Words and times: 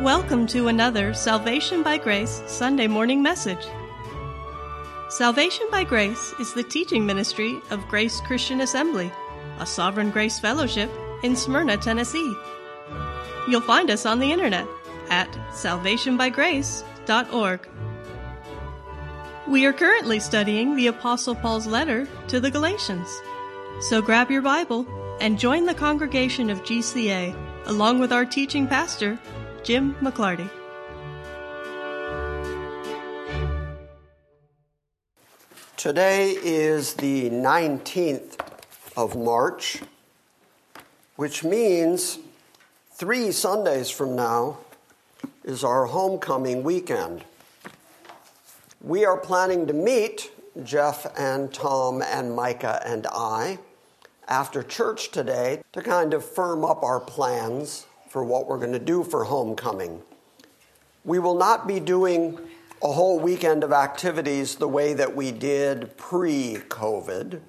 Welcome 0.00 0.46
to 0.46 0.68
another 0.68 1.12
Salvation 1.12 1.82
by 1.82 1.98
Grace 1.98 2.42
Sunday 2.46 2.86
morning 2.86 3.22
message. 3.22 3.66
Salvation 5.10 5.66
by 5.70 5.84
Grace 5.84 6.32
is 6.40 6.54
the 6.54 6.62
teaching 6.62 7.04
ministry 7.04 7.60
of 7.68 7.86
Grace 7.88 8.18
Christian 8.22 8.62
Assembly, 8.62 9.12
a 9.58 9.66
Sovereign 9.66 10.10
Grace 10.10 10.38
Fellowship 10.38 10.90
in 11.22 11.36
Smyrna, 11.36 11.76
Tennessee. 11.76 12.34
You'll 13.46 13.60
find 13.60 13.90
us 13.90 14.06
on 14.06 14.20
the 14.20 14.32
internet 14.32 14.66
at 15.10 15.30
salvationbygrace.org. 15.50 17.68
We 19.48 19.66
are 19.66 19.74
currently 19.74 20.18
studying 20.18 20.76
the 20.76 20.86
Apostle 20.86 21.34
Paul's 21.34 21.66
letter 21.66 22.08
to 22.28 22.40
the 22.40 22.50
Galatians. 22.50 23.06
So 23.80 24.00
grab 24.00 24.30
your 24.30 24.40
Bible 24.40 24.86
and 25.20 25.38
join 25.38 25.66
the 25.66 25.74
congregation 25.74 26.48
of 26.48 26.62
GCA 26.62 27.36
along 27.66 27.98
with 27.98 28.12
our 28.12 28.24
teaching 28.24 28.66
pastor, 28.66 29.18
Jim 29.62 29.94
McClarty. 30.00 30.48
Today 35.76 36.36
is 36.42 36.94
the 36.94 37.30
19th 37.30 38.38
of 38.96 39.16
March, 39.16 39.80
which 41.16 41.44
means 41.44 42.18
three 42.92 43.32
Sundays 43.32 43.90
from 43.90 44.16
now 44.16 44.58
is 45.44 45.64
our 45.64 45.86
homecoming 45.86 46.62
weekend. 46.62 47.24
We 48.82 49.04
are 49.04 49.16
planning 49.16 49.66
to 49.66 49.74
meet, 49.74 50.30
Jeff 50.64 51.06
and 51.18 51.52
Tom 51.52 52.02
and 52.02 52.34
Micah 52.34 52.82
and 52.84 53.06
I, 53.06 53.58
after 54.26 54.62
church 54.62 55.10
today 55.10 55.62
to 55.72 55.82
kind 55.82 56.14
of 56.14 56.24
firm 56.24 56.64
up 56.64 56.82
our 56.82 57.00
plans 57.00 57.86
for 58.10 58.24
what 58.24 58.48
we're 58.48 58.58
going 58.58 58.72
to 58.72 58.78
do 58.80 59.04
for 59.04 59.22
homecoming. 59.22 60.02
We 61.04 61.20
will 61.20 61.36
not 61.36 61.68
be 61.68 61.78
doing 61.78 62.38
a 62.82 62.92
whole 62.92 63.20
weekend 63.20 63.62
of 63.62 63.72
activities 63.72 64.56
the 64.56 64.66
way 64.66 64.94
that 64.94 65.14
we 65.14 65.30
did 65.30 65.96
pre 65.96 66.56
COVID, 66.68 67.40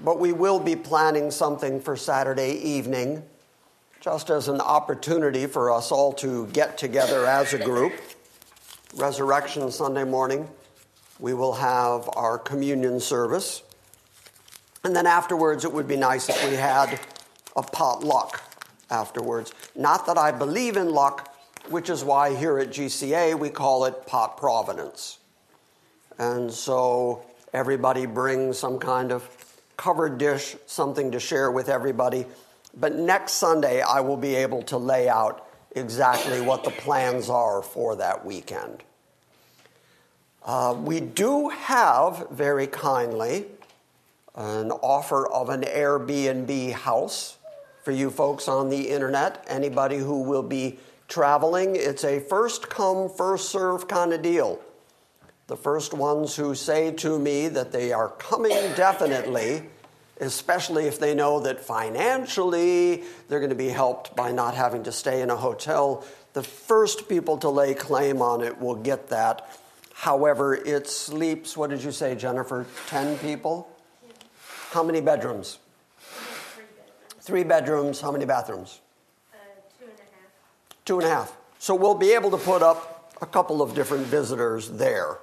but 0.00 0.18
we 0.18 0.32
will 0.32 0.58
be 0.58 0.74
planning 0.74 1.30
something 1.30 1.80
for 1.80 1.96
Saturday 1.96 2.54
evening 2.54 3.22
just 4.00 4.28
as 4.28 4.48
an 4.48 4.60
opportunity 4.60 5.46
for 5.46 5.70
us 5.70 5.92
all 5.92 6.12
to 6.12 6.48
get 6.48 6.76
together 6.76 7.24
as 7.24 7.54
a 7.54 7.58
group. 7.58 7.92
Resurrection 8.96 9.70
Sunday 9.70 10.04
morning, 10.04 10.48
we 11.20 11.32
will 11.32 11.54
have 11.54 12.10
our 12.16 12.38
communion 12.38 12.98
service. 12.98 13.62
And 14.82 14.96
then 14.96 15.06
afterwards, 15.06 15.64
it 15.64 15.72
would 15.72 15.86
be 15.86 15.96
nice 15.96 16.28
if 16.28 16.50
we 16.50 16.56
had 16.56 16.98
a 17.56 17.62
potluck 17.62 18.42
afterwards. 18.90 19.52
Not 19.74 20.06
that 20.06 20.18
I 20.18 20.30
believe 20.32 20.76
in 20.76 20.90
luck, 20.90 21.34
which 21.68 21.90
is 21.90 22.04
why 22.04 22.34
here 22.36 22.58
at 22.58 22.68
GCA 22.68 23.38
we 23.38 23.50
call 23.50 23.84
it 23.84 24.06
pot 24.06 24.36
providence. 24.36 25.18
And 26.18 26.52
so 26.52 27.24
everybody 27.52 28.06
brings 28.06 28.58
some 28.58 28.78
kind 28.78 29.12
of 29.12 29.28
covered 29.76 30.18
dish, 30.18 30.56
something 30.66 31.10
to 31.12 31.20
share 31.20 31.50
with 31.50 31.68
everybody. 31.68 32.26
But 32.76 32.94
next 32.94 33.34
Sunday, 33.34 33.80
I 33.80 34.00
will 34.00 34.16
be 34.16 34.34
able 34.34 34.62
to 34.64 34.78
lay 34.78 35.08
out 35.08 35.46
exactly 35.74 36.40
what 36.40 36.64
the 36.64 36.70
plans 36.70 37.28
are 37.28 37.62
for 37.62 37.96
that 37.96 38.24
weekend. 38.24 38.82
Uh, 40.44 40.76
we 40.78 41.00
do 41.00 41.48
have, 41.48 42.28
very 42.30 42.66
kindly, 42.66 43.46
an 44.34 44.70
offer 44.70 45.26
of 45.26 45.48
an 45.48 45.62
Airbnb 45.62 46.72
house 46.72 47.38
for 47.84 47.92
you 47.92 48.10
folks 48.10 48.48
on 48.48 48.70
the 48.70 48.88
internet. 48.88 49.44
Anybody 49.46 49.98
who 49.98 50.22
will 50.22 50.42
be 50.42 50.78
traveling, 51.06 51.76
it's 51.76 52.02
a 52.02 52.18
first 52.18 52.70
come, 52.70 53.10
first 53.10 53.50
serve 53.50 53.86
kind 53.86 54.12
of 54.12 54.22
deal. 54.22 54.58
The 55.46 55.56
first 55.56 55.92
ones 55.92 56.34
who 56.34 56.54
say 56.54 56.92
to 56.92 57.18
me 57.18 57.48
that 57.48 57.70
they 57.70 57.92
are 57.92 58.08
coming 58.08 58.56
definitely, 58.74 59.64
especially 60.18 60.86
if 60.86 60.98
they 60.98 61.14
know 61.14 61.40
that 61.40 61.60
financially 61.60 63.04
they're 63.28 63.40
going 63.40 63.50
to 63.50 63.54
be 63.54 63.68
helped 63.68 64.16
by 64.16 64.32
not 64.32 64.54
having 64.54 64.82
to 64.84 64.92
stay 64.92 65.20
in 65.20 65.28
a 65.28 65.36
hotel, 65.36 66.04
the 66.32 66.42
first 66.42 67.08
people 67.08 67.36
to 67.38 67.50
lay 67.50 67.74
claim 67.74 68.22
on 68.22 68.40
it 68.40 68.58
will 68.58 68.74
get 68.74 69.08
that. 69.10 69.46
However, 69.92 70.54
it 70.54 70.88
sleeps, 70.88 71.54
what 71.56 71.68
did 71.68 71.84
you 71.84 71.92
say, 71.92 72.14
Jennifer? 72.14 72.66
10 72.86 73.18
people? 73.18 73.68
How 74.70 74.82
many 74.82 75.02
bedrooms? 75.02 75.58
Three 77.24 77.42
bedrooms. 77.42 78.02
How 78.02 78.12
many 78.12 78.26
bathrooms? 78.26 78.80
Uh, 79.32 79.38
two 79.78 79.86
and 79.86 79.94
a 79.94 80.02
half. 80.02 80.84
Two 80.84 80.98
and 80.98 81.06
a 81.06 81.10
half. 81.10 81.34
So 81.58 81.74
we'll 81.74 81.94
be 81.94 82.12
able 82.12 82.30
to 82.32 82.36
put 82.36 82.62
up 82.62 83.14
a 83.22 83.26
couple 83.26 83.62
of 83.62 83.74
different 83.74 84.04
visitors 84.04 84.72
there. 84.72 85.16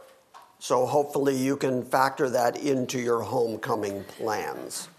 So 0.57 0.87
hopefully 0.87 1.37
you 1.37 1.55
can 1.55 1.83
factor 1.83 2.27
that 2.31 2.57
into 2.57 2.99
your 2.99 3.21
homecoming 3.21 4.03
plans. 4.03 4.89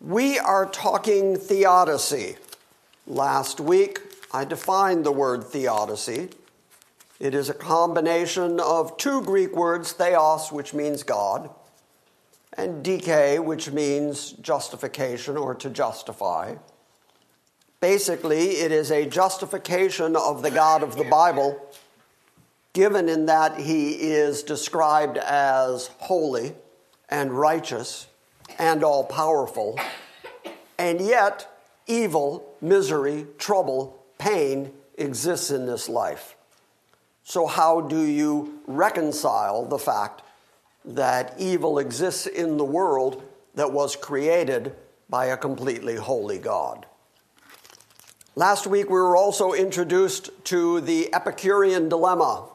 We 0.00 0.38
are 0.38 0.66
talking 0.66 1.36
theodicy. 1.36 2.36
Last 3.08 3.58
week, 3.58 4.00
I 4.32 4.44
defined 4.44 5.04
the 5.04 5.10
word 5.10 5.42
theodicy. 5.42 6.28
It 7.18 7.34
is 7.34 7.48
a 7.48 7.54
combination 7.54 8.60
of 8.60 8.96
two 8.98 9.20
Greek 9.22 9.56
words, 9.56 9.90
theos, 9.90 10.52
which 10.52 10.72
means 10.74 11.02
God, 11.02 11.50
and 12.56 12.84
dike, 12.84 13.38
which 13.38 13.70
means 13.70 14.32
justification 14.32 15.36
or 15.36 15.54
to 15.54 15.70
justify. 15.70 16.54
Basically, 17.80 18.52
it 18.52 18.72
is 18.72 18.90
a 18.90 19.06
justification 19.06 20.16
of 20.16 20.42
the 20.42 20.50
God 20.50 20.82
of 20.82 20.96
the 20.96 21.04
Bible, 21.04 21.60
given 22.72 23.08
in 23.08 23.26
that 23.26 23.60
he 23.60 23.92
is 23.92 24.42
described 24.42 25.18
as 25.18 25.90
holy 25.98 26.54
and 27.08 27.32
righteous 27.32 28.06
and 28.58 28.82
all 28.82 29.04
powerful, 29.04 29.78
and 30.78 31.00
yet 31.00 31.48
evil, 31.86 32.54
misery, 32.60 33.26
trouble, 33.38 34.02
pain 34.18 34.72
exists 34.96 35.50
in 35.50 35.66
this 35.66 35.88
life. 35.88 36.36
So, 37.24 37.46
how 37.46 37.82
do 37.82 38.00
you 38.00 38.60
reconcile 38.66 39.66
the 39.66 39.78
fact 39.78 40.22
that 40.86 41.34
evil 41.38 41.78
exists 41.78 42.26
in 42.26 42.56
the 42.56 42.64
world 42.64 43.22
that 43.54 43.72
was 43.72 43.96
created 43.96 44.74
by 45.08 45.26
a 45.26 45.36
completely 45.36 45.96
holy 45.96 46.38
God. 46.38 46.86
Last 48.34 48.66
week, 48.66 48.86
we 48.86 48.92
were 48.92 49.16
also 49.16 49.52
introduced 49.52 50.30
to 50.44 50.80
the 50.80 51.12
Epicurean 51.14 51.88
dilemma. 51.88 52.48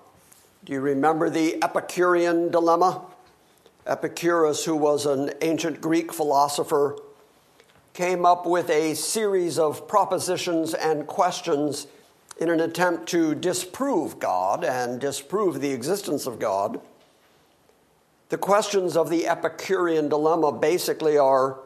Do 0.63 0.73
you 0.73 0.79
remember 0.79 1.29
the 1.29 1.61
Epicurean 1.63 2.51
dilemma? 2.51 3.01
Epicurus, 3.87 4.63
who 4.65 4.75
was 4.75 5.07
an 5.07 5.31
ancient 5.41 5.81
Greek 5.81 6.13
philosopher, 6.13 6.97
came 7.93 8.25
up 8.25 8.45
with 8.45 8.69
a 8.69 8.93
series 8.93 9.57
of 9.57 9.87
propositions 9.87 10.73
and 10.75 11.07
questions 11.07 11.87
in 12.39 12.49
an 12.49 12.59
attempt 12.59 13.07
to 13.09 13.35
disprove 13.35 14.19
God 14.19 14.63
and 14.63 15.01
disprove 15.01 15.61
the 15.61 15.71
existence 15.71 16.27
of 16.27 16.39
God. 16.39 16.79
The 18.31 18.37
questions 18.37 18.95
of 18.95 19.09
the 19.09 19.27
Epicurean 19.27 20.07
dilemma 20.07 20.53
basically 20.53 21.17
are 21.17 21.59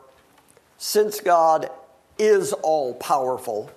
since 0.80 1.22
God 1.22 1.70
is 2.18 2.54
all 2.54 2.96
powerful, 2.96 3.70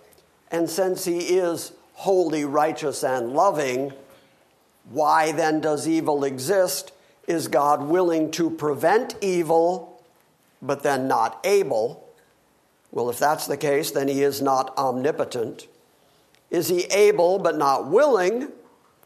and 0.50 0.70
since 0.70 1.04
he 1.04 1.18
is 1.36 1.72
holy, 1.92 2.46
righteous, 2.46 3.04
and 3.04 3.34
loving, 3.34 3.92
why 4.88 5.32
then 5.32 5.60
does 5.60 5.86
evil 5.86 6.24
exist? 6.24 6.92
Is 7.26 7.46
God 7.48 7.82
willing 7.82 8.30
to 8.30 8.48
prevent 8.48 9.16
evil, 9.20 10.02
but 10.62 10.82
then 10.82 11.06
not 11.06 11.40
able? 11.44 12.08
Well, 12.90 13.10
if 13.10 13.18
that's 13.18 13.46
the 13.46 13.58
case, 13.58 13.90
then 13.90 14.08
he 14.08 14.22
is 14.22 14.40
not 14.40 14.74
omnipotent. 14.78 15.68
Is 16.50 16.68
he 16.68 16.84
able 16.84 17.38
but 17.38 17.58
not 17.58 17.88
willing? 17.88 18.48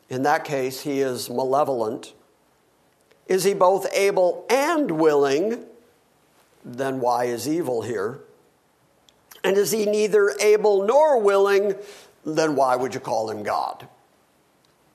In 0.08 0.22
that 0.22 0.44
case, 0.44 0.82
he 0.82 1.00
is 1.00 1.28
malevolent. 1.28 2.12
Is 3.26 3.44
he 3.44 3.54
both 3.54 3.86
able 3.94 4.46
and 4.50 4.90
willing? 4.92 5.64
Then 6.64 7.00
why 7.00 7.24
is 7.24 7.48
evil 7.48 7.82
here? 7.82 8.20
And 9.44 9.56
is 9.56 9.72
he 9.72 9.86
neither 9.86 10.34
able 10.40 10.84
nor 10.84 11.20
willing? 11.20 11.74
Then 12.24 12.54
why 12.54 12.76
would 12.76 12.94
you 12.94 13.00
call 13.00 13.30
him 13.30 13.42
God? 13.42 13.88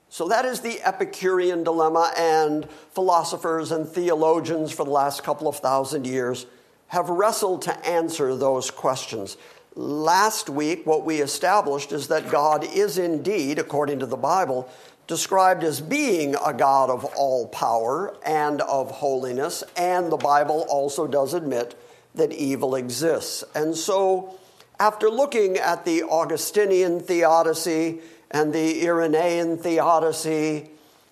So 0.10 0.28
that 0.30 0.46
is 0.46 0.62
the 0.62 0.82
Epicurean 0.82 1.64
dilemma, 1.64 2.14
and 2.18 2.70
philosophers 2.94 3.72
and 3.72 3.88
theologians 3.88 4.72
for 4.72 4.86
the 4.86 4.92
last 4.92 5.24
couple 5.24 5.48
of 5.48 5.58
thousand 5.58 6.08
years 6.08 6.46
have 6.88 7.10
wrestled 7.10 7.62
to 7.64 7.86
answer 7.86 8.34
those 8.36 8.72
questions. 8.72 9.36
Last 9.76 10.50
week, 10.50 10.86
what 10.86 11.04
we 11.04 11.20
established 11.20 11.92
is 11.92 12.08
that 12.08 12.32
God 12.32 12.64
is 12.64 12.98
indeed, 12.98 13.60
according 13.60 14.00
to 14.00 14.06
the 14.06 14.16
Bible, 14.16 14.70
described 15.07 15.63
as 15.63 15.81
being 15.81 16.36
a 16.45 16.54
God 16.54 16.89
of 16.89 17.06
all 17.15 17.48
power 17.48 18.15
and 18.25 18.62
of 18.62 18.92
holiness, 18.92 19.63
and 19.75 20.12
the 20.12 20.18
Bible 20.18 20.65
also 20.69 21.07
does 21.07 21.33
admit 21.33 21.80
that 22.15 22.31
evil 22.33 22.75
exists. 22.75 23.44
And 23.56 23.75
so, 23.75 24.38
After 24.80 25.09
looking 25.09 25.57
at 25.57 25.86
the 25.86 26.04
Augustinian 26.04 27.00
theodicy 27.00 28.00
and 28.30 28.54
the 28.54 28.83
Irenaean 28.86 29.57
theodicy, 29.59 30.69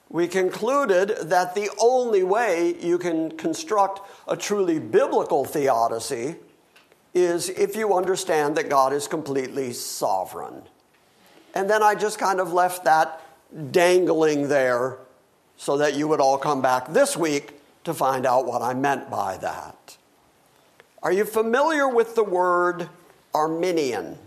we 0.10 0.28
concluded 0.28 1.18
that 1.24 1.56
the 1.56 1.72
only 1.80 2.22
way 2.22 2.76
you 2.80 3.00
can 3.00 3.32
construct 3.32 4.02
a 4.28 4.38
truly 4.38 4.80
biblical 4.80 5.46
theodicy 5.46 6.36
is 7.16 7.50
if 7.50 7.76
you 7.76 7.96
understand 7.96 8.56
that 8.58 8.70
God 8.70 8.94
is 8.94 9.08
completely 9.08 9.74
sovereign. 9.74 10.62
And 11.56 11.68
then 11.68 11.82
I 11.82 11.96
just 11.96 12.20
kind 12.20 12.40
of 12.40 12.54
left 12.54 12.84
that 12.84 13.20
dangling 13.72 14.50
there 14.50 14.98
so 15.58 15.78
that 15.78 15.96
you 15.96 16.08
would 16.08 16.20
all 16.20 16.38
come 16.38 16.62
back 16.62 16.92
this 16.92 17.16
week 17.16 17.54
to 17.84 17.94
find 17.94 18.26
out 18.26 18.46
what 18.46 18.62
I 18.62 18.74
meant 18.74 19.10
by 19.10 19.38
that. 19.38 19.98
Are 21.02 21.12
you 21.12 21.24
familiar 21.24 21.88
with 21.88 22.16
the 22.16 22.24
word 22.24 22.90
Arminian? 23.34 24.18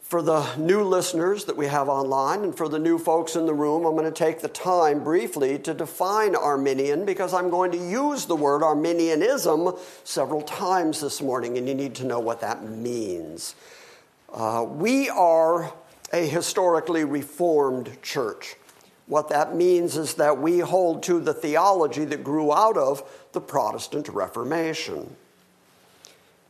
For 0.00 0.20
the 0.20 0.54
new 0.56 0.82
listeners 0.82 1.46
that 1.46 1.56
we 1.56 1.68
have 1.68 1.88
online 1.88 2.44
and 2.44 2.54
for 2.54 2.68
the 2.68 2.78
new 2.78 2.98
folks 2.98 3.34
in 3.34 3.46
the 3.46 3.54
room, 3.54 3.86
I'm 3.86 3.96
going 3.96 4.04
to 4.04 4.10
take 4.10 4.40
the 4.40 4.48
time 4.48 5.02
briefly 5.02 5.58
to 5.60 5.72
define 5.72 6.36
Arminian 6.36 7.06
because 7.06 7.32
I'm 7.32 7.48
going 7.48 7.72
to 7.72 7.78
use 7.78 8.26
the 8.26 8.36
word 8.36 8.62
Arminianism 8.62 9.74
several 10.04 10.42
times 10.42 11.00
this 11.00 11.22
morning, 11.22 11.56
and 11.56 11.66
you 11.66 11.74
need 11.74 11.94
to 11.94 12.04
know 12.04 12.20
what 12.20 12.42
that 12.42 12.62
means. 12.62 13.54
Uh, 14.30 14.66
we 14.68 15.08
are 15.08 15.72
a 16.12 16.26
historically 16.26 17.04
reformed 17.04 18.00
church. 18.02 18.56
What 19.06 19.28
that 19.30 19.54
means 19.54 19.96
is 19.96 20.14
that 20.14 20.38
we 20.38 20.60
hold 20.60 21.02
to 21.04 21.20
the 21.20 21.34
theology 21.34 22.04
that 22.04 22.22
grew 22.22 22.52
out 22.52 22.76
of 22.76 23.02
the 23.32 23.40
Protestant 23.40 24.08
Reformation. 24.08 25.16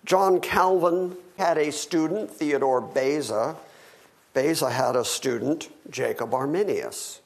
John 0.04 0.40
Calvin 0.40 1.16
had 1.38 1.58
a 1.58 1.72
student, 1.72 2.30
Theodore 2.30 2.80
Beza. 2.80 3.56
Beza 4.34 4.70
had 4.70 4.96
a 4.96 5.04
student, 5.04 5.70
Jacob 5.90 6.34
Arminius. 6.34 7.20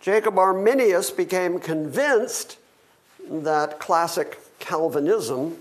Jacob 0.00 0.38
Arminius 0.38 1.10
became 1.10 1.58
convinced 1.58 2.58
that 3.28 3.78
classic 3.78 4.38
Calvinism 4.58 5.56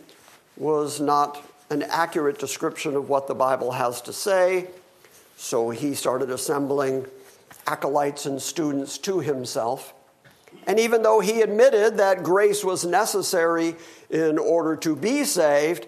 was 0.56 1.00
not 1.00 1.44
an 1.70 1.84
accurate 1.84 2.40
description 2.40 2.96
of 2.96 3.10
what 3.10 3.28
the 3.28 3.36
Bible 3.36 3.72
has 3.72 4.02
to 4.02 4.14
say, 4.14 4.68
so 5.38 5.70
he 5.70 5.94
started 5.94 6.32
assembling 6.32 7.06
acolytes 7.68 8.26
and 8.26 8.42
students 8.42 8.98
to 8.98 9.20
himself. 9.20 9.94
And 10.66 10.80
even 10.80 11.04
though 11.04 11.20
he 11.20 11.42
admitted 11.42 11.98
that 11.98 12.24
grace 12.24 12.66
was 12.66 12.84
necessary 12.84 13.76
in 14.10 14.40
order 14.40 14.76
to 14.78 14.96
be 14.96 15.24
saved, 15.24 15.86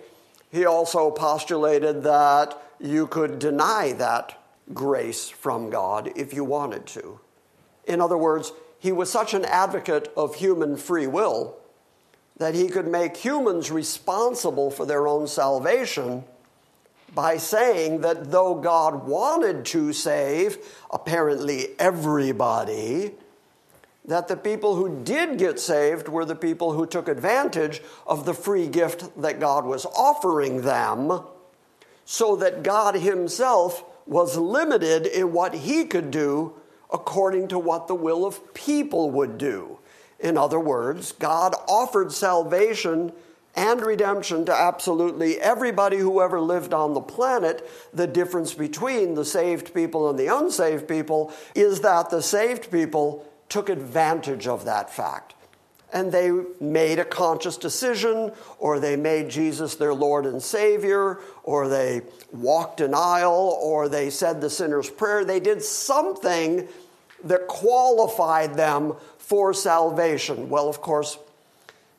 he 0.52 0.66
also 0.66 1.10
postulated 1.10 2.04
that 2.04 2.62
you 2.80 3.08
could 3.08 3.40
deny 3.40 3.94
that 3.94 4.40
grace 4.72 5.30
from 5.30 5.72
God 5.72 6.12
if 6.16 6.32
you 6.32 6.44
wanted 6.44 6.86
to. 6.88 7.20
In 7.86 8.02
other 8.02 8.18
words, 8.18 8.54
he 8.78 8.92
was 8.92 9.12
such 9.12 9.34
an 9.34 9.46
advocate 9.46 10.14
of 10.16 10.36
human 10.36 10.78
free 10.78 11.08
will 11.08 11.58
that 12.38 12.54
he 12.54 12.70
could 12.70 12.88
make 12.88 13.18
humans 13.18 13.72
responsible 13.72 14.70
for 14.70 14.86
their 14.86 15.08
own 15.08 15.28
salvation 15.28 16.24
by 17.14 17.38
saying 17.38 18.02
that 18.02 18.32
though 18.32 18.56
God 18.56 19.08
wanted 19.08 19.66
to 19.66 19.94
save 19.94 20.58
apparently 20.92 21.70
everybody, 21.80 23.12
that 24.06 24.28
the 24.28 24.38
people 24.38 24.76
who 24.76 25.04
did 25.04 25.38
get 25.38 25.60
saved 25.60 26.08
were 26.08 26.26
the 26.26 26.36
people 26.36 26.74
who 26.74 26.86
took 26.86 27.08
advantage 27.08 27.82
of 28.08 28.26
the 28.26 28.34
free 28.34 28.68
gift 28.68 29.22
that 29.22 29.40
God 29.40 29.66
was 29.66 29.86
offering 29.86 30.62
them, 30.62 31.22
so 32.06 32.36
that 32.36 32.64
God 32.64 32.96
Himself 32.96 33.84
was 34.08 34.36
limited 34.36 35.06
in 35.06 35.32
what 35.32 35.54
He 35.54 35.86
could 35.86 36.10
do 36.10 36.54
according 36.92 37.48
to 37.50 37.60
what 37.60 37.88
the 37.88 37.96
will 37.96 38.26
of 38.26 38.54
people 38.54 39.12
would 39.12 39.38
do. 39.38 39.78
In 40.20 40.38
other 40.38 40.60
words, 40.60 41.12
God 41.12 41.54
offered 41.68 42.12
salvation 42.12 43.14
and 43.60 43.82
redemption 43.82 44.46
to 44.46 44.54
absolutely 44.54 45.38
everybody 45.38 45.98
who 45.98 46.22
ever 46.22 46.40
lived 46.40 46.74
on 46.74 46.94
the 46.94 47.02
planet. 47.02 47.70
The 47.94 48.08
difference 48.08 48.54
between 48.54 49.16
the 49.16 49.26
saved 49.26 49.74
people 49.74 50.10
and 50.10 50.18
the 50.18 50.34
unsaved 50.34 50.88
people 50.88 51.34
is 51.54 51.82
that 51.82 52.10
the 52.10 52.22
saved 52.22 52.72
people 52.72 53.30
took 53.50 53.68
advantage 53.68 54.48
of 54.48 54.64
that 54.64 54.90
fact. 54.90 55.34
And 55.92 56.10
they 56.10 56.32
made 56.62 57.00
a 57.00 57.06
conscious 57.06 57.58
decision, 57.58 58.32
or 58.60 58.80
they 58.80 58.96
made 58.96 59.30
Jesus 59.30 59.76
their 59.76 59.94
Lord 59.94 60.26
and 60.26 60.42
Savior, 60.42 61.20
or 61.44 61.68
they 61.68 62.04
walked 62.32 62.80
an 62.80 62.94
aisle, 62.94 63.60
or 63.62 63.90
they 63.90 64.10
said 64.10 64.40
the 64.40 64.50
sinner's 64.50 64.90
prayer. 64.90 65.26
They 65.26 65.42
did 65.42 65.62
something 65.62 66.70
that 67.26 67.48
qualified 67.48 68.54
them 68.54 68.94
for 69.18 69.54
salvation. 69.54 70.48
Well, 70.48 70.70
of 70.70 70.80
course, 70.80 71.18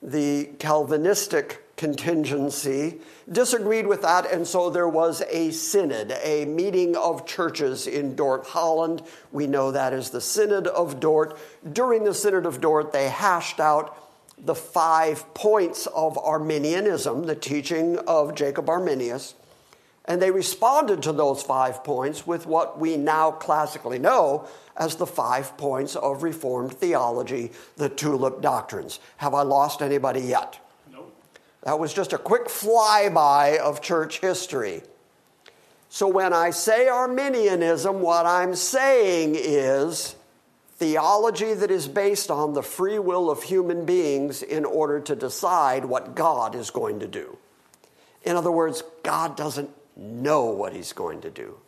the 0.02 0.50
Calvinistic 0.58 1.64
contingency 1.76 3.00
disagreed 3.30 3.86
with 3.86 4.02
that, 4.02 4.30
and 4.30 4.46
so 4.46 4.68
there 4.68 4.88
was 4.88 5.22
a 5.30 5.50
synod, 5.50 6.12
a 6.22 6.44
meeting 6.44 6.94
of 6.96 7.26
churches 7.26 7.86
in 7.86 8.14
Dort, 8.14 8.46
Holland. 8.46 9.02
We 9.32 9.46
know 9.46 9.70
that 9.70 9.92
as 9.92 10.10
the 10.10 10.20
Synod 10.20 10.66
of 10.66 11.00
Dort. 11.00 11.38
During 11.72 12.04
the 12.04 12.14
Synod 12.14 12.44
of 12.44 12.60
Dort, 12.60 12.92
they 12.92 13.08
hashed 13.08 13.60
out 13.60 13.96
the 14.36 14.54
five 14.54 15.32
points 15.34 15.86
of 15.86 16.18
Arminianism, 16.18 17.24
the 17.24 17.34
teaching 17.34 17.98
of 18.00 18.34
Jacob 18.34 18.68
Arminius. 18.68 19.34
And 20.10 20.20
they 20.20 20.32
responded 20.32 21.04
to 21.04 21.12
those 21.12 21.40
five 21.40 21.84
points 21.84 22.26
with 22.26 22.44
what 22.44 22.80
we 22.80 22.96
now 22.96 23.30
classically 23.30 24.00
know 24.00 24.48
as 24.76 24.96
the 24.96 25.06
five 25.06 25.56
points 25.56 25.94
of 25.94 26.24
Reformed 26.24 26.72
theology, 26.72 27.52
the 27.76 27.88
tulip 27.88 28.42
doctrines. 28.42 28.98
Have 29.18 29.34
I 29.34 29.42
lost 29.42 29.82
anybody 29.82 30.22
yet? 30.22 30.58
Nope. 30.90 31.14
That 31.62 31.78
was 31.78 31.94
just 31.94 32.12
a 32.12 32.18
quick 32.18 32.46
flyby 32.46 33.58
of 33.58 33.82
church 33.82 34.18
history. 34.18 34.82
So 35.90 36.08
when 36.08 36.32
I 36.32 36.50
say 36.50 36.88
Arminianism, 36.88 38.00
what 38.00 38.26
I'm 38.26 38.56
saying 38.56 39.36
is 39.38 40.16
theology 40.78 41.54
that 41.54 41.70
is 41.70 41.86
based 41.86 42.32
on 42.32 42.54
the 42.54 42.64
free 42.64 42.98
will 42.98 43.30
of 43.30 43.44
human 43.44 43.84
beings 43.84 44.42
in 44.42 44.64
order 44.64 44.98
to 44.98 45.14
decide 45.14 45.84
what 45.84 46.16
God 46.16 46.56
is 46.56 46.70
going 46.70 46.98
to 46.98 47.06
do. 47.06 47.38
In 48.24 48.34
other 48.34 48.50
words, 48.50 48.82
God 49.04 49.36
doesn't 49.36 49.70
know 50.00 50.46
what 50.46 50.72
he's 50.72 50.92
going 50.92 51.20
to 51.20 51.30
do. 51.30 51.58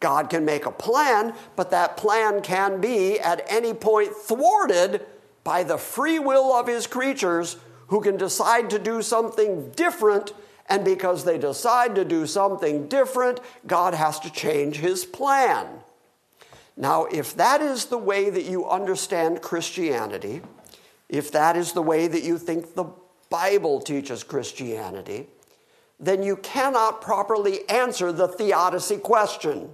God 0.00 0.30
can 0.30 0.44
make 0.44 0.66
a 0.66 0.72
plan, 0.72 1.34
but 1.56 1.70
that 1.70 1.96
plan 1.96 2.42
can 2.42 2.80
be 2.80 3.20
at 3.20 3.44
any 3.48 3.72
point 3.72 4.12
thwarted 4.14 5.06
by 5.44 5.62
the 5.62 5.78
free 5.78 6.18
will 6.18 6.52
of 6.52 6.66
his 6.66 6.86
creatures 6.86 7.56
who 7.88 8.00
can 8.00 8.16
decide 8.16 8.70
to 8.70 8.78
do 8.78 9.02
something 9.02 9.70
different. 9.72 10.32
And 10.68 10.84
because 10.84 11.24
they 11.24 11.38
decide 11.38 11.94
to 11.96 12.04
do 12.04 12.26
something 12.26 12.88
different, 12.88 13.40
God 13.66 13.94
has 13.94 14.18
to 14.20 14.32
change 14.32 14.76
his 14.76 15.04
plan. 15.04 15.66
Now, 16.76 17.04
if 17.06 17.34
that 17.36 17.60
is 17.60 17.86
the 17.86 17.98
way 17.98 18.30
that 18.30 18.44
you 18.44 18.68
understand 18.68 19.42
Christianity, 19.42 20.40
if 21.08 21.30
that 21.32 21.56
is 21.56 21.72
the 21.72 21.82
way 21.82 22.06
that 22.06 22.22
you 22.22 22.38
think 22.38 22.74
the 22.74 22.86
Bible 23.28 23.80
teaches 23.80 24.22
Christianity, 24.22 25.26
then 26.00 26.22
you 26.22 26.36
cannot 26.36 27.02
properly 27.02 27.68
answer 27.68 28.10
the 28.10 28.26
theodicy 28.26 28.96
question 28.96 29.70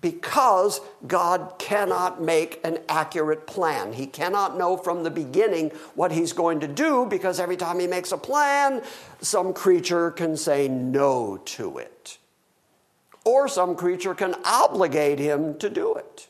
because 0.00 0.80
God 1.06 1.54
cannot 1.58 2.20
make 2.20 2.60
an 2.64 2.80
accurate 2.88 3.46
plan. 3.46 3.92
He 3.92 4.06
cannot 4.06 4.58
know 4.58 4.76
from 4.76 5.04
the 5.04 5.10
beginning 5.10 5.70
what 5.94 6.10
he's 6.10 6.32
going 6.32 6.58
to 6.60 6.68
do 6.68 7.06
because 7.06 7.38
every 7.38 7.56
time 7.56 7.78
he 7.78 7.86
makes 7.86 8.10
a 8.10 8.18
plan, 8.18 8.82
some 9.20 9.54
creature 9.54 10.10
can 10.10 10.36
say 10.36 10.66
no 10.66 11.40
to 11.44 11.78
it. 11.78 12.18
Or 13.24 13.46
some 13.46 13.76
creature 13.76 14.14
can 14.14 14.34
obligate 14.44 15.20
him 15.20 15.56
to 15.58 15.70
do 15.70 15.94
it. 15.94 16.26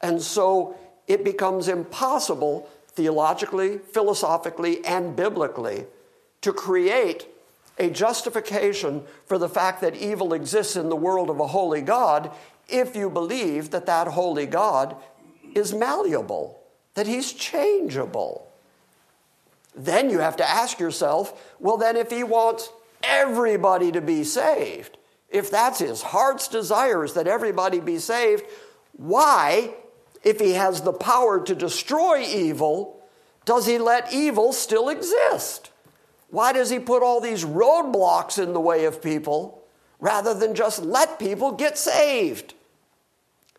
And 0.00 0.22
so 0.22 0.74
it 1.06 1.22
becomes 1.24 1.68
impossible 1.68 2.70
theologically, 2.88 3.78
philosophically, 3.78 4.82
and 4.86 5.14
biblically 5.14 5.84
to 6.40 6.54
create 6.54 7.28
a 7.78 7.90
justification 7.90 9.02
for 9.26 9.38
the 9.38 9.48
fact 9.48 9.80
that 9.80 9.96
evil 9.96 10.32
exists 10.32 10.76
in 10.76 10.88
the 10.88 10.96
world 10.96 11.30
of 11.30 11.40
a 11.40 11.46
holy 11.46 11.80
God 11.80 12.30
if 12.68 12.96
you 12.96 13.10
believe 13.10 13.70
that 13.70 13.86
that 13.86 14.08
holy 14.08 14.46
God 14.46 14.96
is 15.54 15.74
malleable, 15.74 16.62
that 16.94 17.06
he's 17.06 17.32
changeable. 17.32 18.48
Then 19.74 20.10
you 20.10 20.18
have 20.18 20.36
to 20.36 20.48
ask 20.48 20.78
yourself 20.78 21.54
well, 21.58 21.76
then, 21.76 21.96
if 21.96 22.10
he 22.10 22.24
wants 22.24 22.70
everybody 23.02 23.92
to 23.92 24.00
be 24.00 24.24
saved, 24.24 24.96
if 25.30 25.50
that's 25.50 25.78
his 25.78 26.02
heart's 26.02 26.48
desire 26.48 27.04
is 27.04 27.14
that 27.14 27.26
everybody 27.26 27.80
be 27.80 27.98
saved, 27.98 28.44
why, 28.92 29.74
if 30.22 30.38
he 30.38 30.52
has 30.52 30.82
the 30.82 30.92
power 30.92 31.42
to 31.44 31.54
destroy 31.54 32.20
evil, 32.20 33.02
does 33.44 33.66
he 33.66 33.78
let 33.78 34.12
evil 34.12 34.52
still 34.52 34.88
exist? 34.88 35.70
Why 36.32 36.54
does 36.54 36.70
he 36.70 36.78
put 36.78 37.02
all 37.02 37.20
these 37.20 37.44
roadblocks 37.44 38.42
in 38.42 38.54
the 38.54 38.60
way 38.60 38.86
of 38.86 39.02
people 39.02 39.62
rather 40.00 40.32
than 40.32 40.54
just 40.54 40.82
let 40.82 41.18
people 41.18 41.52
get 41.52 41.76
saved? 41.76 42.54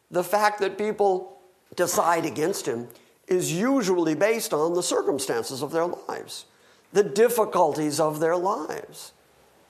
The 0.10 0.24
fact 0.24 0.60
that 0.60 0.76
people 0.76 1.38
decide 1.76 2.26
against 2.26 2.66
him 2.66 2.88
is 3.28 3.54
usually 3.54 4.16
based 4.16 4.56
on 4.56 4.74
the 4.74 4.82
circumstances 4.82 5.62
of 5.62 5.72
their 5.72 5.86
lives, 5.86 6.46
the 6.92 7.04
difficulties 7.04 8.00
of 8.00 8.20
their 8.20 8.36
lives. 8.36 9.14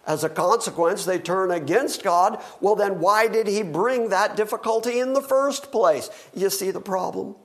As 0.07 0.23
a 0.23 0.29
consequence, 0.29 1.03
they 1.03 1.19
turn 1.19 1.51
against 1.51 2.03
God. 2.03 2.41
Well, 2.61 2.75
then 2.75 3.01
why 3.01 3.27
did 3.27 3.47
he 3.47 3.63
bring 3.63 4.09
that 4.09 4.37
difficulty 4.37 5.01
in 5.01 5.11
the 5.11 5.21
first 5.21 5.73
place? 5.73 6.09
You 6.33 6.49
see 6.49 6.71
the 6.71 6.79
problem? 6.79 7.35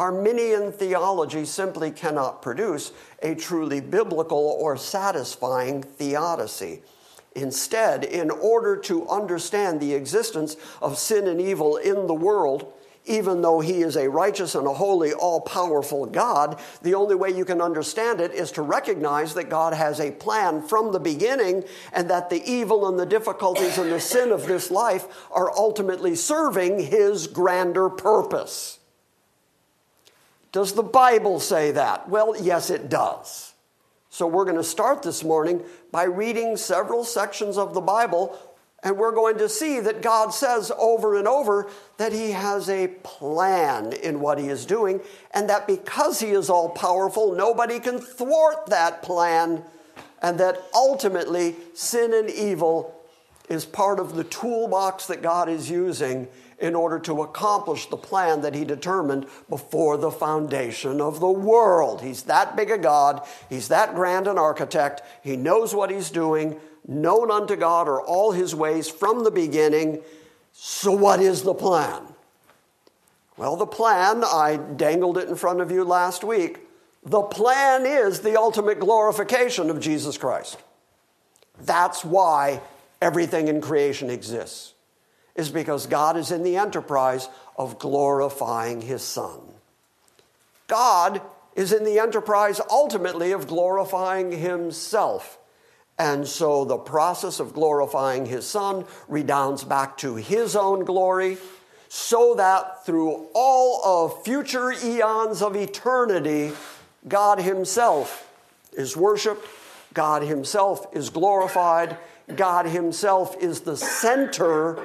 Arminian 0.00 0.72
theology 0.72 1.44
simply 1.44 1.90
cannot 1.90 2.40
produce 2.40 2.90
a 3.22 3.34
truly 3.34 3.82
biblical 3.82 4.56
or 4.58 4.78
satisfying 4.78 5.82
theodicy. 5.82 6.80
Instead, 7.36 8.04
in 8.04 8.30
order 8.30 8.78
to 8.78 9.06
understand 9.10 9.78
the 9.78 9.92
existence 9.92 10.56
of 10.80 10.96
sin 10.96 11.28
and 11.28 11.38
evil 11.38 11.76
in 11.76 12.06
the 12.06 12.14
world, 12.14 12.72
even 13.04 13.42
though 13.42 13.60
he 13.60 13.82
is 13.82 13.94
a 13.94 14.08
righteous 14.08 14.54
and 14.54 14.66
a 14.66 14.72
holy, 14.72 15.12
all 15.12 15.42
powerful 15.42 16.06
God, 16.06 16.58
the 16.80 16.94
only 16.94 17.14
way 17.14 17.28
you 17.28 17.44
can 17.44 17.60
understand 17.60 18.22
it 18.22 18.32
is 18.32 18.50
to 18.52 18.62
recognize 18.62 19.34
that 19.34 19.50
God 19.50 19.74
has 19.74 20.00
a 20.00 20.12
plan 20.12 20.62
from 20.62 20.92
the 20.92 20.98
beginning 20.98 21.62
and 21.92 22.08
that 22.08 22.30
the 22.30 22.42
evil 22.50 22.88
and 22.88 22.98
the 22.98 23.04
difficulties 23.04 23.76
and 23.76 23.92
the 23.92 24.00
sin 24.00 24.32
of 24.32 24.46
this 24.46 24.70
life 24.70 25.28
are 25.30 25.54
ultimately 25.54 26.14
serving 26.14 26.78
his 26.78 27.26
grander 27.26 27.90
purpose. 27.90 28.79
Does 30.52 30.72
the 30.72 30.82
Bible 30.82 31.40
say 31.40 31.72
that? 31.72 32.08
Well, 32.08 32.34
yes, 32.40 32.70
it 32.70 32.88
does. 32.88 33.54
So 34.08 34.26
we're 34.26 34.44
going 34.44 34.56
to 34.56 34.64
start 34.64 35.02
this 35.02 35.22
morning 35.22 35.62
by 35.92 36.04
reading 36.04 36.56
several 36.56 37.04
sections 37.04 37.56
of 37.56 37.74
the 37.74 37.80
Bible 37.80 38.38
and 38.82 38.96
we're 38.96 39.12
going 39.12 39.38
to 39.38 39.48
see 39.48 39.80
that 39.80 40.00
God 40.00 40.32
says 40.32 40.72
over 40.78 41.16
and 41.16 41.28
over 41.28 41.68
that 41.98 42.12
He 42.12 42.30
has 42.30 42.68
a 42.68 42.88
plan 42.88 43.92
in 43.92 44.20
what 44.20 44.38
He 44.38 44.48
is 44.48 44.64
doing, 44.64 45.00
and 45.32 45.48
that 45.50 45.66
because 45.66 46.20
He 46.20 46.30
is 46.30 46.48
all 46.48 46.70
powerful, 46.70 47.34
nobody 47.34 47.78
can 47.78 47.98
thwart 47.98 48.66
that 48.66 49.02
plan, 49.02 49.62
and 50.22 50.40
that 50.40 50.62
ultimately 50.74 51.56
sin 51.74 52.14
and 52.14 52.30
evil 52.30 52.94
is 53.48 53.66
part 53.66 54.00
of 54.00 54.14
the 54.14 54.24
toolbox 54.24 55.06
that 55.06 55.22
God 55.22 55.48
is 55.48 55.68
using 55.68 56.28
in 56.60 56.74
order 56.74 56.98
to 56.98 57.22
accomplish 57.22 57.86
the 57.86 57.96
plan 57.96 58.42
that 58.42 58.54
He 58.54 58.64
determined 58.64 59.26
before 59.48 59.96
the 59.96 60.10
foundation 60.10 61.00
of 61.00 61.20
the 61.20 61.30
world. 61.30 62.02
He's 62.02 62.24
that 62.24 62.56
big 62.56 62.70
a 62.70 62.78
God, 62.78 63.26
He's 63.48 63.68
that 63.68 63.94
grand 63.94 64.26
an 64.26 64.38
architect, 64.38 65.02
He 65.22 65.36
knows 65.36 65.74
what 65.74 65.90
He's 65.90 66.10
doing 66.10 66.60
known 66.86 67.30
unto 67.30 67.56
God 67.56 67.88
are 67.88 68.00
all 68.00 68.32
his 68.32 68.54
ways 68.54 68.88
from 68.88 69.24
the 69.24 69.30
beginning. 69.30 70.02
So, 70.52 70.92
what 70.92 71.20
is 71.20 71.42
the 71.42 71.54
plan? 71.54 72.02
Well, 73.36 73.56
the 73.56 73.66
plan, 73.66 74.22
I 74.24 74.56
dangled 74.56 75.16
it 75.16 75.28
in 75.28 75.36
front 75.36 75.60
of 75.60 75.70
you 75.70 75.84
last 75.84 76.24
week. 76.24 76.60
The 77.04 77.22
plan 77.22 77.86
is 77.86 78.20
the 78.20 78.38
ultimate 78.38 78.78
glorification 78.78 79.70
of 79.70 79.80
Jesus 79.80 80.18
Christ. 80.18 80.58
That's 81.62 82.04
why 82.04 82.60
everything 83.00 83.48
in 83.48 83.62
creation 83.62 84.10
exists, 84.10 84.74
is 85.40 85.50
because 85.50 85.86
God 85.86 86.16
is 86.16 86.30
in 86.30 86.44
the 86.44 86.56
enterprise 86.56 87.28
of 87.56 87.78
glorifying 87.78 88.82
his 88.82 89.02
Son. 89.02 89.40
God 90.68 91.20
is 91.56 91.72
in 91.72 91.84
the 91.84 91.98
enterprise 91.98 92.60
ultimately 92.70 93.32
of 93.32 93.48
glorifying 93.48 94.30
himself. 94.30 95.38
And 95.98 96.26
so 96.26 96.64
the 96.64 96.78
process 96.78 97.40
of 97.40 97.52
glorifying 97.52 98.24
his 98.24 98.46
son 98.46 98.86
redounds 99.08 99.64
back 99.64 99.98
to 99.98 100.14
his 100.16 100.56
own 100.56 100.84
glory, 100.84 101.36
so 101.88 102.34
that 102.36 102.86
through 102.86 103.26
all 103.34 103.82
of 103.84 104.24
future 104.24 104.72
eons 104.72 105.42
of 105.42 105.56
eternity, 105.56 106.52
God 107.06 107.40
himself 107.40 108.26
is 108.72 108.96
worshiped, 108.96 109.46
God 109.92 110.22
himself 110.22 110.86
is 110.94 111.10
glorified, 111.10 111.98
God 112.34 112.66
himself 112.66 113.36
is 113.42 113.62
the 113.62 113.76
center 113.76 114.78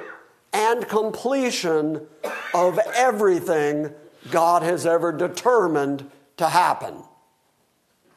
and 0.52 0.88
completion 0.88 2.06
of 2.54 2.78
everything 2.94 3.92
God 4.30 4.62
has 4.62 4.86
ever 4.86 5.12
determined 5.12 6.10
to 6.36 6.48
happen. 6.48 7.02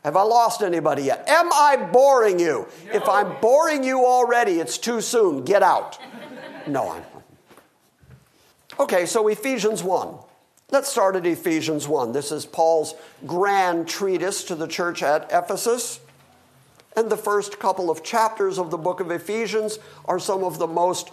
Have 0.04 0.16
I 0.16 0.24
lost 0.24 0.62
anybody 0.62 1.04
yet? 1.04 1.28
Am 1.28 1.52
I 1.52 1.76
boring 1.92 2.40
you? 2.40 2.68
No. 2.86 2.92
If 2.94 3.08
I'm 3.10 3.40
boring 3.42 3.84
you 3.84 4.06
already, 4.06 4.60
it's 4.60 4.78
too 4.78 5.02
soon. 5.02 5.44
Get 5.44 5.62
out. 5.62 6.00
No, 6.68 6.90
I'm. 6.90 7.02
Not. 7.02 7.24
Okay, 8.80 9.06
so 9.06 9.28
Ephesians 9.28 9.84
1. 9.84 10.16
Let's 10.72 10.90
start 10.90 11.16
at 11.16 11.26
Ephesians 11.26 11.88
1. 11.88 12.14
This 12.14 12.32
is 12.32 12.46
Paul's 12.46 12.94
grand 13.26 13.88
treatise 13.88 14.44
to 14.46 14.56
the 14.56 14.68
church 14.68 15.04
at 15.04 15.30
Ephesus. 15.34 16.00
And 16.96 17.10
the 17.10 17.18
first 17.18 17.60
couple 17.60 17.90
of 17.90 18.04
chapters 18.04 18.58
of 18.58 18.72
the 18.72 18.78
book 18.78 19.00
of 19.00 19.12
Ephesians 19.12 19.80
are 20.06 20.20
some 20.20 20.44
of 20.44 20.60
the 20.60 20.68
most 20.68 21.10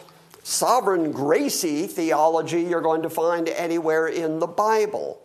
sovereign 0.46 1.10
gracy 1.10 1.86
theology 1.86 2.62
you're 2.62 2.80
going 2.80 3.02
to 3.02 3.10
find 3.10 3.48
anywhere 3.48 4.06
in 4.06 4.38
the 4.38 4.46
Bible 4.46 5.20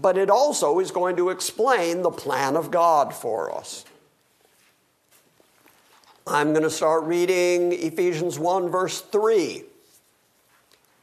but 0.00 0.18
it 0.18 0.30
also 0.30 0.80
is 0.80 0.90
going 0.90 1.16
to 1.16 1.30
explain 1.30 2.02
the 2.02 2.10
plan 2.10 2.56
of 2.56 2.70
God 2.70 3.14
for 3.14 3.56
us. 3.56 3.84
I'm 6.26 6.52
going 6.52 6.64
to 6.64 6.70
start 6.70 7.04
reading 7.04 7.72
Ephesians 7.72 8.38
1, 8.38 8.70
verse 8.70 9.00
3. 9.00 9.62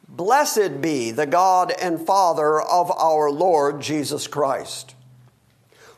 Blessed 0.10 0.82
be 0.82 1.12
the 1.12 1.26
God 1.26 1.72
and 1.80 2.06
Father 2.06 2.60
of 2.60 2.92
our 2.92 3.32
Lord 3.32 3.82
Jesus 3.82 4.28
Christ, 4.28 4.94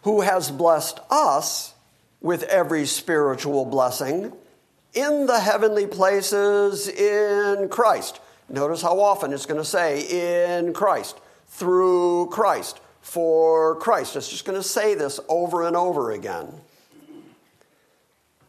who 0.04 0.22
has 0.22 0.52
blessed 0.52 1.00
us 1.10 1.74
with 2.22 2.44
every 2.44 2.86
spiritual 2.86 3.66
blessing 3.66 4.34
in 4.94 5.26
the 5.26 5.40
heavenly 5.40 5.88
places 5.88 6.88
in 6.88 7.70
Christ. 7.70 8.20
Notice 8.50 8.82
how 8.82 9.00
often 9.00 9.34
it's 9.34 9.46
going 9.46 9.60
to 9.60 9.66
say 9.66 10.58
in 10.58 10.74
Christ, 10.74 11.20
through 11.48 12.28
Christ 12.28 12.80
for 13.02 13.76
Christ. 13.76 14.16
It's 14.16 14.30
just 14.30 14.46
going 14.46 14.60
to 14.60 14.68
say 14.68 14.96
this 14.96 15.20
over 15.28 15.64
and 15.64 15.76
over 15.76 16.12
again. 16.12 16.48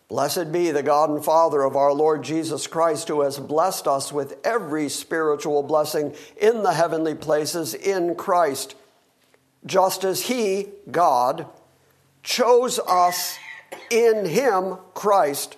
Blessed 0.08 0.52
be 0.52 0.70
the 0.70 0.82
God 0.82 1.10
and 1.10 1.24
Father 1.24 1.62
of 1.62 1.74
our 1.74 1.92
Lord 1.92 2.22
Jesus 2.22 2.66
Christ, 2.66 3.08
who 3.08 3.22
has 3.22 3.38
blessed 3.38 3.88
us 3.88 4.12
with 4.12 4.38
every 4.44 4.88
spiritual 4.88 5.62
blessing 5.62 6.14
in 6.36 6.62
the 6.62 6.74
heavenly 6.74 7.14
places 7.14 7.74
in 7.74 8.14
Christ, 8.14 8.76
just 9.66 10.04
as 10.04 10.26
He, 10.26 10.68
God, 10.90 11.46
chose 12.22 12.78
us 12.86 13.38
in 13.90 14.26
Him, 14.26 14.76
Christ, 14.92 15.56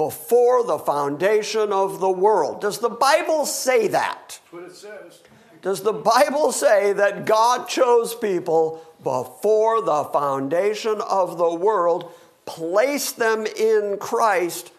before 0.00 0.64
the 0.64 0.78
foundation 0.78 1.74
of 1.74 2.00
the 2.00 2.10
world. 2.10 2.62
Does 2.62 2.78
the 2.78 2.88
Bible 2.88 3.44
say 3.44 3.86
that? 3.88 4.40
That's 4.40 4.50
what 4.50 4.62
it 4.62 4.74
says. 4.74 5.20
Does 5.60 5.82
the 5.82 5.92
Bible 5.92 6.52
say 6.52 6.94
that 6.94 7.26
God 7.26 7.68
chose 7.68 8.14
people 8.14 8.82
before 9.02 9.82
the 9.82 10.04
foundation 10.04 11.02
of 11.02 11.36
the 11.36 11.54
world, 11.54 12.10
placed 12.46 13.18
them 13.18 13.44
in 13.44 13.98
Christ? 14.00 14.72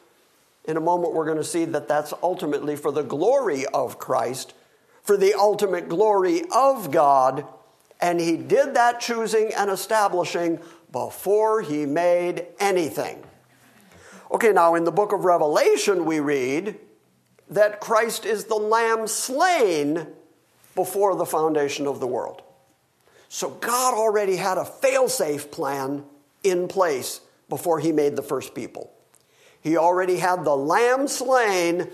In 0.66 0.76
a 0.76 0.82
moment, 0.82 1.14
we're 1.14 1.26
going 1.26 1.38
to 1.38 1.44
see 1.44 1.66
that 1.66 1.88
that's 1.88 2.16
ultimately 2.24 2.76
for 2.76 2.92
the 2.92 3.04
glory 3.04 3.68
of 3.68 4.00
Christ, 4.00 4.56
for 5.04 5.18
the 5.18 5.36
ultimate 5.36 5.88
glory 5.88 6.42
of 6.52 6.90
God. 6.90 7.46
And 8.00 8.20
he 8.20 8.38
did 8.38 8.74
that 8.74 9.00
choosing 9.00 9.54
and 9.54 9.70
establishing 9.70 10.58
before 10.92 11.62
he 11.62 11.86
made 11.86 12.48
anything. 12.60 13.24
Okay, 14.32 14.54
now 14.54 14.76
in 14.76 14.86
the 14.86 14.92
book 14.92 15.12
of 15.12 15.26
Revelation, 15.26 16.06
we 16.06 16.22
read 16.22 16.80
that 17.50 17.82
Christ 17.82 18.26
is 18.26 18.46
the 18.46 18.56
lamb 18.56 19.08
slain 19.08 20.08
before 20.74 21.16
the 21.16 21.26
foundation 21.26 21.86
of 21.86 22.00
the 22.00 22.08
world. 22.08 22.42
So 23.28 23.50
God 23.50 23.94
already 23.94 24.38
had 24.38 24.58
a 24.58 24.64
fail-safe 24.64 25.52
plan 25.52 26.06
in 26.44 26.70
place 26.70 27.20
before 27.50 27.80
he 27.80 27.92
made 27.92 28.16
the 28.16 28.22
first 28.22 28.56
people. 28.56 28.94
He 29.60 29.76
already 29.76 30.18
had 30.18 30.46
the 30.46 30.56
lamb 30.56 31.10
slain 31.10 31.90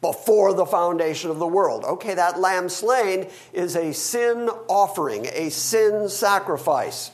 before 0.00 0.54
the 0.54 0.66
foundation 0.66 1.30
of 1.30 1.38
the 1.38 1.46
world. 1.46 1.84
Okay, 1.84 2.14
that 2.14 2.40
lamb 2.40 2.70
slain 2.70 3.28
is 3.52 3.76
a 3.76 3.92
sin 3.92 4.48
offering, 4.68 5.26
a 5.26 5.50
sin 5.50 6.08
sacrifice. 6.08 7.10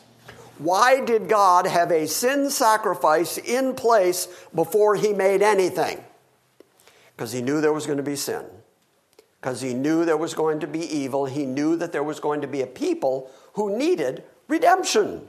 Why 0.60 1.00
did 1.04 1.28
God 1.28 1.66
have 1.66 1.90
a 1.90 2.06
sin 2.06 2.50
sacrifice 2.50 3.38
in 3.38 3.74
place 3.74 4.28
before 4.54 4.94
he 4.94 5.12
made 5.12 5.42
anything? 5.42 6.04
Because 7.16 7.32
he 7.32 7.42
knew 7.42 7.60
there 7.60 7.72
was 7.72 7.86
going 7.86 7.98
to 7.98 8.02
be 8.02 8.16
sin 8.16 8.44
because 9.40 9.62
he 9.62 9.72
knew 9.72 10.04
there 10.04 10.16
was 10.16 10.34
going 10.34 10.60
to 10.60 10.66
be 10.66 10.80
evil. 10.80 11.24
He 11.24 11.46
knew 11.46 11.76
that 11.76 11.92
there 11.92 12.02
was 12.02 12.20
going 12.20 12.42
to 12.42 12.46
be 12.46 12.60
a 12.60 12.66
people 12.66 13.30
who 13.54 13.76
needed 13.76 14.22
redemption. 14.48 15.28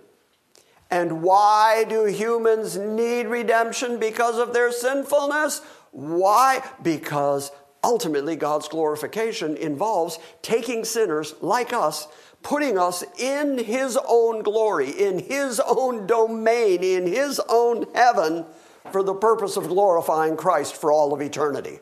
And 0.89 1.21
why 1.21 1.85
do 1.87 2.05
humans 2.05 2.77
need 2.77 3.27
redemption? 3.27 3.99
Because 3.99 4.37
of 4.37 4.53
their 4.53 4.71
sinfulness? 4.71 5.61
Why? 5.91 6.61
Because 6.83 7.51
ultimately 7.83 8.35
God's 8.35 8.67
glorification 8.67 9.55
involves 9.55 10.19
taking 10.41 10.83
sinners 10.83 11.33
like 11.39 11.71
us, 11.71 12.07
putting 12.43 12.77
us 12.77 13.03
in 13.17 13.57
His 13.57 13.97
own 14.07 14.43
glory, 14.43 14.89
in 14.89 15.19
His 15.19 15.59
own 15.59 16.07
domain, 16.07 16.83
in 16.83 17.07
His 17.07 17.39
own 17.49 17.85
heaven 17.93 18.45
for 18.91 19.03
the 19.03 19.13
purpose 19.13 19.57
of 19.57 19.67
glorifying 19.67 20.35
Christ 20.35 20.75
for 20.75 20.91
all 20.91 21.13
of 21.13 21.21
eternity. 21.21 21.79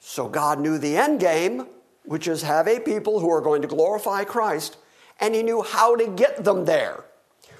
So 0.00 0.28
God 0.28 0.60
knew 0.60 0.78
the 0.78 0.96
end 0.96 1.20
game, 1.20 1.66
which 2.04 2.26
is 2.26 2.42
have 2.42 2.66
a 2.66 2.80
people 2.80 3.20
who 3.20 3.30
are 3.30 3.40
going 3.40 3.62
to 3.62 3.68
glorify 3.68 4.24
Christ, 4.24 4.76
and 5.20 5.34
He 5.34 5.42
knew 5.42 5.62
how 5.62 5.96
to 5.96 6.06
get 6.06 6.44
them 6.44 6.64
there, 6.64 7.04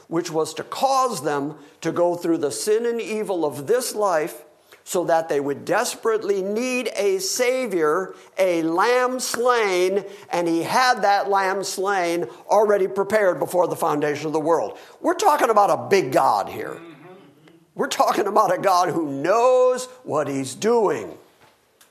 which 0.09 0.31
was 0.31 0.55
to 0.55 0.63
cause 0.63 1.23
them 1.23 1.57
to 1.81 1.93
go 1.93 2.15
through 2.15 2.39
the 2.39 2.51
sin 2.51 2.87
and 2.87 3.01
evil 3.01 3.45
of 3.45 3.67
this 3.67 3.95
life 3.95 4.45
so 4.89 5.05
that 5.05 5.29
they 5.29 5.39
would 5.39 5.67
desperately 5.67 6.41
need 6.41 6.89
a 6.97 7.19
Savior, 7.19 8.15
a 8.39 8.63
lamb 8.63 9.21
slain, 9.21 10.03
and 10.31 10.49
He 10.49 10.63
had 10.63 11.03
that 11.03 11.29
lamb 11.29 11.63
slain 11.63 12.25
already 12.49 12.89
prepared 12.89 13.39
before 13.39 13.69
the 13.69 13.77
foundation 13.77 14.29
of 14.29 14.33
the 14.33 14.41
world. 14.41 14.79
We're 15.03 15.13
talking 15.13 15.51
about 15.51 15.69
a 15.69 15.91
big 15.91 16.11
God 16.11 16.49
here. 16.49 16.81
We're 17.75 17.89
talking 17.89 18.27
about 18.27 18.51
a 18.51 18.57
God 18.57 18.89
who 18.89 19.13
knows 19.13 19.85
what 20.05 20.27
He's 20.27 20.55
doing. 20.55 21.19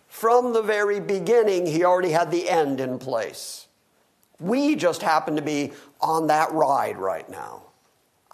From 0.07 0.53
the 0.53 0.63
very 0.63 0.99
beginning, 0.99 1.67
He 1.67 1.83
already 1.83 2.09
had 2.09 2.31
the 2.31 2.49
end 2.49 2.79
in 2.79 2.97
place. 2.97 3.67
We 4.39 4.75
just 4.75 5.03
happen 5.03 5.35
to 5.35 5.43
be 5.43 5.71
on 6.01 6.27
that 6.27 6.51
ride 6.51 6.97
right 6.97 7.29
now. 7.29 7.66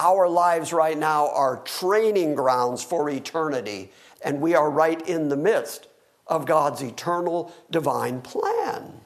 Our 0.04 0.28
lives 0.28 0.74
right 0.74 0.98
now 0.98 1.30
are 1.30 1.62
training 1.64 2.36
grounds 2.36 2.84
for 2.84 3.10
eternity 3.10 3.90
and 4.22 4.42
we 4.42 4.54
are 4.54 4.70
right 4.70 5.02
in 5.08 5.30
the 5.30 5.38
midst 5.38 5.88
of 6.28 6.46
God's 6.46 6.82
eternal 6.82 7.54
divine 7.72 8.20
plan. 8.20 9.00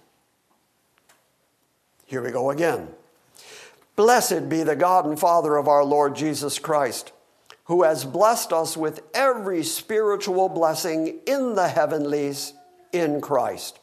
Here 2.08 2.24
we 2.24 2.32
go 2.32 2.50
again. 2.50 2.88
Blessed 3.96 4.50
be 4.50 4.64
the 4.64 4.76
God 4.76 5.06
and 5.06 5.20
Father 5.20 5.56
of 5.56 5.68
our 5.68 5.86
Lord 5.86 6.16
Jesus 6.16 6.58
Christ, 6.58 7.12
who 7.66 7.84
has 7.84 8.04
blessed 8.04 8.52
us 8.52 8.76
with 8.76 9.02
every 9.14 9.64
spiritual 9.64 10.50
blessing 10.50 11.20
in 11.28 11.54
the 11.54 11.68
heavenlies 11.68 12.54
in 12.92 13.22
Christ, 13.22 13.78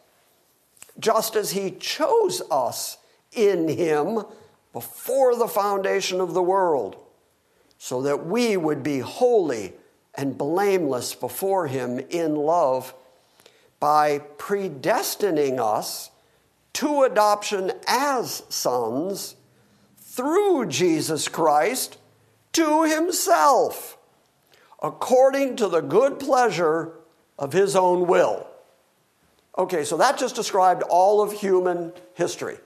just 0.98 1.36
as 1.36 1.52
He 1.52 1.70
chose 1.70 2.42
us 2.50 2.98
in 3.30 3.68
Him 3.68 4.24
before 4.72 5.36
the 5.36 5.46
foundation 5.46 6.20
of 6.20 6.34
the 6.34 6.42
world, 6.42 6.96
so 7.84 8.00
that 8.00 8.24
we 8.24 8.56
would 8.56 8.82
be 8.82 9.00
holy 9.00 9.74
and 10.14 10.38
blameless 10.38 11.14
before 11.14 11.66
Him 11.66 11.98
in 12.08 12.34
love 12.34 12.94
by 13.78 14.20
predestining 14.38 15.60
us 15.60 16.10
to 16.72 17.02
adoption 17.02 17.70
as 17.86 18.42
sons 18.48 19.36
through 19.98 20.64
Jesus 20.64 21.28
Christ 21.28 21.98
to 22.54 22.84
Himself, 22.84 23.98
according 24.82 25.56
to 25.56 25.68
the 25.68 25.82
good 25.82 26.18
pleasure 26.18 26.92
of 27.38 27.52
His 27.52 27.76
own 27.76 28.06
will. 28.06 28.46
Okay, 29.58 29.84
so 29.84 29.98
that 29.98 30.16
just 30.16 30.34
described 30.34 30.82
all 30.84 31.20
of 31.20 31.32
human 31.32 31.92
history, 32.14 32.56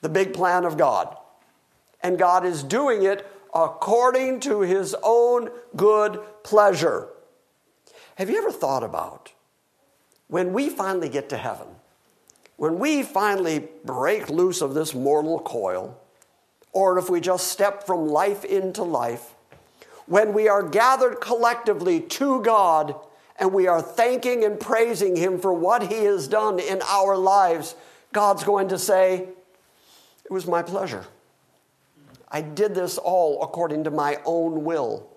the 0.00 0.08
big 0.08 0.34
plan 0.34 0.64
of 0.64 0.76
God. 0.76 1.16
And 2.02 2.18
God 2.18 2.44
is 2.44 2.64
doing 2.64 3.04
it 3.04 3.24
according 3.64 4.40
to 4.40 4.60
his 4.60 4.94
own 5.02 5.50
good 5.74 6.20
pleasure. 6.42 7.08
Have 8.16 8.28
you 8.28 8.36
ever 8.36 8.52
thought 8.52 8.82
about 8.82 9.32
when 10.28 10.52
we 10.52 10.68
finally 10.68 11.08
get 11.08 11.30
to 11.30 11.38
heaven, 11.38 11.68
when 12.56 12.78
we 12.78 13.02
finally 13.02 13.68
break 13.84 14.28
loose 14.28 14.60
of 14.60 14.74
this 14.74 14.94
mortal 14.94 15.38
coil, 15.38 15.98
or 16.72 16.98
if 16.98 17.08
we 17.08 17.20
just 17.20 17.48
step 17.48 17.84
from 17.86 18.06
life 18.06 18.44
into 18.44 18.82
life, 18.82 19.34
when 20.04 20.34
we 20.34 20.48
are 20.48 20.62
gathered 20.62 21.20
collectively 21.20 22.00
to 22.00 22.42
God 22.42 22.94
and 23.38 23.52
we 23.52 23.66
are 23.66 23.80
thanking 23.80 24.44
and 24.44 24.60
praising 24.60 25.16
Him 25.16 25.38
for 25.38 25.52
what 25.52 25.84
He 25.84 26.04
has 26.04 26.28
done 26.28 26.58
in 26.58 26.82
our 26.82 27.16
lives, 27.16 27.74
God's 28.12 28.44
going 28.44 28.68
to 28.68 28.78
say, 28.78 29.28
It 30.24 30.30
was 30.30 30.46
my 30.46 30.62
pleasure. 30.62 31.06
I 32.36 32.42
did 32.42 32.74
this 32.74 32.98
all 32.98 33.42
according 33.42 33.84
to 33.84 33.90
my 33.90 34.20
own 34.26 34.62
will. 34.64 35.08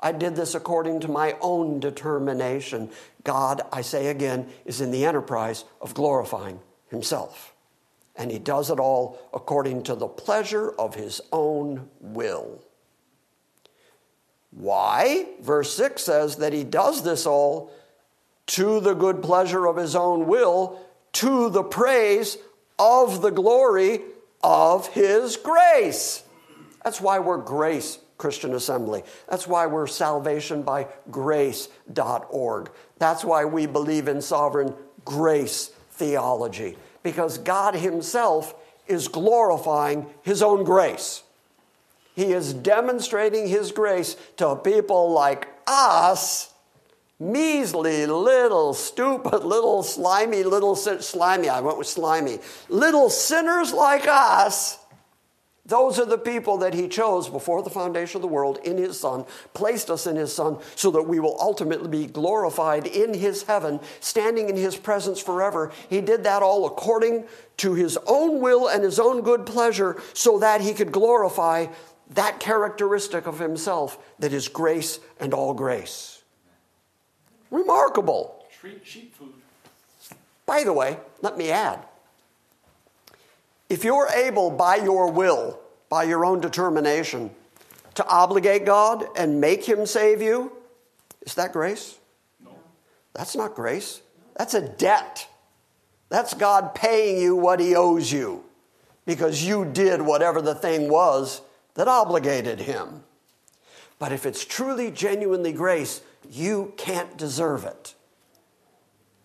I 0.00 0.10
did 0.10 0.34
this 0.34 0.56
according 0.56 0.98
to 1.00 1.08
my 1.08 1.36
own 1.40 1.78
determination. 1.78 2.90
God, 3.22 3.62
I 3.72 3.82
say 3.82 4.08
again, 4.08 4.48
is 4.64 4.80
in 4.80 4.90
the 4.90 5.04
enterprise 5.04 5.64
of 5.80 5.94
glorifying 5.94 6.58
Himself. 6.88 7.54
And 8.16 8.32
He 8.32 8.40
does 8.40 8.68
it 8.68 8.80
all 8.80 9.16
according 9.32 9.84
to 9.84 9.94
the 9.94 10.08
pleasure 10.08 10.72
of 10.72 10.96
His 10.96 11.20
own 11.30 11.88
will. 12.00 12.60
Why? 14.50 15.26
Verse 15.42 15.72
6 15.72 16.02
says 16.02 16.34
that 16.38 16.52
He 16.52 16.64
does 16.64 17.04
this 17.04 17.26
all 17.26 17.70
to 18.46 18.80
the 18.80 18.94
good 18.94 19.22
pleasure 19.22 19.68
of 19.68 19.76
His 19.76 19.94
own 19.94 20.26
will, 20.26 20.84
to 21.12 21.48
the 21.48 21.62
praise 21.62 22.38
of 22.76 23.22
the 23.22 23.30
glory 23.30 24.00
of 24.42 24.88
His 24.88 25.36
grace. 25.36 26.24
That's 26.86 27.00
why 27.00 27.18
we're 27.18 27.38
Grace 27.38 27.98
Christian 28.16 28.54
Assembly. 28.54 29.02
That's 29.28 29.48
why 29.48 29.66
we're 29.66 29.86
salvationbygrace.org. 29.86 32.70
That's 32.98 33.24
why 33.24 33.44
we 33.44 33.66
believe 33.66 34.06
in 34.06 34.22
sovereign 34.22 34.72
grace 35.04 35.72
theology, 35.90 36.76
because 37.02 37.38
God 37.38 37.74
Himself 37.74 38.54
is 38.86 39.08
glorifying 39.08 40.06
His 40.22 40.44
own 40.44 40.62
grace. 40.62 41.24
He 42.14 42.26
is 42.26 42.54
demonstrating 42.54 43.48
His 43.48 43.72
grace 43.72 44.16
to 44.36 44.54
people 44.54 45.10
like 45.10 45.48
us, 45.66 46.54
measly, 47.18 48.06
little, 48.06 48.74
stupid, 48.74 49.42
little, 49.42 49.82
slimy, 49.82 50.44
little, 50.44 50.76
slimy, 50.76 51.48
I 51.48 51.62
went 51.62 51.78
with 51.78 51.88
slimy, 51.88 52.38
little 52.68 53.10
sinners 53.10 53.72
like 53.72 54.06
us 54.06 54.78
those 55.66 55.98
are 55.98 56.04
the 56.04 56.18
people 56.18 56.58
that 56.58 56.74
he 56.74 56.86
chose 56.86 57.28
before 57.28 57.62
the 57.62 57.70
foundation 57.70 58.18
of 58.18 58.22
the 58.22 58.28
world 58.28 58.58
in 58.62 58.78
his 58.78 58.98
Son, 58.98 59.24
placed 59.52 59.90
us 59.90 60.06
in 60.06 60.14
his 60.14 60.32
Son, 60.32 60.58
so 60.76 60.92
that 60.92 61.02
we 61.02 61.18
will 61.18 61.36
ultimately 61.40 61.88
be 61.88 62.06
glorified 62.06 62.86
in 62.86 63.14
his 63.14 63.42
heaven, 63.42 63.80
standing 63.98 64.48
in 64.48 64.56
his 64.56 64.76
presence 64.76 65.20
forever. 65.20 65.72
He 65.90 66.00
did 66.00 66.22
that 66.24 66.42
all 66.42 66.66
according 66.66 67.24
to 67.58 67.74
his 67.74 67.98
own 68.06 68.40
will 68.40 68.68
and 68.68 68.84
his 68.84 69.00
own 69.00 69.22
good 69.22 69.44
pleasure, 69.44 70.00
so 70.12 70.38
that 70.38 70.60
he 70.60 70.72
could 70.72 70.92
glorify 70.92 71.66
that 72.10 72.38
characteristic 72.38 73.26
of 73.26 73.40
himself 73.40 73.98
that 74.20 74.32
is 74.32 74.46
grace 74.46 75.00
and 75.18 75.34
all 75.34 75.52
grace. 75.52 76.22
Remarkable. 77.50 78.46
Treat 78.60 78.86
Sheep 78.86 79.14
food. 79.16 79.32
By 80.44 80.62
the 80.62 80.72
way, 80.72 80.98
let 81.22 81.36
me 81.36 81.50
add 81.50 81.84
if 83.68 83.84
you're 83.84 84.08
able 84.08 84.50
by 84.50 84.76
your 84.76 85.10
will, 85.10 85.58
by 85.88 86.04
your 86.04 86.24
own 86.24 86.40
determination, 86.40 87.30
to 87.94 88.06
obligate 88.06 88.64
God 88.64 89.04
and 89.16 89.40
make 89.40 89.64
Him 89.64 89.86
save 89.86 90.22
you, 90.22 90.52
is 91.22 91.34
that 91.34 91.52
grace? 91.52 91.98
No. 92.44 92.50
That's 93.14 93.34
not 93.34 93.54
grace. 93.54 94.00
That's 94.36 94.54
a 94.54 94.68
debt. 94.68 95.28
That's 96.08 96.34
God 96.34 96.74
paying 96.74 97.20
you 97.20 97.34
what 97.34 97.58
He 97.58 97.74
owes 97.74 98.12
you 98.12 98.44
because 99.06 99.42
you 99.42 99.64
did 99.64 100.02
whatever 100.02 100.42
the 100.42 100.54
thing 100.54 100.88
was 100.88 101.40
that 101.74 101.88
obligated 101.88 102.60
Him. 102.60 103.02
But 103.98 104.12
if 104.12 104.26
it's 104.26 104.44
truly, 104.44 104.90
genuinely 104.90 105.52
grace, 105.52 106.02
you 106.30 106.74
can't 106.76 107.16
deserve 107.16 107.64
it. 107.64 107.94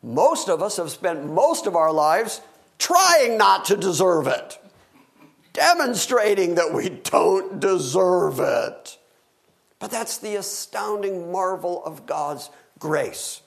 Most 0.01 0.49
of 0.49 0.61
us 0.61 0.77
have 0.77 0.89
spent 0.89 1.25
most 1.25 1.67
of 1.67 1.75
our 1.75 1.91
lives 1.91 2.41
trying 2.81 3.37
not 3.37 3.65
to 3.65 3.77
deserve 3.77 4.25
it, 4.25 4.57
demonstrating 5.53 6.55
that 6.55 6.73
we 6.73 6.89
don't 6.89 7.59
deserve 7.59 8.39
it. 8.39 8.97
But 9.77 9.91
that's 9.91 10.17
the 10.17 10.35
astounding 10.35 11.31
marvel 11.31 11.85
of 11.85 12.07
God's 12.07 12.49
grace. 12.79 13.41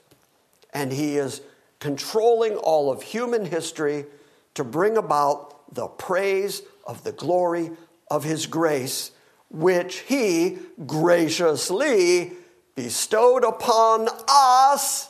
And 0.72 0.92
He 0.92 1.16
is 1.16 1.40
controlling 1.80 2.54
all 2.54 2.92
of 2.92 3.02
human 3.02 3.44
history 3.44 4.06
to 4.54 4.62
bring 4.62 4.96
about 4.96 5.74
the 5.74 5.88
praise 5.88 6.62
of 6.86 7.02
the 7.02 7.12
glory 7.12 7.72
of 8.08 8.22
His 8.22 8.46
grace, 8.46 9.10
which 9.50 9.98
He 9.98 10.58
graciously 10.86 12.34
bestowed 12.76 13.42
upon 13.42 14.08
us 14.28 15.08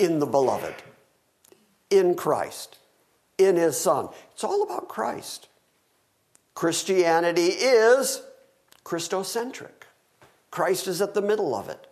in 0.00 0.18
the 0.18 0.26
beloved, 0.26 0.74
in 1.88 2.16
Christ 2.16 2.78
in 3.44 3.56
his 3.56 3.78
son. 3.78 4.08
It's 4.32 4.44
all 4.44 4.62
about 4.62 4.88
Christ. 4.88 5.48
Christianity 6.54 7.48
is 7.48 8.22
Christocentric. 8.84 9.86
Christ 10.50 10.86
is 10.86 11.00
at 11.00 11.14
the 11.14 11.22
middle 11.22 11.54
of 11.54 11.68
it. 11.68 11.86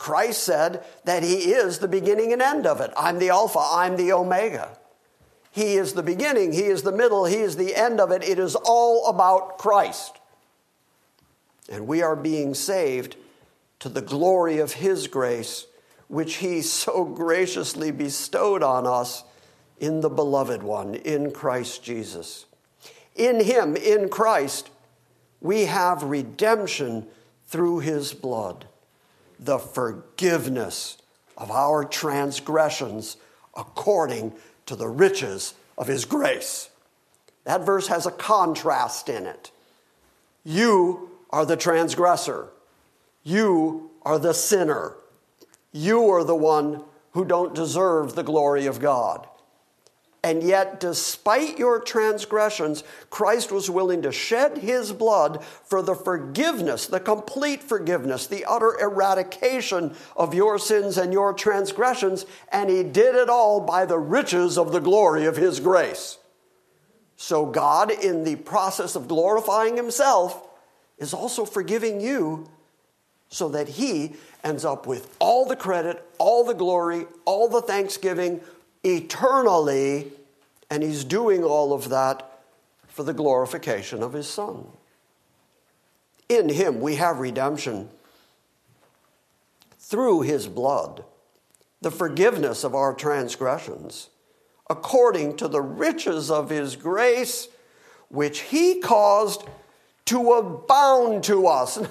Christ 0.00 0.42
said 0.42 0.82
that 1.04 1.22
He 1.22 1.52
is 1.52 1.78
the 1.78 1.86
beginning 1.86 2.32
and 2.32 2.40
end 2.40 2.66
of 2.66 2.80
it. 2.80 2.90
I'm 2.96 3.18
the 3.18 3.28
Alpha, 3.28 3.60
I'm 3.60 3.96
the 3.96 4.12
Omega. 4.12 4.78
He 5.50 5.74
is 5.74 5.92
the 5.92 6.02
beginning, 6.02 6.52
He 6.52 6.64
is 6.64 6.82
the 6.82 6.90
middle, 6.90 7.26
He 7.26 7.36
is 7.36 7.56
the 7.56 7.76
end 7.76 8.00
of 8.00 8.10
it. 8.10 8.24
It 8.24 8.38
is 8.38 8.56
all 8.56 9.08
about 9.08 9.58
Christ. 9.58 10.18
And 11.68 11.86
we 11.86 12.02
are 12.02 12.16
being 12.16 12.54
saved 12.54 13.16
to 13.80 13.88
the 13.88 14.00
glory 14.00 14.58
of 14.58 14.72
His 14.72 15.06
grace, 15.06 15.66
which 16.08 16.36
He 16.36 16.62
so 16.62 17.04
graciously 17.16 17.90
bestowed 17.90 18.62
on 18.62 18.86
us 18.86 19.22
in 19.80 20.02
the 20.02 20.10
Beloved 20.10 20.62
One, 20.62 20.94
in 20.94 21.32
Christ 21.32 21.82
Jesus. 21.82 22.44
In 23.16 23.42
Him, 23.42 23.76
in 23.76 24.08
Christ, 24.08 24.70
we 25.40 25.64
have 25.64 26.02
redemption 26.02 27.06
through 27.46 27.80
His 27.80 28.12
blood, 28.12 28.66
the 29.38 29.58
forgiveness 29.58 30.98
of 31.36 31.50
our 31.50 31.84
transgressions 31.84 33.16
according 33.56 34.34
to 34.66 34.76
the 34.76 34.88
riches 34.88 35.54
of 35.76 35.88
His 35.88 36.04
grace. 36.04 36.68
That 37.44 37.64
verse 37.64 37.88
has 37.88 38.06
a 38.06 38.12
contrast 38.12 39.08
in 39.08 39.26
it. 39.26 39.50
You 40.44 41.10
are 41.30 41.46
the 41.46 41.56
transgressor. 41.56 42.48
You 43.22 43.90
are 44.02 44.18
the 44.18 44.34
sinner. 44.34 44.94
You 45.72 46.10
are 46.10 46.24
the 46.24 46.36
one 46.36 46.84
who 47.12 47.24
don't 47.24 47.54
deserve 47.54 48.14
the 48.14 48.22
glory 48.22 48.66
of 48.66 48.78
God. 48.78 49.26
And 50.22 50.42
yet, 50.42 50.80
despite 50.80 51.58
your 51.58 51.80
transgressions, 51.80 52.84
Christ 53.08 53.50
was 53.50 53.70
willing 53.70 54.02
to 54.02 54.12
shed 54.12 54.58
his 54.58 54.92
blood 54.92 55.42
for 55.42 55.80
the 55.80 55.94
forgiveness, 55.94 56.86
the 56.86 57.00
complete 57.00 57.62
forgiveness, 57.62 58.26
the 58.26 58.44
utter 58.44 58.78
eradication 58.78 59.94
of 60.16 60.34
your 60.34 60.58
sins 60.58 60.98
and 60.98 61.12
your 61.12 61.32
transgressions, 61.32 62.26
and 62.52 62.68
he 62.68 62.82
did 62.82 63.14
it 63.14 63.30
all 63.30 63.60
by 63.60 63.86
the 63.86 63.98
riches 63.98 64.58
of 64.58 64.72
the 64.72 64.80
glory 64.80 65.24
of 65.24 65.36
his 65.36 65.58
grace. 65.58 66.18
So, 67.16 67.46
God, 67.46 67.90
in 67.90 68.24
the 68.24 68.36
process 68.36 68.96
of 68.96 69.08
glorifying 69.08 69.76
himself, 69.76 70.46
is 70.98 71.14
also 71.14 71.46
forgiving 71.46 72.00
you 72.00 72.46
so 73.30 73.48
that 73.48 73.68
he 73.68 74.16
ends 74.44 74.64
up 74.66 74.86
with 74.86 75.16
all 75.18 75.46
the 75.46 75.56
credit, 75.56 76.04
all 76.18 76.44
the 76.44 76.54
glory, 76.54 77.06
all 77.24 77.48
the 77.48 77.62
thanksgiving 77.62 78.40
eternally, 78.84 80.12
and 80.70 80.82
he's 80.82 81.04
doing 81.04 81.44
all 81.44 81.72
of 81.72 81.88
that 81.88 82.40
for 82.88 83.02
the 83.02 83.14
glorification 83.14 84.02
of 84.02 84.12
his 84.12 84.28
Son. 84.28 84.66
In 86.28 86.48
him 86.48 86.80
we 86.80 86.96
have 86.96 87.18
redemption 87.18 87.88
through 89.78 90.20
his 90.20 90.46
blood, 90.46 91.04
the 91.80 91.90
forgiveness 91.90 92.62
of 92.62 92.74
our 92.74 92.94
transgressions, 92.94 94.08
according 94.68 95.36
to 95.36 95.48
the 95.48 95.60
riches 95.60 96.30
of 96.30 96.50
his 96.50 96.76
grace, 96.76 97.48
which 98.08 98.40
he 98.40 98.80
caused 98.80 99.44
to 100.04 100.32
abound 100.32 101.24
to 101.24 101.46
us. 101.46 101.78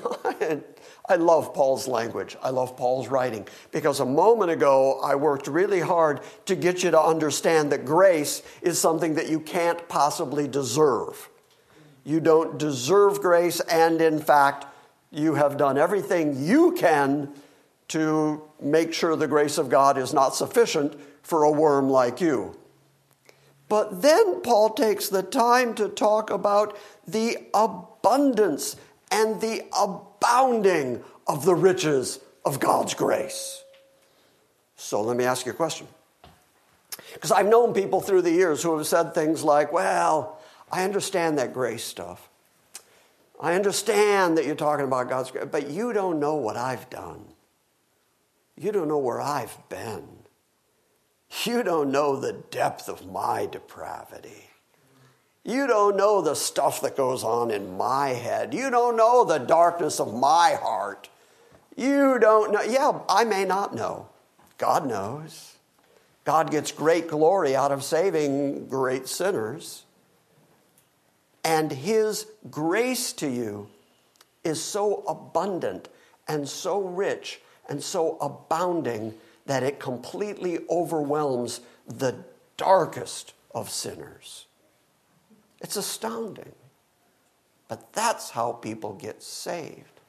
I 1.10 1.16
love 1.16 1.56
Paul's 1.56 1.88
language. 1.88 2.38
I 2.44 2.52
love 2.52 2.78
Paul's 2.78 3.08
writing 3.08 3.48
because 3.72 4.00
a 4.00 4.06
moment 4.06 4.52
ago 4.52 5.00
I 5.04 5.16
worked 5.16 5.48
really 5.48 5.80
hard 5.80 6.22
to 6.46 6.56
get 6.56 6.84
you 6.84 6.92
to 6.92 7.02
understand 7.02 7.72
that 7.72 7.84
grace 7.84 8.44
is 8.62 8.80
something 8.80 9.16
that 9.16 9.28
you 9.28 9.40
can't 9.40 9.90
possibly 9.90 10.48
deserve. 10.48 11.30
You 12.04 12.20
don't 12.20 12.60
deserve 12.60 13.22
grace, 13.22 13.60
and 13.60 14.00
in 14.02 14.20
fact, 14.20 14.68
you 15.12 15.34
have 15.34 15.58
done 15.58 15.80
everything 15.80 16.46
you 16.46 16.74
can 16.74 17.34
to 17.88 18.44
make 18.62 18.94
sure 18.94 19.16
the 19.16 19.28
grace 19.28 19.58
of 19.58 19.68
God 19.68 19.98
is 19.98 20.14
not 20.14 20.36
sufficient 20.36 20.96
for 21.24 21.44
a 21.44 21.52
worm 21.52 21.90
like 21.90 22.22
you. 22.22 22.56
But 23.68 24.04
then 24.04 24.42
Paul 24.42 24.72
takes 24.72 25.10
the 25.10 25.24
time 25.24 25.74
to 25.76 25.90
talk 25.90 26.30
about 26.30 26.78
the 27.08 27.38
abundance 27.54 28.76
and 29.12 29.42
the 29.42 29.66
abounding 29.78 31.04
of 31.28 31.46
the 31.46 31.56
riches 31.56 32.20
of 32.46 32.60
God's 32.60 32.94
grace. 32.94 33.64
So 34.76 35.02
let 35.02 35.18
me 35.18 35.26
ask 35.26 35.46
you 35.46 35.52
a 35.52 35.56
question. 35.56 35.88
Because 37.14 37.32
I've 37.32 37.48
known 37.48 37.74
people 37.74 38.02
through 38.02 38.22
the 38.22 38.32
years 38.32 38.64
who 38.64 38.78
have 38.78 38.88
said 38.88 39.14
things 39.14 39.44
like, 39.44 39.72
well, 39.72 40.40
I 40.72 40.84
understand 40.84 41.38
that 41.38 41.54
grace 41.54 41.84
stuff. 41.84 42.30
I 43.40 43.56
understand 43.56 44.38
that 44.38 44.46
you're 44.46 44.56
talking 44.56 44.86
about 44.86 45.10
God's 45.10 45.32
grace, 45.32 45.48
but 45.50 45.70
you 45.70 45.94
don't 45.94 46.20
know 46.20 46.36
what 46.36 46.58
I've 46.58 46.90
done. 46.90 47.26
You 48.58 48.72
don't 48.72 48.90
know 48.90 48.98
where 48.98 49.22
I've 49.22 49.58
been. 49.70 50.08
You 51.46 51.64
don't 51.64 51.92
know 51.92 52.20
the 52.20 52.34
depth 52.34 52.90
of 52.90 53.10
my 53.10 53.46
depravity. 53.46 54.49
You 55.50 55.66
don't 55.66 55.98
know 55.98 56.22
the 56.22 56.36
stuff 56.36 56.82
that 56.82 56.96
goes 56.96 57.24
on 57.24 57.50
in 57.50 57.76
my 57.76 58.10
head. 58.10 58.54
You 58.54 58.70
don't 58.70 58.96
know 58.96 59.26
the 59.26 59.40
darkness 59.40 60.00
of 60.00 60.14
my 60.14 60.54
heart. 60.62 61.10
You 61.76 62.20
don't 62.20 62.52
know. 62.52 62.62
Yeah, 62.62 63.00
I 63.10 63.24
may 63.24 63.46
not 63.46 63.74
know. 63.74 64.10
God 64.60 64.86
knows. 64.86 65.56
God 66.24 66.52
gets 66.52 66.72
great 66.72 67.08
glory 67.08 67.56
out 67.56 67.72
of 67.72 67.84
saving 67.84 68.68
great 68.68 69.08
sinners. 69.08 69.86
And 71.44 71.72
His 71.72 72.28
grace 72.52 73.12
to 73.14 73.28
you 73.28 73.70
is 74.44 74.64
so 74.64 75.04
abundant 75.08 75.90
and 76.28 76.48
so 76.48 76.80
rich 76.80 77.42
and 77.68 77.82
so 77.82 78.20
abounding 78.22 79.16
that 79.48 79.64
it 79.64 79.80
completely 79.80 80.60
overwhelms 80.70 81.62
the 81.88 82.24
darkest 82.56 83.34
of 83.50 83.72
sinners. 83.72 84.46
It's 85.62 85.76
astounding. 85.76 86.54
But 87.68 87.94
that's 87.94 88.32
how 88.32 88.54
people 88.54 88.94
get 88.94 89.22
saved 89.22 90.02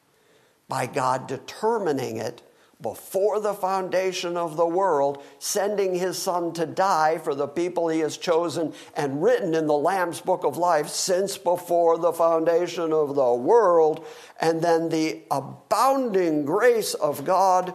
by 0.68 0.86
God 0.86 1.26
determining 1.26 2.16
it 2.16 2.42
before 2.80 3.40
the 3.40 3.52
foundation 3.52 4.38
of 4.38 4.56
the 4.56 4.66
world, 4.66 5.22
sending 5.38 5.94
his 5.94 6.16
son 6.16 6.52
to 6.54 6.64
die 6.64 7.18
for 7.18 7.34
the 7.34 7.46
people 7.46 7.88
he 7.88 8.00
has 8.00 8.16
chosen 8.16 8.72
and 8.96 9.22
written 9.22 9.54
in 9.54 9.66
the 9.66 9.76
Lamb's 9.76 10.20
book 10.20 10.44
of 10.44 10.56
life 10.56 10.88
since 10.88 11.36
before 11.36 11.98
the 11.98 12.12
foundation 12.12 12.92
of 12.92 13.14
the 13.14 13.34
world, 13.34 14.06
and 14.40 14.62
then 14.62 14.88
the 14.88 15.20
abounding 15.30 16.46
grace 16.46 16.94
of 16.94 17.24
God 17.24 17.74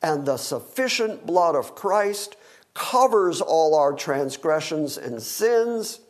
and 0.00 0.24
the 0.24 0.36
sufficient 0.36 1.26
blood 1.26 1.56
of 1.56 1.74
Christ 1.74 2.36
covers 2.72 3.40
all 3.40 3.74
our 3.74 3.94
transgressions 3.94 4.96
and 4.96 5.20
sins 5.20 6.00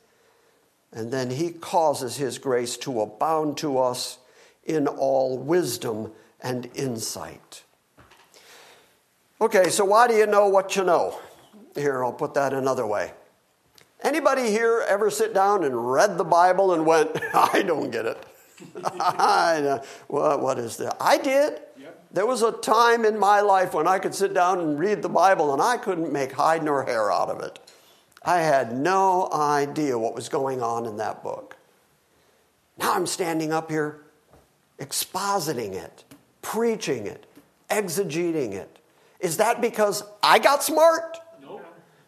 and 0.96 1.12
then 1.12 1.28
he 1.30 1.50
causes 1.50 2.16
his 2.16 2.38
grace 2.38 2.78
to 2.78 3.02
abound 3.02 3.58
to 3.58 3.78
us 3.78 4.16
in 4.64 4.88
all 4.88 5.36
wisdom 5.36 6.10
and 6.40 6.70
insight. 6.74 7.62
Okay, 9.38 9.68
so 9.68 9.84
why 9.84 10.08
do 10.08 10.14
you 10.14 10.26
know 10.26 10.48
what 10.48 10.74
you 10.74 10.84
know? 10.84 11.20
Here, 11.74 12.02
I'll 12.02 12.14
put 12.14 12.32
that 12.32 12.54
another 12.54 12.86
way. 12.86 13.12
Anybody 14.00 14.50
here 14.50 14.82
ever 14.88 15.10
sit 15.10 15.34
down 15.34 15.64
and 15.64 15.92
read 15.92 16.16
the 16.16 16.24
Bible 16.24 16.72
and 16.72 16.86
went, 16.86 17.10
I 17.34 17.62
don't 17.62 17.90
get 17.90 18.06
it? 18.06 18.26
what, 20.08 20.40
what 20.40 20.58
is 20.58 20.78
that? 20.78 20.96
I 20.98 21.18
did. 21.18 21.60
There 22.10 22.24
was 22.24 22.40
a 22.40 22.52
time 22.52 23.04
in 23.04 23.18
my 23.18 23.42
life 23.42 23.74
when 23.74 23.86
I 23.86 23.98
could 23.98 24.14
sit 24.14 24.32
down 24.32 24.60
and 24.60 24.78
read 24.78 25.02
the 25.02 25.10
Bible 25.10 25.52
and 25.52 25.60
I 25.60 25.76
couldn't 25.76 26.10
make 26.10 26.32
hide 26.32 26.62
nor 26.62 26.84
hair 26.84 27.12
out 27.12 27.28
of 27.28 27.40
it. 27.40 27.58
I 28.26 28.38
had 28.38 28.76
no 28.76 29.30
idea 29.32 29.96
what 29.96 30.14
was 30.14 30.28
going 30.28 30.60
on 30.60 30.84
in 30.84 30.96
that 30.96 31.22
book. 31.22 31.56
Now 32.76 32.92
I'm 32.92 33.06
standing 33.06 33.52
up 33.52 33.70
here 33.70 34.00
expositing 34.80 35.74
it, 35.74 36.04
preaching 36.42 37.06
it, 37.06 37.24
exegeting 37.70 38.52
it. 38.52 38.78
Is 39.20 39.36
that 39.36 39.60
because 39.60 40.02
I 40.22 40.40
got 40.40 40.64
smart? 40.64 41.18
No. 41.40 41.60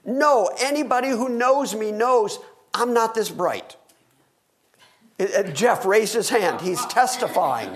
No, 0.05 0.51
anybody 0.61 1.09
who 1.09 1.29
knows 1.29 1.75
me 1.75 1.93
knows 1.93 2.41
I'm 2.75 2.93
not 2.93 3.15
this 3.15 3.31
bright. 3.31 3.77
Uh, 5.19 5.45
Jeff 5.45 5.87
raised 5.87 6.15
his 6.15 6.29
hand. 6.29 6.61
He's 6.61 6.85
testifying. 6.87 7.75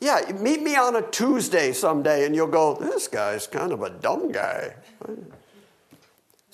Yeah, 0.00 0.20
meet 0.38 0.62
me 0.62 0.76
on 0.76 0.96
a 0.96 1.02
Tuesday 1.02 1.72
someday 1.72 2.26
and 2.26 2.34
you'll 2.34 2.46
go, 2.48 2.74
this 2.74 3.08
guy's 3.08 3.46
kind 3.46 3.72
of 3.72 3.82
a 3.82 3.90
dumb 3.90 4.32
guy. 4.32 4.74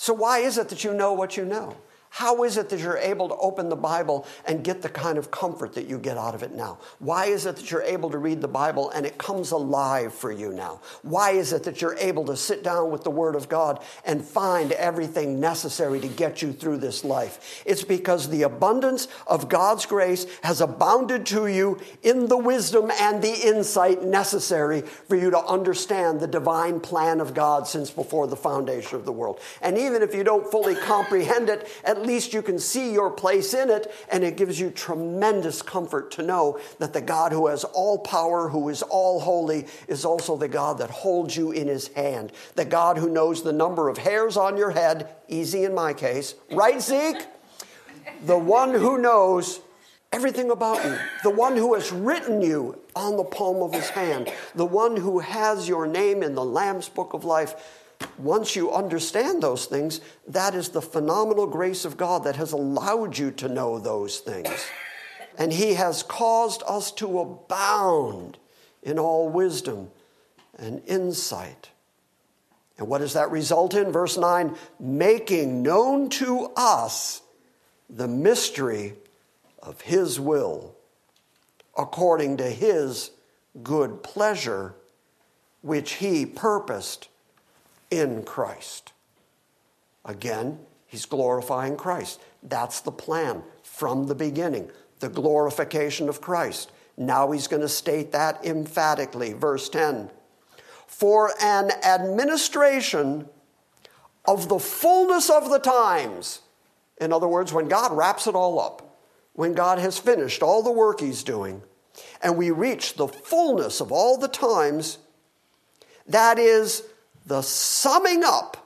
So, 0.03 0.13
why 0.13 0.41
is 0.41 0.59
it 0.59 0.69
that 0.71 0.83
you 0.83 0.93
know 0.93 1.13
what 1.13 1.37
you 1.37 1.45
know? 1.45 1.77
How 2.15 2.45
is 2.45 2.59
it 2.59 2.69
that 2.69 2.79
you're 2.79 2.99
able 2.99 3.27
to 3.31 3.37
open 3.37 3.71
the 3.71 3.75
Bible 3.75 4.27
and 4.45 4.63
get 4.63 4.83
the 4.83 4.91
kind 4.91 5.17
of 5.17 5.31
comfort 5.31 5.73
that 5.77 5.87
you 5.87 5.99
get 5.99 6.19
out 6.19 6.35
of 6.35 6.43
it 6.43 6.53
now? 6.53 6.79
Why 6.99 7.25
is 7.25 7.47
it 7.47 7.57
that 7.57 7.71
you're 7.71 7.81
able 7.81 8.11
to 8.11 8.19
read 8.19 8.43
the 8.43 8.49
Bible 8.49 8.91
and 8.91 9.07
it 9.07 9.17
comes 9.17 9.51
alive 9.51 10.13
for 10.13 10.31
you 10.31 10.53
now? 10.53 10.83
Why 11.01 11.31
is 11.31 11.55
it 11.55 11.63
that 11.63 11.81
you're 11.81 11.97
able 11.97 12.27
to 12.27 12.37
sit 12.37 12.63
down 12.63 12.91
with 12.91 13.03
the 13.03 13.11
Word 13.11 13.35
of 13.35 13.49
God 13.49 13.83
and 14.05 14.23
find 14.23 14.73
everything 14.73 15.41
necessary 15.41 16.01
to 16.01 16.09
get 16.09 16.43
you 16.43 16.53
through 16.53 16.77
this 16.79 17.03
life? 17.03 17.63
It's 17.65 17.83
because 17.83 18.29
the 18.29 18.43
abundance 18.43 19.09
of 19.27 19.49
God's 19.49 19.87
grace 19.87 20.27
has 20.43 20.61
abounded 20.61 21.25
to 21.29 21.47
you 21.47 21.81
in 22.03 22.27
the 22.27 22.37
wisdom 22.37 22.91
and 23.01 23.23
the 23.23 23.49
insight 23.49 24.03
necessary 24.03 24.83
for 24.83 25.17
you 25.17 25.31
to 25.31 25.39
understand 25.39 26.21
the 26.21 26.27
divine 26.27 26.79
plan 26.79 27.21
of 27.21 27.33
God 27.33 27.67
since 27.67 27.91
before 27.91 28.27
the 28.27 28.37
foundation 28.37 28.97
of 28.97 29.07
the 29.07 29.13
world. 29.13 29.41
And 29.63 29.79
even 29.79 30.03
if 30.03 30.15
you 30.15 30.25
don't 30.25 30.51
fully 30.51 30.75
comprehend 30.75 31.49
it, 31.49 31.67
at 32.03 32.09
least 32.09 32.33
you 32.33 32.43
can 32.43 32.59
see 32.59 32.93
your 32.93 33.13
place 33.13 33.55
in 33.55 33.71
it, 33.71 33.95
and 34.11 34.25
it 34.25 34.37
gives 34.37 34.59
you 34.59 34.71
tremendous 34.71 35.63
comfort 35.63 36.11
to 36.11 36.23
know 36.23 36.59
that 36.81 36.93
the 36.93 37.01
God 37.01 37.31
who 37.31 37.47
has 37.47 37.63
all 37.63 37.97
power, 37.99 38.49
who 38.49 38.69
is 38.71 38.83
all 38.83 39.21
holy, 39.21 39.69
is 39.87 40.05
also 40.05 40.37
the 40.37 40.49
God 40.49 40.79
that 40.79 40.91
holds 40.91 41.37
you 41.37 41.53
in 41.53 41.69
his 41.69 41.87
hand. 41.89 42.33
The 42.57 42.65
God 42.65 42.99
who 42.99 43.09
knows 43.09 43.45
the 43.45 43.53
number 43.53 43.89
of 43.89 43.99
hairs 43.99 44.37
on 44.37 44.57
your 44.57 44.73
head, 44.73 45.15
easy 45.29 45.63
in 45.63 45.75
my 45.75 45.93
case, 45.93 46.35
right, 46.51 46.83
Zeke? 46.83 47.25
The 48.27 48.39
one 48.39 48.75
who 48.75 48.99
knows 48.99 49.61
everything 50.11 50.51
about 50.51 50.85
you, 50.85 50.99
the 51.23 51.31
one 51.31 51.57
who 51.57 51.75
has 51.75 51.93
written 51.93 52.43
you 52.43 52.81
on 52.97 53.17
the 53.17 53.23
palm 53.23 53.63
of 53.63 53.73
his 53.73 53.91
hand, 53.91 54.29
the 54.57 54.67
one 54.67 54.97
who 54.97 55.21
has 55.21 55.69
your 55.69 55.87
name 55.87 56.25
in 56.25 56.35
the 56.35 56.45
Lamb's 56.45 56.89
book 56.89 57.13
of 57.13 57.25
life 57.25 57.82
once 58.19 58.57
you 58.57 58.73
understand 58.73 59.43
those 59.43 59.67
things, 59.67 60.01
that 60.29 60.55
is 60.55 60.71
the 60.71 60.83
phenomenal 60.83 61.47
grace 61.47 61.85
of 61.85 61.97
God 61.97 62.25
that 62.25 62.37
has 62.37 62.53
allowed 62.53 63.19
you 63.19 63.31
to 63.33 63.49
know 63.49 63.79
those 63.79 64.19
things. 64.19 64.67
And 65.39 65.53
He 65.53 65.75
has 65.75 66.03
caused 66.03 66.63
us 66.67 66.93
to 66.93 67.21
abound 67.21 68.39
in 68.83 68.99
all 68.99 69.29
wisdom 69.29 69.91
and 70.59 70.83
insight. 70.87 71.71
And 72.79 72.89
what 72.89 72.99
does 72.99 73.15
that 73.15 73.31
result 73.31 73.75
in? 73.75 73.93
Verse 73.93 74.17
9 74.17 74.57
making 74.81 75.63
known 75.63 76.09
to 76.11 76.51
us 76.57 77.23
the 77.89 78.09
mystery 78.09 78.95
of 79.63 79.81
His 79.83 80.19
will, 80.19 80.75
according 81.77 82.39
to 82.39 82.51
His 82.51 83.11
good 83.63 84.03
pleasure, 84.03 84.75
which 85.61 85.95
He 85.95 86.27
purposed 86.27 87.09
in 87.93 88.23
Christ. 88.25 88.93
Again, 90.05 90.59
he's 90.87 91.05
glorifying 91.05 91.77
Christ. 91.77 92.21
That's 92.43 92.81
the 92.81 92.91
plan 92.91 93.43
from 93.63 94.07
the 94.07 94.15
beginning, 94.15 94.71
the 94.99 95.11
glorification 95.11 96.09
of 96.09 96.21
Christ. 96.21 96.73
Now 96.97 97.31
he's 97.31 97.47
going 97.47 97.63
to 97.63 97.69
state 97.69 98.11
that 98.13 98.45
emphatically. 98.45 99.35
Verse 99.35 99.69
10 99.69 100.11
For 100.87 101.33
an 101.41 101.71
administration 101.85 103.29
of 104.25 104.49
the 104.49 104.59
fullness 104.59 105.29
of 105.29 105.51
the 105.51 105.59
times. 105.59 106.41
In 106.99 107.13
other 107.13 107.29
words, 107.29 107.53
when 107.53 107.69
God 107.69 107.93
wraps 107.93 108.27
it 108.27 108.35
all 108.35 108.59
up, 108.59 108.97
when 109.35 109.53
God 109.53 109.79
has 109.79 109.99
finished 109.99 110.43
all 110.43 110.63
the 110.63 110.73
work 110.73 111.01
he's 111.01 111.23
doing, 111.23 111.63
and 112.23 112.39
we 112.39 112.51
reach 112.51 112.95
the 112.95 113.09
fullness 113.09 113.81
of 113.81 113.93
all 113.93 114.17
the 114.17 114.29
times, 114.29 114.99
that 116.07 116.39
is 116.39 116.85
the 117.27 117.43
summing 117.43 118.23
up 118.25 118.57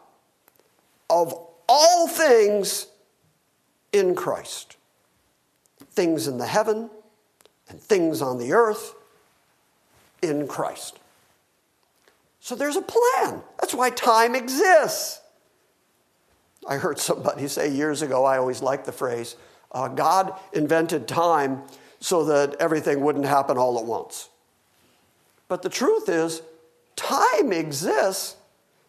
of 1.09 1.35
all 1.69 2.09
things 2.09 2.87
in 3.93 4.15
Christ 4.15 4.77
things 5.97 6.29
in 6.29 6.37
the 6.39 6.47
heaven 6.47 6.91
and 7.69 7.81
things 7.81 8.23
on 8.23 8.39
the 8.39 8.53
earth 8.53 8.95
in 10.23 10.47
Christ. 10.47 11.01
So 12.39 12.55
there's 12.55 12.77
a 12.77 12.83
plan. 12.83 13.43
That's 13.59 13.75
why 13.75 13.91
time 13.91 14.37
exists. 14.37 15.21
I 16.69 16.77
heard 16.77 16.99
somebody 16.99 17.49
say 17.49 17.71
years 17.73 18.03
ago, 18.03 18.25
I 18.25 18.39
always 18.39 18.63
liked 18.63 18.85
the 18.85 18.93
phrase 18.93 19.35
uh, 19.73 19.89
God 19.89 20.33
invented 20.53 21.09
time 21.09 21.63
so 21.99 22.25
that 22.27 22.55
everything 22.61 23.01
wouldn't 23.01 23.25
happen 23.25 23.59
all 23.59 23.79
at 23.79 23.85
once. 23.85 24.29
But 25.49 25.63
the 25.63 25.69
truth 25.69 26.09
is, 26.09 26.41
time 26.95 27.53
exists 27.53 28.37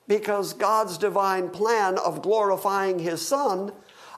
because 0.08 0.54
God's 0.54 0.98
divine 0.98 1.50
plan 1.50 1.98
of 1.98 2.22
glorifying 2.22 3.00
His 3.00 3.26
Son 3.26 3.72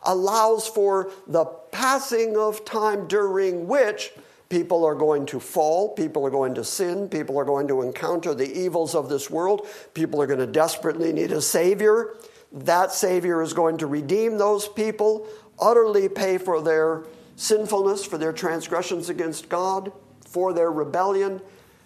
allows 0.04 0.68
for 0.68 1.12
the 1.28 1.46
passing 1.46 2.38
of 2.38 2.64
time 2.64 3.08
during 3.08 3.68
which 3.68 4.12
people 4.50 4.84
are 4.84 4.96
going 4.96 5.26
to 5.28 5.40
fall, 5.40 5.90
people 5.90 6.26
are 6.26 6.32
going 6.32 6.56
to 6.56 6.64
sin, 6.64 7.08
people 7.08 7.38
are 7.38 7.46
going 7.46 7.68
to 7.68 7.82
encounter 7.82 8.34
the 8.34 8.52
evils 8.60 8.96
of 8.96 9.10
this 9.10 9.30
world, 9.30 9.68
people 9.94 10.22
are 10.22 10.28
going 10.28 10.40
to 10.40 10.48
desperately 10.48 11.14
need 11.14 11.32
a 11.32 11.42
Savior. 11.42 12.16
That 12.52 12.92
Savior 12.92 13.44
is 13.44 13.54
going 13.54 13.78
to 13.78 13.88
redeem 13.88 14.38
those 14.38 14.68
people, 14.68 15.28
utterly 15.60 16.10
pay 16.10 16.40
for 16.40 16.62
their 16.62 17.04
sinfulness, 17.36 18.04
for 18.04 18.18
their 18.18 18.34
transgressions 18.34 19.10
against 19.10 19.50
God, 19.50 19.92
for 20.26 20.52
their 20.52 20.72
rebellion. 20.72 21.42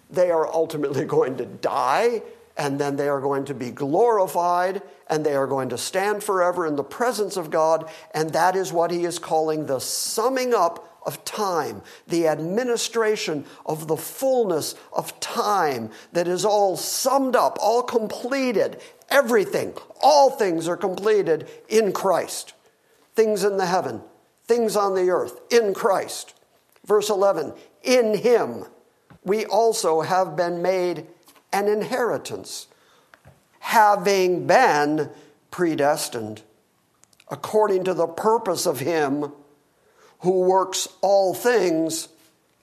They 0.08 0.30
are 0.30 0.46
ultimately 0.46 1.04
going 1.06 1.36
to 1.36 1.44
die 1.44 2.22
and 2.56 2.78
then 2.78 2.96
they 2.96 3.08
are 3.08 3.20
going 3.20 3.44
to 3.46 3.54
be 3.54 3.70
glorified 3.70 4.82
and 5.08 5.24
they 5.24 5.34
are 5.34 5.46
going 5.46 5.68
to 5.70 5.78
stand 5.78 6.22
forever 6.22 6.66
in 6.66 6.76
the 6.76 6.84
presence 6.84 7.36
of 7.36 7.50
God. 7.50 7.90
And 8.12 8.30
that 8.30 8.54
is 8.54 8.72
what 8.72 8.90
he 8.90 9.04
is 9.04 9.18
calling 9.18 9.66
the 9.66 9.80
summing 9.80 10.54
up 10.54 10.90
of 11.04 11.24
time, 11.24 11.82
the 12.06 12.28
administration 12.28 13.44
of 13.66 13.88
the 13.88 13.96
fullness 13.96 14.74
of 14.92 15.18
time 15.20 15.90
that 16.12 16.28
is 16.28 16.44
all 16.44 16.76
summed 16.76 17.36
up, 17.36 17.58
all 17.60 17.82
completed. 17.82 18.80
Everything, 19.10 19.74
all 20.00 20.30
things 20.30 20.66
are 20.68 20.76
completed 20.76 21.48
in 21.68 21.92
Christ. 21.92 22.54
Things 23.14 23.44
in 23.44 23.58
the 23.58 23.66
heaven, 23.66 24.00
things 24.46 24.76
on 24.76 24.94
the 24.94 25.10
earth, 25.10 25.40
in 25.50 25.74
Christ. 25.74 26.34
Verse 26.86 27.10
11, 27.10 27.52
in 27.82 28.16
him 28.16 28.64
we 29.24 29.46
also 29.46 30.02
have 30.02 30.36
been 30.36 30.62
made 30.62 31.06
an 31.54 31.68
inheritance, 31.68 32.66
having 33.60 34.46
been 34.46 35.08
predestined 35.50 36.42
according 37.30 37.84
to 37.84 37.94
the 37.94 38.08
purpose 38.08 38.66
of 38.66 38.80
Him 38.80 39.32
who 40.20 40.40
works 40.40 40.88
all 41.00 41.32
things 41.32 42.08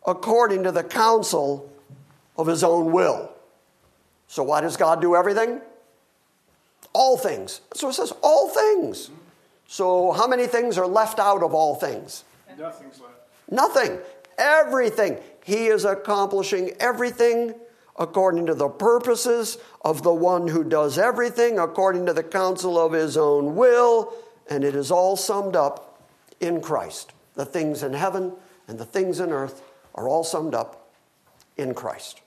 according 0.05 0.63
to 0.63 0.71
the 0.71 0.83
counsel 0.83 1.71
of 2.37 2.47
His 2.47 2.63
own 2.63 2.91
will. 2.91 3.31
So, 4.27 4.43
why 4.43 4.61
does 4.61 4.77
God 4.77 5.01
do 5.01 5.15
everything? 5.15 5.61
All 6.93 7.17
things. 7.17 7.61
So 7.73 7.87
it 7.87 7.93
says, 7.93 8.11
all 8.21 8.49
things. 8.49 9.09
So, 9.67 10.11
how 10.11 10.27
many 10.27 10.47
things 10.47 10.77
are 10.77 10.87
left 10.87 11.19
out 11.19 11.43
of 11.43 11.53
all 11.53 11.75
things? 11.75 12.25
Nothing's 12.57 12.99
left. 12.99 13.13
Nothing. 13.49 13.99
Everything. 14.37 15.17
He 15.45 15.67
is 15.67 15.85
accomplishing 15.85 16.71
everything 16.79 17.55
according 17.97 18.45
to 18.47 18.53
the 18.53 18.69
purposes 18.69 19.57
of 19.81 20.03
the 20.03 20.13
one 20.13 20.47
who 20.47 20.63
does 20.63 20.97
everything, 20.97 21.59
according 21.59 22.05
to 22.05 22.13
the 22.13 22.23
counsel 22.23 22.79
of 22.79 22.93
his 22.93 23.17
own 23.17 23.55
will, 23.55 24.13
and 24.49 24.63
it 24.63 24.75
is 24.75 24.91
all 24.91 25.15
summed 25.15 25.55
up 25.55 26.01
in 26.39 26.61
Christ. 26.61 27.11
The 27.35 27.45
things 27.45 27.83
in 27.83 27.93
heaven 27.93 28.33
and 28.67 28.79
the 28.79 28.85
things 28.85 29.19
in 29.19 29.31
earth 29.31 29.61
are 29.95 30.07
all 30.07 30.23
summed 30.23 30.55
up 30.55 30.89
in 31.57 31.73
Christ. 31.73 32.20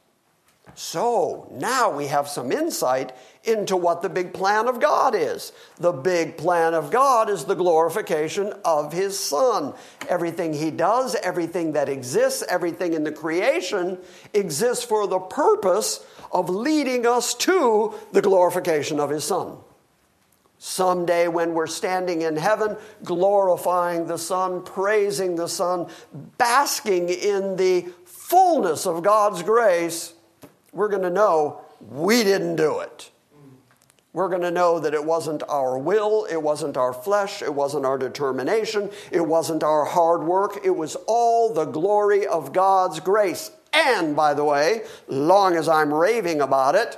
So 0.75 1.49
now 1.53 1.91
we 1.91 2.09
have 2.09 2.27
some 2.27 2.51
insight 2.51 3.13
into 3.45 3.77
what 3.77 4.03
the 4.03 4.09
big 4.09 4.33
plan 4.33 4.67
of 4.67 4.81
God 4.81 5.15
is. 5.15 5.53
The 5.79 5.93
big 5.93 6.37
plan 6.37 6.75
of 6.75 6.91
God 6.91 7.31
is 7.31 7.45
the 7.45 7.55
glorification 7.55 8.53
of 8.65 8.93
His 8.93 9.19
Son. 9.19 9.75
Everything 10.09 10.53
He 10.53 10.71
does, 10.71 11.15
everything 11.17 11.73
that 11.73 11.89
exists, 11.89 12.43
everything 12.49 12.95
in 12.95 13.05
the 13.05 13.13
creation 13.13 13.99
exists 14.33 14.85
for 14.85 15.07
the 15.07 15.21
purpose 15.21 16.05
of 16.33 16.49
leading 16.49 17.07
us 17.07 17.35
to 17.35 17.95
the 18.13 18.23
glorification 18.23 18.99
of 18.99 19.11
His 19.11 19.25
Son. 19.25 19.59
Someday, 20.59 21.29
when 21.29 21.53
we're 21.53 21.67
standing 21.67 22.23
in 22.23 22.37
heaven, 22.37 22.77
glorifying 23.05 24.07
the 24.07 24.19
Son, 24.19 24.65
praising 24.65 25.37
the 25.37 25.49
Son, 25.49 25.89
basking 26.39 27.11
in 27.11 27.57
the 27.57 27.83
fullness 28.07 28.87
of 28.87 29.03
God's 29.03 29.43
grace, 29.43 30.15
we're 30.75 30.89
going 30.89 31.03
to 31.03 31.11
know 31.11 31.61
we 31.81 32.25
didn't 32.25 32.57
do 32.57 32.81
it. 32.81 33.11
We're 34.13 34.29
going 34.29 34.43
to 34.43 34.51
know 34.51 34.79
that 34.79 34.95
it 34.95 35.05
wasn't 35.05 35.43
our 35.49 35.77
will, 35.77 36.25
it 36.31 36.41
wasn't 36.41 36.77
our 36.77 36.93
flesh, 36.93 37.43
it 37.43 37.53
wasn't 37.53 37.85
our 37.85 37.99
determination, 37.99 38.91
it 39.11 39.27
wasn't 39.27 39.65
our 39.65 39.85
hard 39.85 40.23
work. 40.23 40.61
It 40.65 40.77
was 40.77 40.97
all 41.09 41.53
the 41.53 41.65
glory 41.65 42.25
of 42.25 42.53
God's 42.53 43.01
grace. 43.01 43.51
And 43.73 44.15
by 44.15 44.35
the 44.35 44.45
way, 44.45 44.83
long 45.09 45.57
as 45.57 45.69
I'm 45.69 45.93
raving 45.93 46.41
about 46.41 46.77
it, 46.77 46.97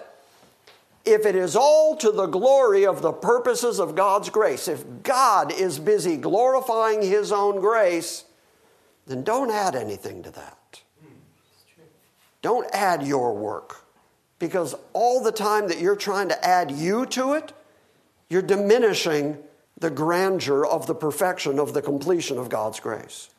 if 1.07 1.25
it 1.25 1.37
is 1.37 1.57
all 1.57 1.97
to 1.97 2.11
the 2.11 2.27
glory 2.27 2.85
of 2.85 3.01
the 3.01 3.13
purposes 3.13 3.81
of 3.81 3.95
God's 3.95 4.29
grace, 4.29 4.69
if 4.69 4.85
God 5.03 5.53
is 5.53 5.79
busy 5.79 6.19
glorifying 6.19 7.01
His 7.01 7.33
own 7.33 7.61
grace, 7.61 8.25
then 9.07 9.23
don't 9.23 9.51
add 9.51 9.75
anything 9.75 10.23
to 10.25 10.31
that. 10.33 10.56
Don't 12.47 12.73
add 12.73 13.05
your 13.05 13.35
work. 13.35 13.85
Because 14.39 14.77
all 14.93 15.21
the 15.21 15.33
time 15.33 15.67
that 15.67 15.81
you're 15.81 15.97
trying 15.97 16.29
to 16.29 16.47
add 16.47 16.71
you 16.71 17.05
to 17.07 17.33
it, 17.33 17.53
you're 18.31 18.41
diminishing 18.41 19.39
the 19.81 19.91
grandeur 19.91 20.65
of 20.65 20.87
the 20.87 20.95
perfection 20.95 21.59
of 21.59 21.75
the 21.75 21.83
completion 21.83 22.39
of 22.39 22.49
God's 22.49 22.79
grace. 22.79 23.31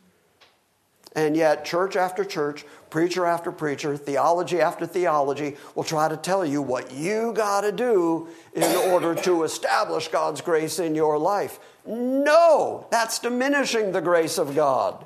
And 1.15 1.37
yet, 1.37 1.63
church 1.63 1.95
after 1.95 2.25
church, 2.25 2.65
preacher 2.89 3.25
after 3.25 3.49
preacher, 3.49 3.95
theology 3.95 4.59
after 4.59 4.85
theology 4.85 5.55
will 5.73 5.85
try 5.85 6.09
to 6.09 6.17
tell 6.17 6.45
you 6.45 6.61
what 6.61 6.91
you 6.91 7.31
got 7.31 7.61
to 7.61 7.71
do 7.71 8.27
in 8.53 8.91
order 8.91 9.15
to 9.15 9.43
establish 9.43 10.09
God's 10.09 10.41
grace 10.41 10.79
in 10.79 10.95
your 10.95 11.17
life. 11.17 11.61
No, 11.85 12.87
that's 12.91 13.19
diminishing 13.19 13.93
the 13.93 14.01
grace 14.01 14.37
of 14.37 14.53
God. 14.53 15.05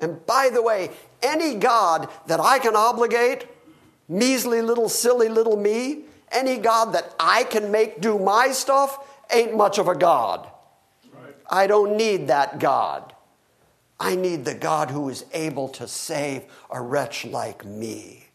And 0.00 0.24
by 0.24 0.50
the 0.52 0.62
way, 0.62 0.90
any 1.22 1.54
God 1.54 2.08
that 2.26 2.40
I 2.40 2.58
can 2.58 2.76
obligate, 2.76 3.46
measly 4.08 4.62
little 4.62 4.88
silly 4.88 5.28
little 5.28 5.56
me, 5.56 6.04
any 6.30 6.58
God 6.58 6.92
that 6.92 7.14
I 7.18 7.44
can 7.44 7.70
make 7.70 8.00
do 8.00 8.18
my 8.18 8.52
stuff, 8.52 8.98
ain't 9.32 9.56
much 9.56 9.78
of 9.78 9.88
a 9.88 9.94
God. 9.94 10.50
I 11.50 11.66
don't 11.66 11.96
need 11.96 12.28
that 12.28 12.58
God. 12.58 13.14
I 14.00 14.14
need 14.14 14.44
the 14.44 14.54
God 14.54 14.90
who 14.90 15.08
is 15.08 15.24
able 15.32 15.68
to 15.70 15.88
save 15.88 16.44
a 16.70 16.80
wretch 16.80 17.24
like 17.24 17.64
me. 17.64 18.26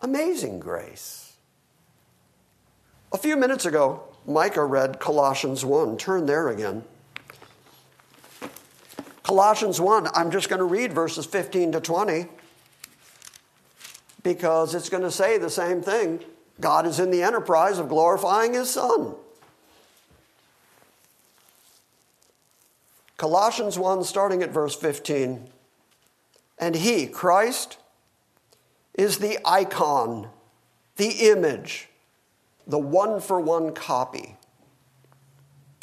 Amazing 0.00 0.60
grace. 0.60 1.34
A 3.12 3.18
few 3.18 3.36
minutes 3.36 3.66
ago, 3.66 4.02
Micah 4.26 4.64
read 4.64 5.00
Colossians 5.00 5.64
1. 5.64 5.98
Turn 5.98 6.26
there 6.26 6.48
again. 6.48 6.84
Colossians 9.22 9.80
1, 9.80 10.08
I'm 10.14 10.30
just 10.30 10.48
going 10.48 10.58
to 10.58 10.64
read 10.64 10.92
verses 10.92 11.26
15 11.26 11.72
to 11.72 11.80
20 11.80 12.26
because 14.22 14.74
it's 14.74 14.88
going 14.88 15.02
to 15.02 15.10
say 15.10 15.38
the 15.38 15.50
same 15.50 15.80
thing. 15.82 16.20
God 16.60 16.86
is 16.86 16.98
in 16.98 17.10
the 17.10 17.22
enterprise 17.22 17.78
of 17.78 17.88
glorifying 17.88 18.54
his 18.54 18.70
Son. 18.70 19.14
Colossians 23.16 23.78
1, 23.78 24.02
starting 24.02 24.42
at 24.42 24.50
verse 24.50 24.74
15. 24.74 25.48
And 26.58 26.74
he, 26.74 27.06
Christ, 27.06 27.78
is 28.94 29.18
the 29.18 29.38
icon, 29.44 30.28
the 30.96 31.30
image, 31.30 31.88
the 32.66 32.78
one 32.78 33.20
for 33.20 33.40
one 33.40 33.74
copy. 33.74 34.36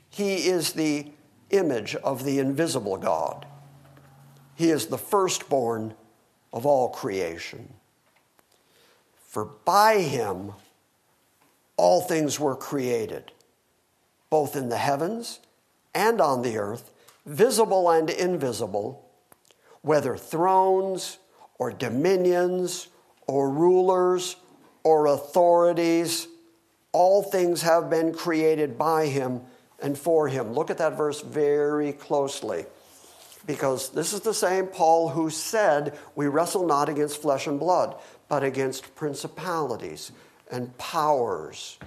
He 0.10 0.48
is 0.48 0.74
the 0.74 1.12
image 1.50 1.96
of 1.96 2.24
the 2.24 2.40
invisible 2.40 2.98
God. 2.98 3.46
He 4.56 4.70
is 4.70 4.88
the 4.88 4.98
firstborn 4.98 5.94
of 6.52 6.66
all 6.66 6.90
creation. 6.90 7.74
For 9.28 9.46
by 9.46 10.00
him 10.00 10.54
all 11.78 12.02
things 12.02 12.40
were 12.40 12.56
created, 12.56 13.32
both 14.30 14.56
in 14.56 14.70
the 14.70 14.78
heavens 14.78 15.40
and 15.94 16.20
on 16.20 16.42
the 16.42 16.58
earth 16.58 16.92
visible 17.26 17.90
and 17.92 18.10
invisible, 18.10 19.08
whether 19.82 20.18
thrones 20.18 21.20
or 21.60 21.72
dominions 21.72 22.88
or 23.28 23.50
rulers 23.50 24.36
or 24.84 25.06
authorities, 25.06 26.28
all 26.92 27.22
things 27.22 27.62
have 27.62 27.90
been 27.90 28.14
created 28.14 28.78
by 28.78 29.06
him 29.06 29.42
and 29.82 29.98
for 29.98 30.28
him. 30.28 30.54
Look 30.54 30.70
at 30.70 30.78
that 30.78 30.98
verse 30.98 31.22
very 31.22 31.94
closely. 31.94 32.66
Because 33.46 33.90
this 33.90 34.14
is 34.14 34.22
the 34.22 34.34
same 34.34 34.68
Paul 34.68 35.10
who 35.10 35.30
said, 35.30 35.98
We 36.16 36.28
wrestle 36.28 36.68
not 36.68 36.90
against 36.90 37.22
flesh 37.22 37.48
and 37.48 37.60
blood, 37.60 37.96
but 38.28 38.44
against 38.44 38.96
principalities 38.96 40.12
and 40.52 40.78
powers 40.78 41.78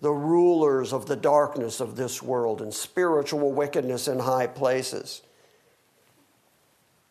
the 0.00 0.12
rulers 0.12 0.92
of 0.92 1.06
the 1.06 1.16
darkness 1.16 1.80
of 1.80 1.96
this 1.96 2.22
world 2.22 2.60
and 2.60 2.72
spiritual 2.72 3.52
wickedness 3.52 4.08
in 4.08 4.18
high 4.18 4.46
places. 4.46 5.22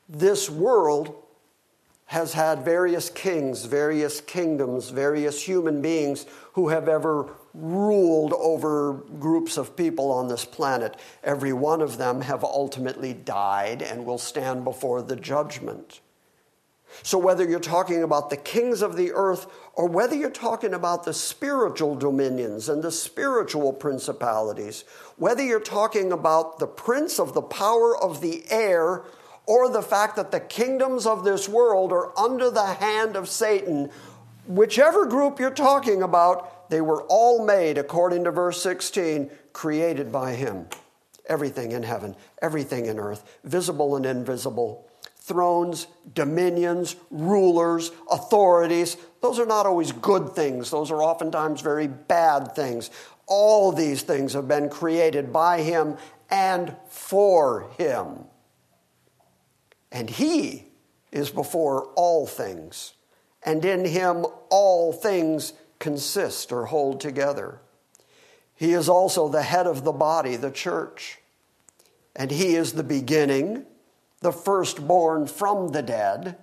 This 0.07 0.49
world 0.49 1.15
has 2.05 2.33
had 2.33 2.63
various 2.63 3.09
kings, 3.09 3.65
various 3.65 4.21
kingdoms, 4.21 4.89
various 4.89 5.41
human 5.41 5.81
beings 5.81 6.27
who 6.53 6.69
have 6.69 6.87
ever 6.87 7.31
ruled 7.57 8.33
over 8.33 8.93
groups 9.19 9.57
of 9.57 9.75
people 9.75 10.11
on 10.11 10.27
this 10.27 10.45
planet. 10.45 10.97
Every 11.23 11.53
one 11.53 11.81
of 11.81 11.97
them 11.97 12.21
have 12.21 12.43
ultimately 12.43 13.13
died 13.13 13.81
and 13.81 14.05
will 14.05 14.17
stand 14.17 14.63
before 14.63 15.01
the 15.01 15.15
judgment. 15.15 16.01
So, 17.03 17.17
whether 17.17 17.47
you're 17.47 17.59
talking 17.59 18.03
about 18.03 18.29
the 18.29 18.37
kings 18.37 18.81
of 18.81 18.95
the 18.95 19.11
earth 19.11 19.47
or 19.73 19.87
whether 19.87 20.15
you're 20.15 20.29
talking 20.29 20.73
about 20.73 21.03
the 21.03 21.13
spiritual 21.13 21.95
dominions 21.95 22.69
and 22.69 22.81
the 22.81 22.91
spiritual 22.91 23.73
principalities, 23.73 24.85
whether 25.17 25.43
you're 25.43 25.59
talking 25.59 26.11
about 26.11 26.59
the 26.59 26.67
prince 26.67 27.19
of 27.19 27.33
the 27.33 27.41
power 27.41 27.97
of 27.97 28.21
the 28.21 28.43
air 28.49 29.03
or 29.45 29.69
the 29.69 29.81
fact 29.81 30.15
that 30.15 30.31
the 30.31 30.39
kingdoms 30.39 31.05
of 31.05 31.23
this 31.23 31.49
world 31.49 31.91
are 31.91 32.17
under 32.17 32.49
the 32.49 32.65
hand 32.65 33.15
of 33.15 33.29
Satan, 33.29 33.89
whichever 34.47 35.05
group 35.05 35.39
you're 35.39 35.51
talking 35.51 36.01
about, 36.01 36.54
they 36.69 36.81
were 36.81 37.03
all 37.03 37.45
made, 37.45 37.77
according 37.77 38.23
to 38.25 38.31
verse 38.31 38.61
16, 38.61 39.29
created 39.53 40.11
by 40.11 40.33
him. 40.33 40.67
Everything 41.27 41.71
in 41.71 41.83
heaven, 41.83 42.15
everything 42.41 42.85
in 42.85 42.99
earth, 42.99 43.39
visible 43.43 43.95
and 43.95 44.05
invisible 44.05 44.87
thrones, 45.25 45.87
dominions, 46.13 46.95
rulers, 47.09 47.91
authorities. 48.11 48.95
Those 49.21 49.39
are 49.39 49.47
not 49.47 49.65
always 49.65 49.91
good 49.91 50.29
things, 50.29 50.69
those 50.69 50.91
are 50.91 51.01
oftentimes 51.01 51.61
very 51.61 51.87
bad 51.87 52.53
things. 52.53 52.91
All 53.25 53.71
these 53.71 54.03
things 54.03 54.33
have 54.33 54.47
been 54.47 54.69
created 54.69 55.33
by 55.33 55.61
Him 55.61 55.97
and 56.29 56.75
for 56.89 57.71
Him. 57.79 58.25
And 59.91 60.11
He 60.11 60.65
is 61.11 61.31
before 61.31 61.87
all 61.95 62.27
things, 62.27 62.93
and 63.41 63.65
in 63.65 63.83
Him 63.83 64.27
all 64.51 64.93
things 64.93 65.53
consist 65.79 66.51
or 66.51 66.65
hold 66.65 66.99
together. 66.99 67.59
He 68.55 68.73
is 68.73 68.87
also 68.87 69.27
the 69.27 69.43
head 69.43 69.67
of 69.67 69.83
the 69.83 69.91
body, 69.91 70.35
the 70.35 70.51
church, 70.51 71.19
and 72.15 72.31
He 72.31 72.55
is 72.55 72.73
the 72.73 72.83
beginning 72.83 73.65
the 74.25 74.31
firstborn 74.31 75.27
from 75.27 75.69
the 75.69 75.83
dead, 75.83 76.35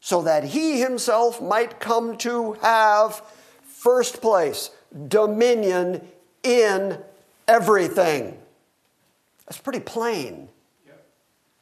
so 0.00 0.20
that 0.22 0.42
he 0.44 0.80
himself 0.80 1.40
might 1.40 1.78
come 1.78 2.16
to 2.18 2.54
have 2.54 3.22
first 3.62 4.20
place, 4.20 4.70
dominion 5.08 6.06
in 6.42 6.98
everything. 7.46 8.36
That's 9.46 9.60
pretty 9.60 9.80
plain. 9.80 10.48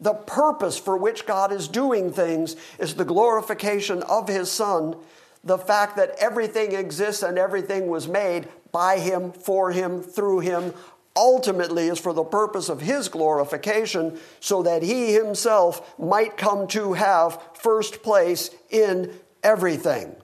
The 0.01 0.15
purpose 0.15 0.79
for 0.79 0.97
which 0.97 1.27
God 1.27 1.53
is 1.53 1.69
doing 1.69 2.12
things 2.12 2.57
is 2.79 2.95
the 2.95 3.05
glorification 3.05 4.03
of 4.05 4.29
His 4.29 4.51
Son, 4.51 4.97
the 5.44 5.59
fact 5.59 5.96
that 5.96 6.14
everything 6.18 6.72
exists 6.72 7.22
and 7.22 7.38
everything 7.38 7.88
was 7.88 8.07
made 8.09 8.48
by 8.70 8.98
Him, 8.98 9.33
for 9.33 9.72
Him, 9.72 10.02
through 10.02 10.40
Him, 10.40 10.72
ultimately 11.16 11.88
is 11.88 11.98
for 11.98 12.12
the 12.12 12.24
purpose 12.24 12.68
of 12.68 12.81
his 12.81 13.09
glorification, 13.09 14.18
so 14.40 14.62
that 14.62 14.83
he 14.83 15.12
himself 15.12 15.98
might 15.98 16.37
come 16.37 16.66
to 16.68 16.94
have 16.94 17.40
first 17.55 18.02
place 18.02 18.50
in 18.70 19.12
everything. 19.42 20.14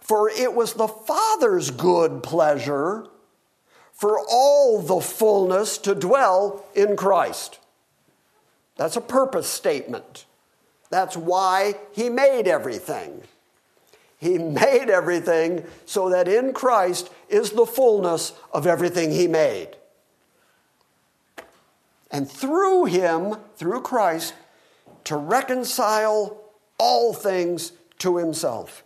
For 0.00 0.30
it 0.30 0.54
was 0.54 0.74
the 0.74 0.88
Father's 0.88 1.70
good 1.70 2.22
pleasure 2.22 3.06
for 3.92 4.18
all 4.28 4.80
the 4.80 5.00
fullness 5.00 5.78
to 5.78 5.94
dwell 5.94 6.64
in 6.74 6.96
Christ. 6.96 7.60
That's 8.76 8.96
a 8.96 9.00
purpose 9.00 9.48
statement. 9.48 10.24
That's 10.90 11.16
why 11.16 11.74
he 11.92 12.08
made 12.08 12.48
everything. 12.48 13.22
He 14.22 14.38
made 14.38 14.88
everything 14.88 15.64
so 15.84 16.08
that 16.10 16.28
in 16.28 16.52
Christ 16.52 17.10
is 17.28 17.50
the 17.50 17.66
fullness 17.66 18.32
of 18.52 18.66
everything 18.66 19.10
he 19.10 19.26
made 19.26 19.76
and 22.12 22.30
through 22.30 22.84
him, 22.84 23.36
through 23.56 23.80
Christ, 23.80 24.34
to 25.04 25.16
reconcile 25.16 26.40
all 26.78 27.14
things 27.14 27.72
to 27.98 28.18
himself, 28.18 28.84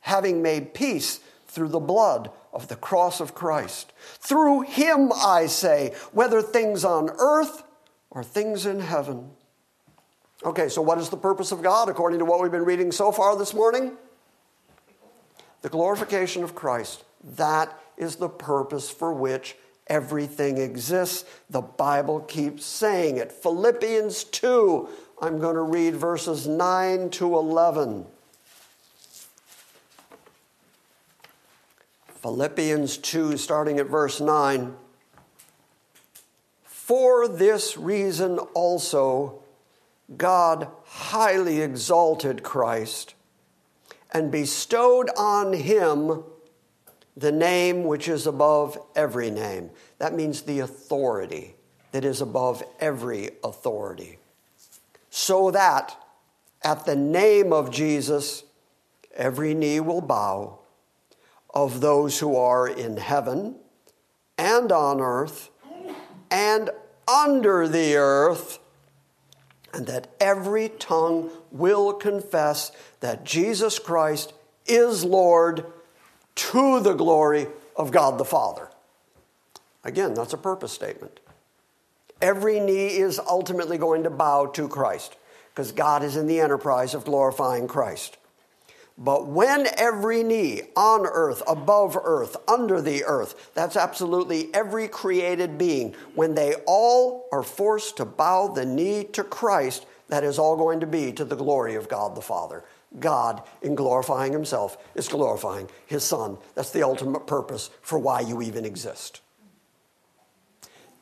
having 0.00 0.40
made 0.40 0.72
peace 0.72 1.20
through 1.48 1.68
the 1.68 1.80
blood 1.80 2.30
of 2.52 2.68
the 2.68 2.76
cross 2.76 3.20
of 3.20 3.34
Christ. 3.34 3.92
Through 4.20 4.62
him, 4.62 5.10
I 5.14 5.46
say, 5.46 5.92
whether 6.12 6.40
things 6.40 6.84
on 6.84 7.10
earth 7.18 7.64
or 8.10 8.22
things 8.22 8.64
in 8.64 8.80
heaven. 8.80 9.30
Okay, 10.44 10.68
so 10.68 10.80
what 10.80 10.98
is 10.98 11.08
the 11.08 11.16
purpose 11.16 11.50
of 11.50 11.62
God 11.62 11.88
according 11.88 12.20
to 12.20 12.24
what 12.24 12.40
we've 12.40 12.52
been 12.52 12.64
reading 12.64 12.92
so 12.92 13.10
far 13.10 13.36
this 13.36 13.52
morning? 13.52 13.96
The 15.64 15.70
glorification 15.70 16.44
of 16.44 16.54
Christ, 16.54 17.04
That 17.36 17.80
is 17.96 18.16
the 18.16 18.28
purpose 18.28 18.90
for 18.90 19.14
which 19.14 19.56
everything 19.86 20.58
exists. 20.58 21.24
The 21.48 21.62
Bible 21.62 22.20
keeps 22.20 22.66
saying 22.66 23.16
it. 23.16 23.32
Philippians 23.32 24.24
2, 24.24 24.86
I'm 25.22 25.38
going 25.38 25.54
to 25.54 25.62
read 25.62 25.94
verses 25.94 26.46
9 26.46 27.08
to 27.12 27.34
11. 27.34 28.04
Philippians 32.08 32.98
2, 32.98 33.38
starting 33.38 33.78
at 33.78 33.86
verse 33.86 34.20
9. 34.20 34.76
For 36.64 37.26
this 37.26 37.78
reason 37.78 38.38
also, 38.52 39.40
God 40.14 40.68
highly 40.84 41.62
exalted 41.62 42.42
Christ 42.42 43.14
and 44.14 44.30
bestowed 44.30 45.10
on 45.16 45.52
him 45.52 46.22
the 47.16 47.32
name 47.32 47.84
which 47.84 48.08
is 48.08 48.26
above 48.26 48.78
every 48.96 49.30
name. 49.30 49.70
That 49.98 50.14
means 50.14 50.42
the 50.42 50.60
authority 50.60 51.56
that 51.92 52.04
is 52.04 52.20
above 52.20 52.62
every 52.80 53.30
authority. 53.44 54.18
So 55.10 55.50
that 55.50 55.96
at 56.62 56.86
the 56.86 56.96
name 56.96 57.52
of 57.52 57.70
Jesus, 57.70 58.44
every 59.14 59.54
knee 59.54 59.80
will 59.80 60.00
bow 60.00 60.60
of 61.54 61.80
those 61.80 62.18
who 62.18 62.36
are 62.36 62.66
in 62.66 62.96
heaven 62.96 63.56
and 64.36 64.72
on 64.72 65.00
earth 65.00 65.50
and 66.30 66.70
under 67.06 67.68
the 67.68 67.94
earth, 67.94 68.58
and 69.74 69.88
that 69.88 70.06
every 70.20 70.68
tongue 70.68 71.30
will 71.50 71.92
confess 71.92 72.70
that 73.00 73.24
Jesus 73.24 73.80
Christ 73.80 74.32
is 74.66 75.04
Lord 75.04 75.66
to 76.36 76.80
the 76.80 76.94
glory 76.94 77.48
of 77.74 77.90
God 77.90 78.16
the 78.16 78.24
Father. 78.24 78.70
Again, 79.82 80.14
that's 80.14 80.32
a 80.32 80.38
purpose 80.38 80.72
statement. 80.72 81.18
Every 82.22 82.60
knee 82.60 82.96
is 82.96 83.18
ultimately 83.18 83.76
going 83.76 84.04
to 84.04 84.10
bow 84.10 84.46
to 84.46 84.68
Christ 84.68 85.16
because 85.50 85.72
God 85.72 86.04
is 86.04 86.16
in 86.16 86.28
the 86.28 86.40
enterprise 86.40 86.94
of 86.94 87.04
glorifying 87.04 87.66
Christ. 87.66 88.16
But 88.96 89.26
when 89.26 89.66
every 89.76 90.22
knee 90.22 90.62
on 90.76 91.04
earth, 91.04 91.42
above 91.48 91.96
earth, 91.96 92.36
under 92.46 92.80
the 92.80 93.04
earth, 93.04 93.50
that's 93.54 93.76
absolutely 93.76 94.54
every 94.54 94.86
created 94.86 95.58
being, 95.58 95.94
when 96.14 96.34
they 96.34 96.54
all 96.66 97.26
are 97.32 97.42
forced 97.42 97.96
to 97.96 98.04
bow 98.04 98.48
the 98.48 98.64
knee 98.64 99.04
to 99.12 99.24
Christ, 99.24 99.86
that 100.08 100.22
is 100.22 100.38
all 100.38 100.56
going 100.56 100.78
to 100.80 100.86
be 100.86 101.12
to 101.12 101.24
the 101.24 101.34
glory 101.34 101.74
of 101.74 101.88
God 101.88 102.14
the 102.14 102.20
Father. 102.20 102.62
God, 103.00 103.42
in 103.62 103.74
glorifying 103.74 104.32
Himself, 104.32 104.78
is 104.94 105.08
glorifying 105.08 105.68
His 105.86 106.04
Son. 106.04 106.38
That's 106.54 106.70
the 106.70 106.84
ultimate 106.84 107.26
purpose 107.26 107.70
for 107.82 107.98
why 107.98 108.20
you 108.20 108.42
even 108.42 108.64
exist. 108.64 109.20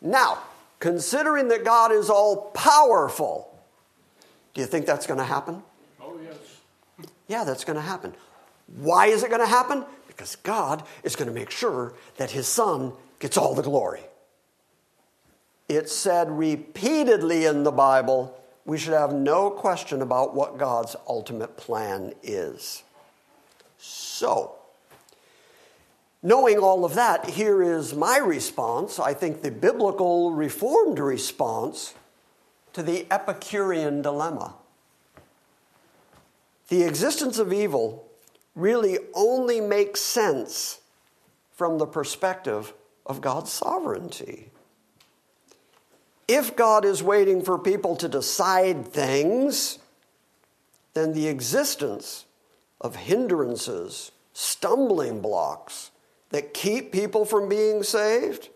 Now, 0.00 0.42
considering 0.80 1.48
that 1.48 1.64
God 1.64 1.92
is 1.92 2.08
all 2.08 2.50
powerful, 2.52 3.54
do 4.54 4.62
you 4.62 4.66
think 4.66 4.86
that's 4.86 5.06
going 5.06 5.18
to 5.18 5.24
happen? 5.24 5.62
Yeah, 7.28 7.44
that's 7.44 7.64
going 7.64 7.76
to 7.76 7.82
happen. 7.82 8.14
Why 8.66 9.06
is 9.06 9.22
it 9.22 9.28
going 9.28 9.40
to 9.40 9.46
happen? 9.46 9.84
Because 10.06 10.36
God 10.36 10.82
is 11.02 11.16
going 11.16 11.28
to 11.28 11.34
make 11.34 11.50
sure 11.50 11.94
that 12.16 12.30
his 12.30 12.46
son 12.46 12.92
gets 13.18 13.36
all 13.36 13.54
the 13.54 13.62
glory. 13.62 14.00
It's 15.68 15.94
said 15.94 16.30
repeatedly 16.30 17.46
in 17.46 17.62
the 17.62 17.70
Bible 17.72 18.38
we 18.64 18.78
should 18.78 18.92
have 18.92 19.12
no 19.12 19.50
question 19.50 20.02
about 20.02 20.34
what 20.34 20.58
God's 20.58 20.94
ultimate 21.08 21.56
plan 21.56 22.12
is. 22.22 22.82
So, 23.78 24.54
knowing 26.22 26.58
all 26.58 26.84
of 26.84 26.94
that, 26.94 27.30
here 27.30 27.62
is 27.62 27.94
my 27.94 28.18
response. 28.18 29.00
I 29.00 29.14
think 29.14 29.42
the 29.42 29.50
biblical 29.50 30.32
reformed 30.32 31.00
response 31.00 31.94
to 32.72 32.82
the 32.82 33.06
Epicurean 33.10 34.02
dilemma. 34.02 34.54
The 36.72 36.84
existence 36.84 37.38
of 37.38 37.52
evil 37.52 38.08
really 38.54 38.96
only 39.12 39.60
makes 39.60 40.00
sense 40.00 40.80
from 41.50 41.76
the 41.76 41.84
perspective 41.84 42.72
of 43.04 43.20
God's 43.20 43.52
sovereignty. 43.52 44.50
If 46.26 46.56
God 46.56 46.86
is 46.86 47.02
waiting 47.02 47.42
for 47.42 47.58
people 47.58 47.94
to 47.96 48.08
decide 48.08 48.86
things, 48.86 49.80
then 50.94 51.12
the 51.12 51.28
existence 51.28 52.24
of 52.80 52.96
hindrances, 52.96 54.10
stumbling 54.32 55.20
blocks 55.20 55.90
that 56.30 56.54
keep 56.54 56.90
people 56.90 57.26
from 57.26 57.50
being 57.50 57.82
saved, 57.82 58.48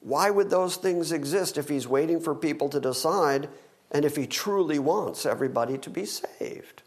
why 0.00 0.28
would 0.28 0.50
those 0.50 0.76
things 0.76 1.12
exist 1.12 1.56
if 1.56 1.70
He's 1.70 1.88
waiting 1.88 2.20
for 2.20 2.34
people 2.34 2.68
to 2.68 2.78
decide 2.78 3.48
and 3.90 4.04
if 4.04 4.16
He 4.16 4.26
truly 4.26 4.78
wants 4.78 5.24
everybody 5.24 5.78
to 5.78 5.88
be 5.88 6.04
saved? 6.04 6.82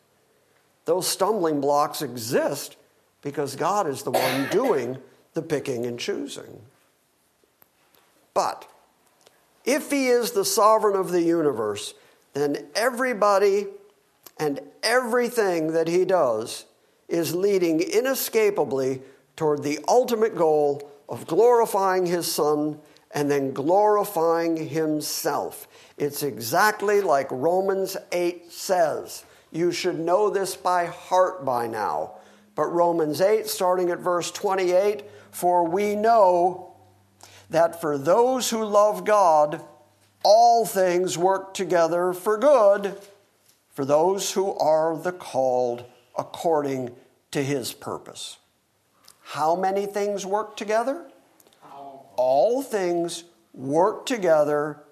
Those 0.86 1.07
stumbling 1.07 1.61
blocks 1.61 2.01
exist 2.01 2.77
because 3.21 3.55
God 3.55 3.88
is 3.88 4.03
the 4.03 4.11
one 4.11 4.47
doing 4.49 4.97
the 5.34 5.41
picking 5.41 5.86
and 5.86 5.99
choosing. 5.99 6.61
But 8.34 8.67
if 9.65 9.91
He 9.91 10.07
is 10.07 10.32
the 10.32 10.45
sovereign 10.45 10.95
of 10.95 11.11
the 11.11 11.21
universe, 11.21 11.93
then 12.34 12.67
everybody 12.75 13.67
and 14.38 14.61
everything 14.82 15.73
that 15.73 15.88
He 15.88 16.05
does 16.05 16.65
is 17.07 17.36
leading 17.36 17.82
inescapably 17.82 19.01
toward 19.36 19.63
the 19.63 19.80
ultimate 19.88 20.36
goal 20.36 20.89
of 21.07 21.27
glorifying 21.27 22.05
His 22.05 22.32
Son 22.32 22.80
and 23.11 23.30
then 23.30 23.51
glorifying 23.51 24.55
Himself. 24.69 25.67
It's 25.97 26.23
exactly 26.23 27.01
like 27.01 27.27
Romans 27.32 27.97
8 28.11 28.51
says. 28.51 29.25
You 29.51 29.71
should 29.71 29.99
know 29.99 30.29
this 30.29 30.55
by 30.55 30.85
heart 30.85 31.43
by 31.43 31.67
now. 31.67 32.13
But 32.55 32.67
Romans 32.67 33.21
8, 33.21 33.47
starting 33.47 33.89
at 33.89 33.99
verse 33.99 34.31
28, 34.31 35.03
for 35.31 35.67
we 35.67 35.95
know 35.95 36.73
that 37.49 37.79
for 37.81 37.97
those 37.97 38.49
who 38.49 38.63
love 38.63 39.05
God, 39.05 39.61
all 40.23 40.65
things 40.65 41.17
work 41.17 41.53
together 41.53 42.13
for 42.13 42.37
good 42.37 42.95
for 43.79 43.85
those 43.85 44.33
who 44.33 44.53
are 44.57 44.97
the 44.97 45.13
called 45.13 45.85
according 46.17 46.93
to 47.31 47.41
his 47.41 47.71
purpose. 47.71 48.37
How 49.21 49.55
many 49.55 49.85
things 49.85 50.25
work 50.25 50.57
together? 50.57 51.05
All 52.17 52.61
things 52.61 53.23
work 53.53 54.05
together 54.05 54.83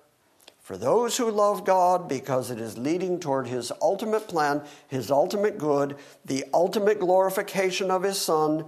for 0.68 0.76
those 0.76 1.16
who 1.16 1.32
love 1.32 1.64
God 1.64 2.10
because 2.10 2.52
it 2.52 2.60
is 2.60 2.78
leading 2.78 3.22
toward 3.22 3.48
His 3.48 3.72
ultimate 3.82 4.28
plan, 4.28 4.62
His 4.90 5.10
ultimate 5.10 5.58
good, 5.58 5.96
the 6.26 6.44
ultimate 6.54 7.00
glorification 7.00 7.90
of 7.90 8.04
His 8.04 8.20
Son. 8.20 8.66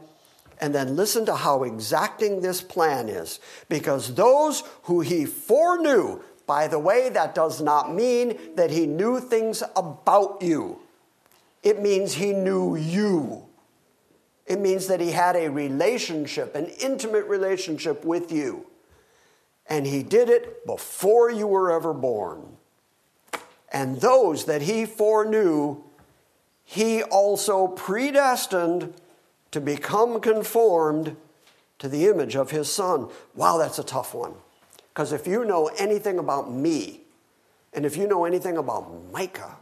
And 0.62 0.74
then 0.74 0.95
listen 0.95 1.26
to 1.26 1.36
how 1.36 1.64
exacting 1.64 2.39
this 2.39 2.62
plan 2.62 3.10
is. 3.10 3.41
Because 3.68 4.16
those 4.16 4.64
who 4.84 5.02
He 5.02 5.26
foreknew, 5.26 6.22
by 6.47 6.70
the 6.70 6.80
way, 6.80 7.10
that 7.10 7.36
does 7.36 7.60
not 7.60 7.93
mean 7.93 8.56
that 8.56 8.72
He 8.72 8.88
knew 8.88 9.20
things 9.20 9.62
about 9.76 10.41
you, 10.41 10.80
it 11.64 11.82
means 11.82 12.14
He 12.14 12.32
knew 12.32 12.78
you. 12.78 13.45
It 14.45 14.62
means 14.62 14.88
that 14.88 15.02
He 15.02 15.12
had 15.12 15.36
a 15.36 15.50
relationship, 15.50 16.56
an 16.56 16.68
intimate 16.82 17.26
relationship 17.26 18.06
with 18.06 18.32
you 18.32 18.68
and 19.70 19.86
he 19.86 20.01
did 20.01 20.30
it 20.30 20.65
before 20.65 21.30
you 21.30 21.45
were 21.45 21.72
ever 21.72 21.93
born. 21.93 22.57
And 23.72 24.01
those 24.01 24.45
that 24.45 24.63
he 24.63 24.86
foreknew, 24.86 25.84
he 26.65 27.03
also 27.03 27.67
predestined 27.67 28.93
to 29.51 29.61
become 29.61 30.20
conformed 30.20 31.15
to 31.78 31.88
the 31.88 32.07
image 32.07 32.36
of 32.36 32.49
his 32.49 32.72
son. 32.72 33.09
Wow, 33.36 33.57
that's 33.57 33.80
a 33.80 33.84
tough 33.84 34.13
one. 34.13 34.34
Because 34.91 35.13
if 35.13 35.28
you 35.28 35.45
know 35.45 35.67
anything 35.78 36.17
about 36.17 36.51
me, 36.51 37.01
and 37.72 37.86
if 37.86 37.95
you 37.95 38.07
know 38.07 38.26
anything 38.26 38.57
about 38.57 39.11
Micah, 39.11 39.57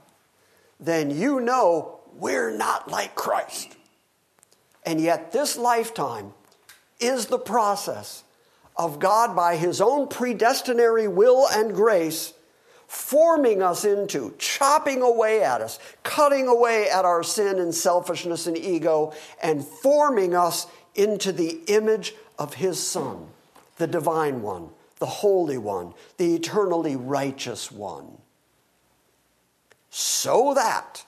then 0.79 1.11
you 1.11 1.41
know 1.41 1.99
we're 2.13 2.55
not 2.55 2.89
like 2.89 3.13
Christ. 3.13 3.75
And 4.85 5.01
yet, 5.01 5.33
this 5.33 5.57
lifetime 5.57 6.33
is 6.99 7.25
the 7.25 7.37
process 7.37 8.23
of 8.77 8.99
God 8.99 9.35
by 9.35 9.55
His 9.55 9.81
own 9.81 10.07
predestinary 10.07 11.07
will 11.07 11.47
and 11.47 11.73
grace, 11.73 12.33
forming 12.87 13.61
us 13.61 13.83
into, 13.83 14.33
chopping 14.37 15.01
away 15.01 15.43
at 15.43 15.61
us, 15.61 15.79
cutting 16.03 16.47
away 16.47 16.89
at 16.89 17.05
our 17.05 17.23
sin 17.23 17.59
and 17.59 17.73
selfishness 17.73 18.47
and 18.47 18.57
ego, 18.57 19.13
and 19.41 19.65
forming 19.65 20.35
us 20.35 20.67
into 20.95 21.31
the 21.31 21.59
image 21.67 22.13
of 22.39 22.55
His 22.55 22.81
Son, 22.81 23.27
the 23.77 23.87
Divine 23.87 24.41
One, 24.41 24.69
the 24.99 25.05
Holy 25.05 25.57
One, 25.57 25.93
the 26.17 26.35
eternally 26.35 26.95
righteous 26.95 27.71
One. 27.71 28.17
So 29.89 30.53
that 30.53 31.03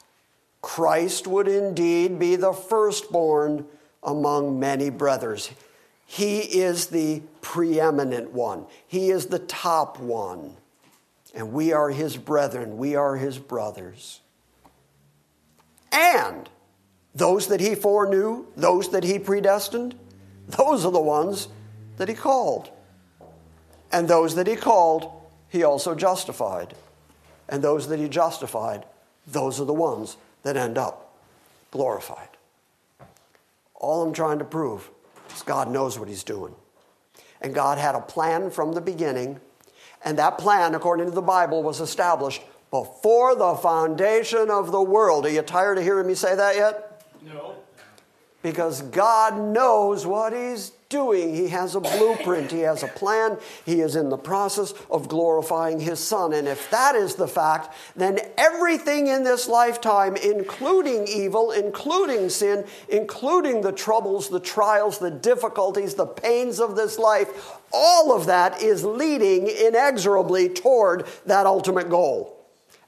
Christ 0.62 1.28
would 1.28 1.48
indeed 1.48 2.20
be 2.20 2.36
the 2.36 2.54
firstborn 2.54 3.66
among 4.04 4.60
many 4.60 4.90
brothers. 4.90 5.52
He 6.06 6.40
is 6.40 6.88
the 6.88 7.22
preeminent 7.42 8.32
one, 8.32 8.66
He 8.88 9.10
is 9.10 9.28
the 9.28 9.40
top 9.40 10.00
one. 10.00 10.56
And 11.34 11.54
we 11.54 11.74
are 11.74 11.90
His 11.90 12.18
brethren, 12.18 12.78
we 12.78 12.96
are 12.96 13.16
His 13.16 13.38
brothers. 13.38 14.22
And 15.92 16.50
those 17.14 17.48
that 17.48 17.60
He 17.60 17.76
foreknew, 17.76 18.46
those 18.56 18.92
that 18.92 19.04
He 19.04 19.20
predestined, 19.20 19.96
those 20.48 20.86
are 20.86 20.92
the 20.92 21.00
ones 21.00 21.48
that 21.98 22.10
He 22.10 22.16
called. 22.16 22.70
And 23.92 24.08
those 24.08 24.36
that 24.36 24.48
He 24.48 24.56
called, 24.56 25.12
He 25.50 25.64
also 25.64 25.96
justified. 25.96 26.76
And 27.48 27.64
those 27.64 27.88
that 27.88 28.00
He 28.00 28.08
justified, 28.08 28.86
those 29.28 29.60
are 29.60 29.66
the 29.66 29.74
ones 29.74 30.18
that 30.44 30.58
end 30.58 30.78
up 30.78 31.16
glorified. 31.72 32.30
All 33.76 34.04
I'm 34.04 34.14
trying 34.14 34.40
to 34.40 34.46
prove 34.46 34.90
is 35.34 35.42
God 35.42 35.70
knows 35.70 35.98
what 35.98 36.08
He's 36.08 36.24
doing. 36.24 36.56
And 37.42 37.54
God 37.54 37.78
had 37.78 37.96
a 37.96 38.02
plan 38.02 38.52
from 38.52 38.74
the 38.74 38.82
beginning, 38.82 39.40
and 40.04 40.18
that 40.18 40.38
plan, 40.38 40.76
according 40.76 41.06
to 41.06 41.12
the 41.12 41.22
Bible, 41.22 41.64
was 41.64 41.80
established 41.80 42.42
before 42.72 43.36
the 43.36 43.56
foundation 43.56 44.50
of 44.50 44.72
the 44.72 44.82
world. 44.82 45.26
Are 45.26 45.30
you 45.30 45.42
tired 45.42 45.78
of 45.78 45.84
hearing 45.84 46.08
me 46.08 46.16
say 46.16 46.36
that 46.36 46.56
yet? 46.56 46.89
Because 48.42 48.82
God 48.84 49.38
knows 49.38 50.06
what 50.06 50.32
He's 50.34 50.72
doing. 50.90 51.36
He 51.36 51.50
has 51.50 51.76
a 51.76 51.80
blueprint, 51.80 52.52
He 52.52 52.62
has 52.62 52.84
a 52.84 52.88
plan, 52.88 53.38
He 53.66 53.82
is 53.82 53.96
in 53.96 54.10
the 54.10 54.18
process 54.18 54.74
of 54.90 55.08
glorifying 55.08 55.80
His 55.80 56.00
Son. 56.00 56.34
And 56.34 56.48
if 56.48 56.70
that 56.72 56.96
is 56.96 57.16
the 57.16 57.28
fact, 57.28 57.76
then 57.96 58.20
everything 58.38 59.08
in 59.08 59.24
this 59.24 59.48
lifetime, 59.48 60.16
including 60.16 61.08
evil, 61.08 61.52
including 61.52 62.30
sin, 62.30 62.66
including 62.88 63.62
the 63.62 63.72
troubles, 63.72 64.30
the 64.30 64.40
trials, 64.40 64.98
the 64.98 65.12
difficulties, 65.12 65.94
the 65.94 66.08
pains 66.08 66.60
of 66.60 66.76
this 66.76 66.98
life, 66.98 67.60
all 67.72 68.12
of 68.12 68.26
that 68.26 68.62
is 68.62 68.84
leading 68.84 69.48
inexorably 69.48 70.50
toward 70.50 71.06
that 71.26 71.46
ultimate 71.46 71.90
goal. 71.90 72.36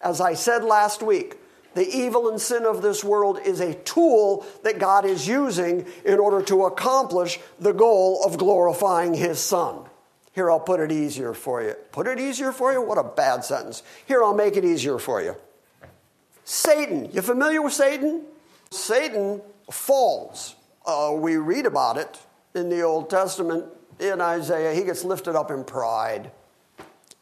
As 0.02 0.20
I 0.20 0.34
said 0.34 0.64
last 0.64 1.04
week, 1.04 1.38
the 1.74 1.88
evil 1.88 2.30
and 2.30 2.40
sin 2.40 2.66
of 2.66 2.82
this 2.82 3.04
world 3.04 3.40
is 3.46 3.60
a 3.60 3.74
tool 3.74 4.46
that 4.64 4.80
God 4.80 5.06
is 5.06 5.28
using 5.28 5.86
in 6.04 6.20
order 6.20 6.42
to 6.44 6.66
accomplish 6.66 7.40
the 7.60 7.74
goal 7.74 8.24
of 8.26 8.38
glorifying 8.38 9.14
His 9.14 9.40
Son. 9.40 9.86
Here, 10.34 10.50
I'll 10.50 10.60
put 10.60 10.80
it 10.80 10.92
easier 10.92 11.34
for 11.34 11.62
you. 11.62 11.74
Put 11.92 12.08
it 12.08 12.20
easier 12.20 12.52
for 12.52 12.72
you? 12.72 12.82
What 12.82 12.98
a 12.98 13.04
bad 13.04 13.44
sentence. 13.44 13.84
Here, 14.06 14.24
I'll 14.24 14.34
make 14.34 14.56
it 14.56 14.64
easier 14.64 14.98
for 14.98 15.22
you. 15.22 15.36
Satan. 16.46 17.10
You 17.12 17.22
familiar 17.22 17.62
with 17.62 17.74
Satan? 17.74 18.24
Satan 18.70 19.42
falls. 19.70 20.56
Uh, 20.86 21.14
we 21.16 21.38
read 21.38 21.66
about 21.66 21.98
it 21.98 22.18
in 22.56 22.70
the 22.70 22.82
Old 22.82 23.10
Testament 23.10 23.66
in 24.00 24.22
Isaiah. 24.22 24.74
He 24.74 24.84
gets 24.84 25.04
lifted 25.04 25.36
up 25.36 25.52
in 25.52 25.64
pride. 25.64 26.32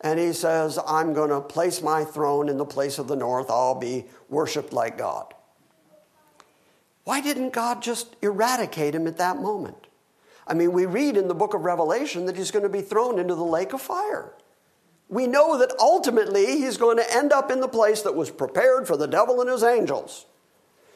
And 0.01 0.19
he 0.19 0.31
says, 0.31 0.79
I'm 0.87 1.13
going 1.13 1.29
to 1.29 1.41
place 1.41 1.81
my 1.81 2.05
throne 2.05 2.47
in 2.47 2.57
the 2.57 2.65
place 2.65 2.99
of 2.99 3.07
the 3.07 3.15
north. 3.15 3.49
I'll 3.49 3.75
be 3.75 4.05
worshiped 4.29 4.71
like 4.71 4.97
God. 4.97 5.33
Why 7.03 7.21
didn't 7.21 7.53
God 7.53 7.81
just 7.81 8.15
eradicate 8.21 8.95
him 8.95 9.07
at 9.07 9.17
that 9.17 9.41
moment? 9.41 9.87
I 10.47 10.53
mean, 10.53 10.71
we 10.71 10.85
read 10.85 11.17
in 11.17 11.27
the 11.27 11.35
book 11.35 11.53
of 11.53 11.61
Revelation 11.61 12.25
that 12.25 12.37
he's 12.37 12.51
going 12.51 12.63
to 12.63 12.69
be 12.69 12.81
thrown 12.81 13.19
into 13.19 13.35
the 13.35 13.43
lake 13.43 13.73
of 13.73 13.81
fire. 13.81 14.33
We 15.07 15.27
know 15.27 15.57
that 15.57 15.73
ultimately 15.79 16.45
he's 16.45 16.77
going 16.77 16.97
to 16.97 17.15
end 17.15 17.31
up 17.31 17.51
in 17.51 17.59
the 17.59 17.67
place 17.67 18.03
that 18.03 18.15
was 18.15 18.29
prepared 18.29 18.87
for 18.87 18.95
the 18.95 19.07
devil 19.07 19.41
and 19.41 19.49
his 19.49 19.63
angels. 19.63 20.25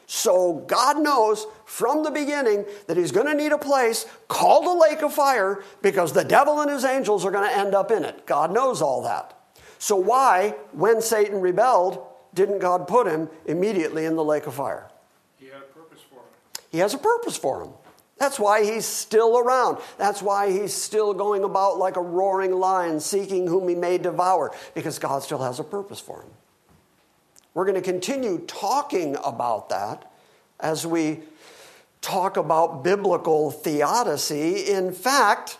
So 0.06 0.64
God 0.66 1.00
knows 1.00 1.46
from 1.64 2.02
the 2.02 2.10
beginning 2.10 2.64
that 2.86 2.96
he's 2.96 3.12
going 3.12 3.26
to 3.26 3.34
need 3.34 3.52
a 3.52 3.58
place 3.58 4.06
called 4.28 4.66
a 4.66 4.90
lake 4.90 5.02
of 5.02 5.14
fire 5.14 5.62
because 5.82 6.12
the 6.12 6.24
devil 6.24 6.60
and 6.60 6.70
his 6.70 6.84
angels 6.84 7.24
are 7.24 7.30
going 7.30 7.48
to 7.48 7.56
end 7.56 7.74
up 7.74 7.90
in 7.90 8.04
it. 8.04 8.26
God 8.26 8.52
knows 8.52 8.82
all 8.82 9.02
that. 9.02 9.38
So 9.78 9.96
why, 9.96 10.54
when 10.72 11.00
Satan 11.00 11.40
rebelled, 11.40 12.02
didn't 12.34 12.58
God 12.58 12.88
put 12.88 13.06
him 13.06 13.28
immediately 13.46 14.04
in 14.04 14.16
the 14.16 14.24
lake 14.24 14.46
of 14.46 14.54
fire? 14.54 14.90
He 15.38 15.46
had 15.46 15.62
a 15.62 15.74
purpose 15.74 16.00
for 16.08 16.16
him. 16.16 16.62
He 16.70 16.78
has 16.78 16.94
a 16.94 16.98
purpose 16.98 17.36
for 17.36 17.62
him. 17.62 17.70
That's 18.18 18.38
why 18.38 18.64
he's 18.64 18.86
still 18.86 19.38
around. 19.38 19.78
That's 19.98 20.22
why 20.22 20.50
he's 20.50 20.72
still 20.72 21.14
going 21.14 21.44
about 21.44 21.78
like 21.78 21.96
a 21.96 22.00
roaring 22.00 22.52
lion, 22.52 23.00
seeking 23.00 23.46
whom 23.46 23.68
he 23.68 23.74
may 23.74 23.98
devour, 23.98 24.54
because 24.74 24.98
God 24.98 25.22
still 25.22 25.42
has 25.42 25.58
a 25.58 25.64
purpose 25.64 26.00
for 26.00 26.22
him. 26.22 26.30
We're 27.54 27.64
going 27.64 27.76
to 27.76 27.82
continue 27.82 28.38
talking 28.48 29.16
about 29.24 29.68
that 29.68 30.10
as 30.58 30.84
we 30.84 31.20
talk 32.00 32.36
about 32.36 32.82
biblical 32.82 33.52
theodicy. 33.52 34.72
In 34.72 34.92
fact, 34.92 35.58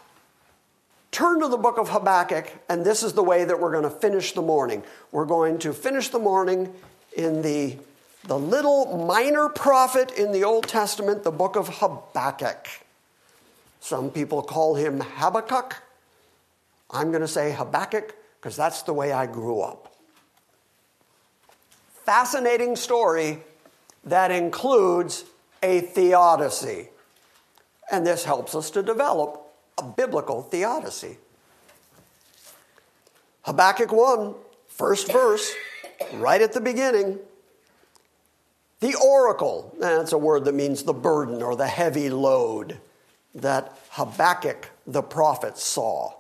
turn 1.13 1.41
to 1.41 1.49
the 1.49 1.57
book 1.57 1.79
of 1.79 1.91
Habakkuk, 1.91 2.51
and 2.69 2.85
this 2.85 3.05
is 3.05 3.13
the 3.13 3.23
way 3.23 3.45
that 3.45 3.61
we're 3.61 3.71
going 3.71 3.85
to 3.85 3.91
finish 3.91 4.33
the 4.33 4.43
morning. 4.43 4.83
We're 5.13 5.25
going 5.25 5.59
to 5.61 5.73
finish 5.73 6.09
the 6.09 6.19
morning 6.19 6.75
in 7.17 7.43
the, 7.43 7.77
the 8.25 8.37
little 8.37 9.07
minor 9.07 9.49
prophet 9.49 10.11
in 10.19 10.33
the 10.33 10.43
Old 10.43 10.67
Testament, 10.67 11.23
the 11.23 11.31
book 11.31 11.55
of 11.55 11.79
Habakkuk. 11.79 12.67
Some 13.79 14.11
people 14.11 14.43
call 14.43 14.75
him 14.75 15.01
Habakkuk. 15.01 15.77
I'm 16.91 17.11
going 17.11 17.23
to 17.23 17.29
say 17.29 17.53
Habakkuk 17.53 18.17
because 18.41 18.57
that's 18.57 18.83
the 18.83 18.93
way 18.93 19.13
I 19.13 19.27
grew 19.27 19.61
up 19.61 19.94
fascinating 22.05 22.77
story 22.77 23.43
that 24.05 24.31
includes 24.31 25.25
a 25.63 25.81
theodicy. 25.81 26.89
And 27.91 28.07
this 28.07 28.25
helps 28.25 28.55
us 28.55 28.71
to 28.71 28.83
develop 28.83 29.41
a 29.79 29.85
biblical 29.85 30.43
theodicy. 30.43 31.19
Habakkuk 33.43 33.93
1, 33.93 34.35
first 34.69 35.13
verse, 35.13 35.53
right 36.15 36.41
at 36.41 36.53
the 36.53 36.61
beginning. 36.61 37.19
The 38.81 38.97
oracle, 39.03 39.75
that's 39.79 40.13
a 40.13 40.19
word 40.19 40.45
that 40.45 40.55
means 40.55 40.83
the 40.83 40.95
burden 40.95 41.43
or 41.43 41.57
the 41.57 41.67
heavy 41.67 42.11
load 42.11 42.79
that 43.35 43.77
Habakkuk 43.91 44.71
the 44.87 45.03
prophet 45.03 45.59
saw. 45.59 46.13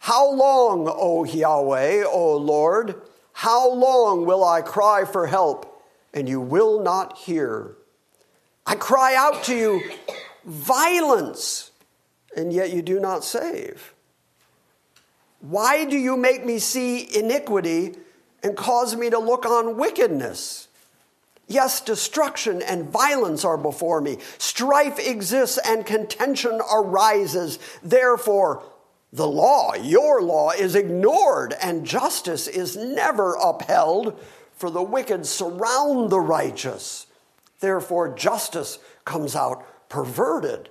How 0.00 0.30
long, 0.32 0.86
O 0.88 1.24
Yahweh, 1.24 2.04
O 2.04 2.36
Lord? 2.36 3.00
How 3.34 3.70
long 3.70 4.24
will 4.24 4.44
I 4.44 4.62
cry 4.62 5.04
for 5.04 5.26
help 5.26 5.82
and 6.14 6.28
you 6.28 6.40
will 6.40 6.80
not 6.80 7.18
hear? 7.18 7.76
I 8.64 8.76
cry 8.76 9.14
out 9.14 9.44
to 9.44 9.54
you, 9.54 9.82
violence, 10.44 11.72
and 12.36 12.52
yet 12.52 12.72
you 12.72 12.80
do 12.80 12.98
not 13.00 13.24
save. 13.24 13.92
Why 15.40 15.84
do 15.84 15.98
you 15.98 16.16
make 16.16 16.46
me 16.46 16.58
see 16.58 17.06
iniquity 17.14 17.96
and 18.42 18.56
cause 18.56 18.96
me 18.96 19.10
to 19.10 19.18
look 19.18 19.44
on 19.44 19.76
wickedness? 19.76 20.68
Yes, 21.46 21.80
destruction 21.80 22.62
and 22.62 22.88
violence 22.88 23.44
are 23.44 23.58
before 23.58 24.00
me. 24.00 24.18
Strife 24.38 24.98
exists 24.98 25.58
and 25.58 25.84
contention 25.84 26.60
arises. 26.72 27.58
Therefore, 27.82 28.62
the 29.14 29.28
law, 29.28 29.74
your 29.74 30.20
law, 30.20 30.50
is 30.50 30.74
ignored 30.74 31.54
and 31.62 31.86
justice 31.86 32.48
is 32.48 32.76
never 32.76 33.36
upheld, 33.36 34.20
for 34.52 34.70
the 34.70 34.82
wicked 34.82 35.24
surround 35.24 36.10
the 36.10 36.18
righteous. 36.18 37.06
Therefore, 37.60 38.12
justice 38.12 38.80
comes 39.04 39.36
out 39.36 39.88
perverted. 39.88 40.68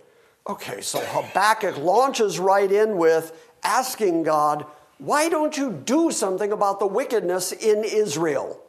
Okay, 0.48 0.82
so 0.82 1.00
Habakkuk 1.00 1.78
launches 1.78 2.38
right 2.38 2.70
in 2.70 2.98
with 2.98 3.32
asking 3.64 4.24
God, 4.24 4.66
why 4.98 5.30
don't 5.30 5.58
you 5.58 5.72
do 5.72 6.12
something 6.12 6.52
about 6.52 6.80
the 6.80 6.88
wickedness 6.88 7.54
in 7.54 7.86
Israel? 7.86 8.62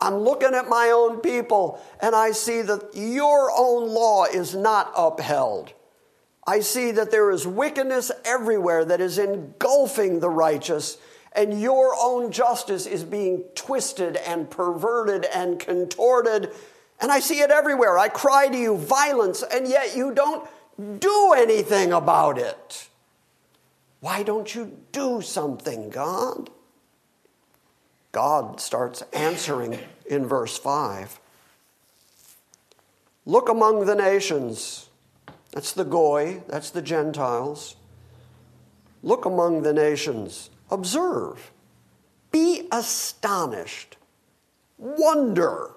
I'm 0.00 0.16
looking 0.16 0.54
at 0.54 0.68
my 0.68 0.88
own 0.88 1.20
people 1.20 1.78
and 2.00 2.14
I 2.14 2.32
see 2.32 2.62
that 2.62 2.90
your 2.94 3.50
own 3.54 3.88
law 3.90 4.24
is 4.24 4.54
not 4.54 4.92
upheld. 4.96 5.74
I 6.46 6.60
see 6.60 6.90
that 6.90 7.10
there 7.10 7.30
is 7.30 7.46
wickedness 7.46 8.10
everywhere 8.24 8.84
that 8.84 9.00
is 9.00 9.18
engulfing 9.18 10.20
the 10.20 10.28
righteous, 10.28 10.98
and 11.32 11.60
your 11.60 11.94
own 11.98 12.30
justice 12.30 12.86
is 12.86 13.02
being 13.02 13.44
twisted 13.54 14.16
and 14.16 14.50
perverted 14.50 15.24
and 15.24 15.58
contorted. 15.58 16.50
And 17.00 17.10
I 17.10 17.20
see 17.20 17.40
it 17.40 17.50
everywhere. 17.50 17.98
I 17.98 18.08
cry 18.08 18.48
to 18.48 18.56
you, 18.56 18.76
violence, 18.76 19.42
and 19.42 19.66
yet 19.66 19.96
you 19.96 20.12
don't 20.14 20.48
do 21.00 21.34
anything 21.36 21.92
about 21.92 22.38
it. 22.38 22.88
Why 24.00 24.22
don't 24.22 24.54
you 24.54 24.76
do 24.92 25.22
something, 25.22 25.88
God? 25.88 26.50
God 28.12 28.60
starts 28.60 29.02
answering 29.12 29.78
in 30.06 30.26
verse 30.26 30.58
5. 30.58 31.18
Look 33.26 33.48
among 33.48 33.86
the 33.86 33.94
nations 33.94 34.88
that's 35.54 35.72
the 35.72 35.84
Goy, 35.84 36.42
that's 36.48 36.70
the 36.70 36.82
Gentiles. 36.82 37.76
Look 39.02 39.24
among 39.24 39.62
the 39.62 39.72
nations, 39.72 40.50
observe, 40.70 41.52
be 42.30 42.68
astonished, 42.72 43.96
wonder. 44.76 45.70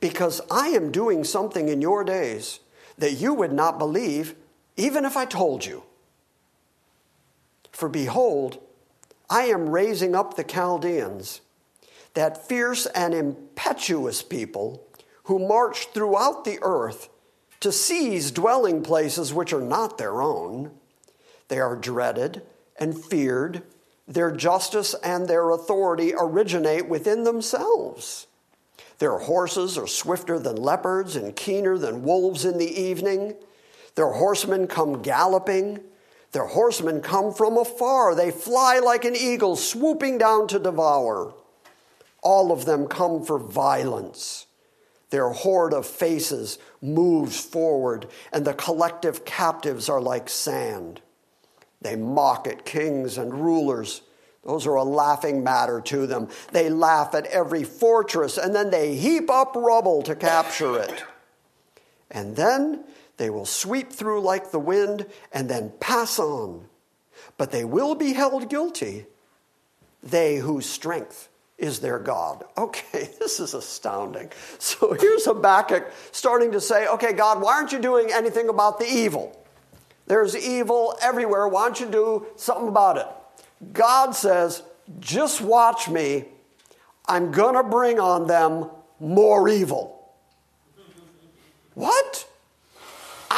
because 0.00 0.40
I 0.50 0.68
am 0.68 0.90
doing 0.90 1.24
something 1.24 1.68
in 1.68 1.82
your 1.82 2.04
days 2.04 2.60
that 2.98 3.12
you 3.12 3.34
would 3.34 3.52
not 3.52 3.78
believe 3.78 4.34
even 4.76 5.04
if 5.04 5.16
I 5.16 5.26
told 5.26 5.66
you. 5.66 5.82
For 7.70 7.88
behold, 7.88 8.58
I 9.28 9.42
am 9.42 9.68
raising 9.68 10.14
up 10.14 10.34
the 10.34 10.44
Chaldeans, 10.44 11.42
that 12.14 12.48
fierce 12.48 12.86
and 12.86 13.14
impetuous 13.14 14.22
people 14.22 14.86
who 15.24 15.38
march 15.38 15.88
throughout 15.92 16.44
the 16.44 16.58
earth 16.62 17.09
to 17.60 17.70
seize 17.70 18.30
dwelling 18.30 18.82
places 18.82 19.32
which 19.32 19.52
are 19.52 19.60
not 19.60 19.98
their 19.98 20.22
own. 20.22 20.70
They 21.48 21.60
are 21.60 21.76
dreaded 21.76 22.42
and 22.78 22.98
feared. 22.98 23.62
Their 24.08 24.30
justice 24.32 24.94
and 25.04 25.28
their 25.28 25.50
authority 25.50 26.14
originate 26.18 26.88
within 26.88 27.24
themselves. 27.24 28.26
Their 28.98 29.18
horses 29.18 29.78
are 29.78 29.86
swifter 29.86 30.38
than 30.38 30.56
leopards 30.56 31.16
and 31.16 31.36
keener 31.36 31.78
than 31.78 32.02
wolves 32.02 32.44
in 32.44 32.58
the 32.58 32.80
evening. 32.80 33.34
Their 33.94 34.12
horsemen 34.12 34.66
come 34.66 35.02
galloping. 35.02 35.80
Their 36.32 36.46
horsemen 36.46 37.00
come 37.00 37.32
from 37.32 37.56
afar. 37.56 38.14
They 38.14 38.30
fly 38.30 38.78
like 38.78 39.04
an 39.04 39.16
eagle, 39.16 39.56
swooping 39.56 40.18
down 40.18 40.48
to 40.48 40.58
devour. 40.58 41.34
All 42.22 42.52
of 42.52 42.66
them 42.66 42.86
come 42.86 43.24
for 43.24 43.38
violence. 43.38 44.46
Their 45.10 45.30
horde 45.30 45.74
of 45.74 45.86
faces 45.86 46.58
moves 46.80 47.38
forward, 47.38 48.06
and 48.32 48.44
the 48.44 48.54
collective 48.54 49.24
captives 49.24 49.88
are 49.88 50.00
like 50.00 50.28
sand. 50.28 51.00
They 51.82 51.96
mock 51.96 52.46
at 52.46 52.64
kings 52.64 53.18
and 53.18 53.34
rulers. 53.34 54.02
Those 54.44 54.66
are 54.66 54.76
a 54.76 54.84
laughing 54.84 55.42
matter 55.42 55.80
to 55.82 56.06
them. 56.06 56.28
They 56.52 56.70
laugh 56.70 57.14
at 57.14 57.26
every 57.26 57.64
fortress, 57.64 58.38
and 58.38 58.54
then 58.54 58.70
they 58.70 58.94
heap 58.94 59.28
up 59.28 59.54
rubble 59.56 60.02
to 60.02 60.14
capture 60.14 60.78
it. 60.78 61.04
And 62.10 62.36
then 62.36 62.84
they 63.16 63.30
will 63.30 63.46
sweep 63.46 63.92
through 63.92 64.20
like 64.20 64.50
the 64.50 64.58
wind 64.58 65.06
and 65.32 65.48
then 65.50 65.72
pass 65.80 66.18
on. 66.18 66.66
But 67.36 67.50
they 67.50 67.64
will 67.64 67.94
be 67.94 68.12
held 68.12 68.48
guilty, 68.48 69.06
they 70.02 70.36
whose 70.36 70.66
strength 70.66 71.28
is 71.60 71.80
their 71.80 71.98
God. 71.98 72.44
Okay, 72.60 73.08
this 73.18 73.40
is 73.40 73.54
astounding. 73.54 74.30
So 74.58 74.92
here's 74.92 75.24
Habakkuk 75.24 75.90
starting 76.12 76.52
to 76.52 76.60
say, 76.60 76.86
okay, 76.88 77.12
God, 77.14 77.40
why 77.40 77.54
aren't 77.54 77.72
you 77.72 77.78
doing 77.78 78.10
anything 78.12 78.48
about 78.48 78.78
the 78.78 78.84
evil? 78.86 79.36
There's 80.06 80.36
evil 80.36 80.98
everywhere. 81.00 81.48
Why 81.48 81.66
don't 81.66 81.80
you 81.80 81.86
do 81.86 82.26
something 82.36 82.68
about 82.68 82.98
it? 82.98 83.06
God 83.72 84.12
says, 84.12 84.62
just 84.98 85.40
watch 85.40 85.88
me. 85.88 86.26
I'm 87.06 87.32
going 87.32 87.54
to 87.54 87.62
bring 87.62 87.98
on 87.98 88.26
them 88.26 88.70
more 88.98 89.48
evil. 89.48 90.12
What? 91.74 92.29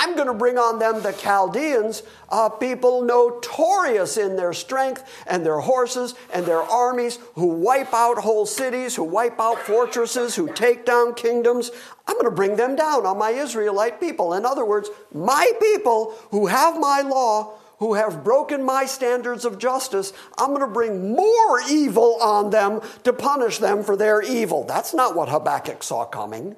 I'm 0.02 0.16
going 0.16 0.26
to 0.26 0.34
bring 0.34 0.58
on 0.58 0.80
them 0.80 1.00
the 1.00 1.12
Chaldeans, 1.12 2.02
uh, 2.28 2.48
people 2.48 3.02
notorious 3.02 4.16
in 4.16 4.34
their 4.34 4.52
strength 4.52 5.04
and 5.28 5.46
their 5.46 5.60
horses 5.60 6.16
and 6.34 6.44
their 6.44 6.60
armies, 6.60 7.20
who 7.36 7.46
wipe 7.46 7.94
out 7.94 8.18
whole 8.18 8.44
cities, 8.44 8.96
who 8.96 9.04
wipe 9.04 9.38
out 9.38 9.60
fortresses, 9.60 10.34
who 10.34 10.52
take 10.52 10.84
down 10.84 11.14
kingdoms. 11.14 11.70
I'm 12.08 12.16
going 12.16 12.24
to 12.24 12.34
bring 12.34 12.56
them 12.56 12.74
down 12.74 13.06
on 13.06 13.16
my 13.16 13.30
Israelite 13.30 14.00
people. 14.00 14.34
In 14.34 14.44
other 14.44 14.64
words, 14.64 14.90
my 15.14 15.52
people 15.60 16.16
who 16.32 16.48
have 16.48 16.80
my 16.80 17.02
law, 17.02 17.54
who 17.78 17.94
have 17.94 18.24
broken 18.24 18.64
my 18.64 18.86
standards 18.86 19.44
of 19.44 19.56
justice, 19.56 20.12
I'm 20.36 20.48
going 20.48 20.62
to 20.62 20.66
bring 20.66 21.14
more 21.14 21.60
evil 21.70 22.18
on 22.20 22.50
them 22.50 22.80
to 23.04 23.12
punish 23.12 23.58
them 23.58 23.84
for 23.84 23.96
their 23.96 24.20
evil. 24.20 24.64
That's 24.64 24.94
not 24.94 25.14
what 25.14 25.28
Habakkuk 25.28 25.84
saw 25.84 26.06
coming. 26.06 26.56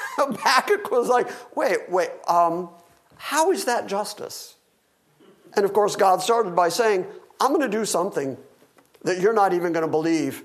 Habakkuk 0.16 0.90
was 0.90 1.08
like, 1.08 1.28
wait, 1.56 1.90
wait, 1.90 2.10
um, 2.28 2.70
how 3.16 3.52
is 3.52 3.64
that 3.66 3.86
justice? 3.86 4.56
And 5.56 5.64
of 5.64 5.72
course, 5.72 5.96
God 5.96 6.22
started 6.22 6.54
by 6.54 6.68
saying, 6.68 7.06
I'm 7.40 7.48
going 7.48 7.68
to 7.68 7.68
do 7.68 7.84
something 7.84 8.36
that 9.02 9.20
you're 9.20 9.32
not 9.32 9.52
even 9.52 9.72
going 9.72 9.84
to 9.84 9.90
believe, 9.90 10.44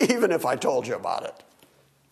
even 0.00 0.32
if 0.32 0.44
I 0.44 0.56
told 0.56 0.86
you 0.86 0.94
about 0.94 1.24
it. 1.24 1.42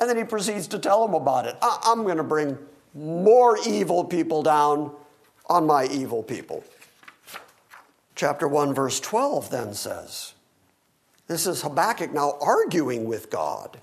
And 0.01 0.09
then 0.09 0.17
he 0.17 0.25
proceeds 0.25 0.67
to 0.69 0.79
tell 0.79 1.05
him 1.07 1.15
about 1.15 1.47
it. 1.47 1.57
I'm 1.63 2.03
going 2.03 2.17
to 2.17 2.25
bring 2.25 2.59
more 2.95 3.59
evil 3.67 4.05
people 4.05 4.43
down 4.43 4.93
on 5.47 5.67
my 5.67 5.87
evil 5.87 6.23
people. 6.23 6.65
Chapter 8.15 8.47
1, 8.47 8.75
verse 8.75 9.01
12 9.01 9.51
then 9.51 9.75
says, 9.75 10.35
This 11.27 11.47
is 11.47 11.63
Habakkuk 11.63 12.13
now 12.13 12.37
arguing 12.41 13.05
with 13.07 13.31
God 13.31 13.79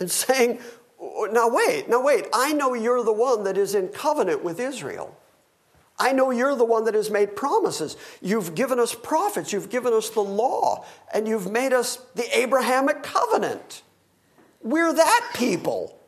and 0.00 0.10
saying, 0.10 0.60
Oh, 1.00 1.28
now 1.30 1.48
wait, 1.48 1.88
now 1.88 2.02
wait. 2.02 2.26
I 2.32 2.52
know 2.52 2.74
you're 2.74 3.04
the 3.04 3.12
one 3.12 3.44
that 3.44 3.56
is 3.56 3.74
in 3.74 3.88
covenant 3.88 4.42
with 4.42 4.58
Israel. 4.58 5.16
I 5.98 6.12
know 6.12 6.30
you're 6.30 6.54
the 6.54 6.64
one 6.64 6.84
that 6.84 6.94
has 6.94 7.10
made 7.10 7.34
promises. 7.34 7.96
You've 8.20 8.54
given 8.54 8.78
us 8.78 8.94
prophets, 8.94 9.52
you've 9.52 9.70
given 9.70 9.92
us 9.92 10.10
the 10.10 10.20
law, 10.20 10.84
and 11.12 11.26
you've 11.26 11.50
made 11.50 11.72
us 11.72 11.96
the 12.14 12.38
Abrahamic 12.38 13.02
covenant. 13.02 13.82
We're 14.62 14.92
that 14.92 15.30
people. 15.34 15.98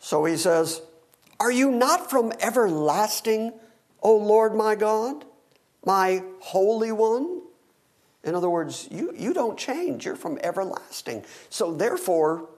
So 0.00 0.24
he 0.24 0.36
says, 0.36 0.82
Are 1.40 1.52
you 1.52 1.70
not 1.70 2.10
from 2.10 2.32
everlasting, 2.40 3.52
O 4.02 4.16
Lord 4.16 4.54
my 4.54 4.74
God, 4.74 5.24
my 5.84 6.22
Holy 6.40 6.92
One? 6.92 7.40
In 8.24 8.34
other 8.34 8.50
words, 8.50 8.88
you, 8.90 9.12
you 9.16 9.32
don't 9.32 9.58
change. 9.58 10.04
You're 10.04 10.16
from 10.16 10.38
everlasting. 10.42 11.24
So 11.48 11.72
therefore, 11.72 12.48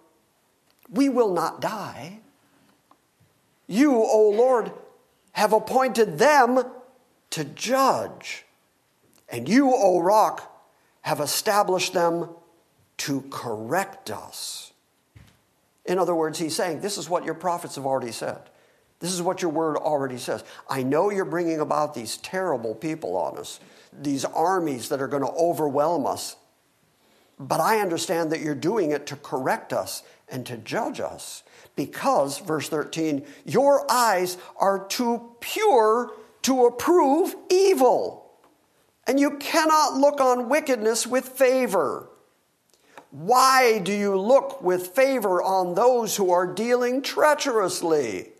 we 0.90 1.08
will 1.08 1.32
not 1.32 1.60
die. 1.60 2.20
You, 3.66 3.94
O 3.94 4.30
Lord, 4.30 4.72
have 5.32 5.52
appointed 5.52 6.18
them 6.18 6.62
to 7.30 7.44
judge. 7.44 8.44
And 9.28 9.48
you, 9.48 9.72
O 9.74 10.00
rock, 10.00 10.50
have 11.02 11.20
established 11.20 11.92
them 11.92 12.28
to 12.98 13.22
correct 13.30 14.10
us. 14.10 14.72
In 15.84 15.98
other 15.98 16.14
words, 16.14 16.38
he's 16.38 16.54
saying, 16.54 16.80
This 16.80 16.98
is 16.98 17.08
what 17.08 17.24
your 17.24 17.34
prophets 17.34 17.74
have 17.74 17.86
already 17.86 18.12
said. 18.12 18.38
This 19.00 19.12
is 19.12 19.20
what 19.20 19.42
your 19.42 19.50
word 19.50 19.76
already 19.76 20.18
says. 20.18 20.44
I 20.68 20.82
know 20.82 21.10
you're 21.10 21.24
bringing 21.24 21.60
about 21.60 21.94
these 21.94 22.16
terrible 22.18 22.74
people 22.74 23.16
on 23.16 23.36
us, 23.36 23.60
these 23.92 24.24
armies 24.24 24.88
that 24.88 25.02
are 25.02 25.08
going 25.08 25.22
to 25.22 25.32
overwhelm 25.32 26.06
us. 26.06 26.36
But 27.38 27.60
I 27.60 27.80
understand 27.80 28.30
that 28.30 28.40
you're 28.40 28.54
doing 28.54 28.92
it 28.92 29.06
to 29.06 29.16
correct 29.16 29.72
us 29.72 30.02
and 30.28 30.46
to 30.46 30.56
judge 30.56 31.00
us. 31.00 31.42
Because, 31.76 32.38
verse 32.38 32.68
13, 32.68 33.24
your 33.44 33.90
eyes 33.90 34.36
are 34.56 34.86
too 34.86 35.34
pure 35.40 36.12
to 36.42 36.66
approve 36.66 37.34
evil, 37.50 38.30
and 39.06 39.18
you 39.18 39.38
cannot 39.38 39.94
look 39.94 40.20
on 40.20 40.48
wickedness 40.48 41.06
with 41.06 41.26
favor. 41.26 42.08
Why 43.10 43.78
do 43.78 43.92
you 43.92 44.18
look 44.18 44.62
with 44.62 44.88
favor 44.88 45.42
on 45.42 45.74
those 45.74 46.16
who 46.16 46.30
are 46.30 46.46
dealing 46.46 47.00
treacherously? 47.00 48.32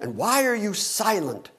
And 0.00 0.16
why 0.16 0.44
are 0.44 0.54
you 0.54 0.72
silent 0.72 1.50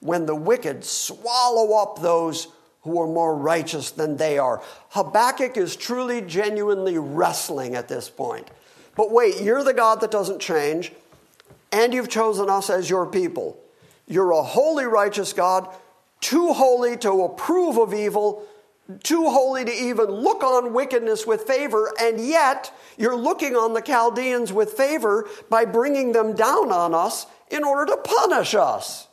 when 0.00 0.26
the 0.26 0.34
wicked 0.34 0.84
swallow 0.84 1.76
up 1.76 2.00
those 2.00 2.48
who 2.82 3.00
are 3.00 3.06
more 3.06 3.36
righteous 3.36 3.90
than 3.90 4.16
they 4.16 4.38
are? 4.38 4.62
Habakkuk 4.90 5.56
is 5.56 5.76
truly, 5.76 6.20
genuinely 6.20 6.98
wrestling 6.98 7.74
at 7.74 7.88
this 7.88 8.08
point. 8.08 8.50
But 8.96 9.10
wait, 9.10 9.40
you're 9.40 9.64
the 9.64 9.74
God 9.74 10.00
that 10.00 10.10
doesn't 10.10 10.40
change, 10.40 10.92
and 11.70 11.94
you've 11.94 12.08
chosen 12.08 12.50
us 12.50 12.68
as 12.68 12.90
your 12.90 13.06
people. 13.06 13.58
You're 14.06 14.32
a 14.32 14.42
holy, 14.42 14.84
righteous 14.84 15.32
God, 15.32 15.68
too 16.20 16.52
holy 16.52 16.96
to 16.98 17.22
approve 17.22 17.78
of 17.78 17.94
evil, 17.94 18.46
too 19.02 19.30
holy 19.30 19.64
to 19.64 19.72
even 19.72 20.06
look 20.06 20.42
on 20.42 20.72
wickedness 20.72 21.26
with 21.26 21.42
favor, 21.42 21.92
and 22.00 22.20
yet 22.20 22.74
you're 22.98 23.16
looking 23.16 23.56
on 23.56 23.74
the 23.74 23.80
Chaldeans 23.80 24.52
with 24.52 24.72
favor 24.72 25.28
by 25.48 25.64
bringing 25.64 26.12
them 26.12 26.34
down 26.34 26.70
on 26.70 26.94
us 26.94 27.26
in 27.50 27.64
order 27.64 27.92
to 27.92 27.96
punish 27.96 28.54
us. 28.54 29.08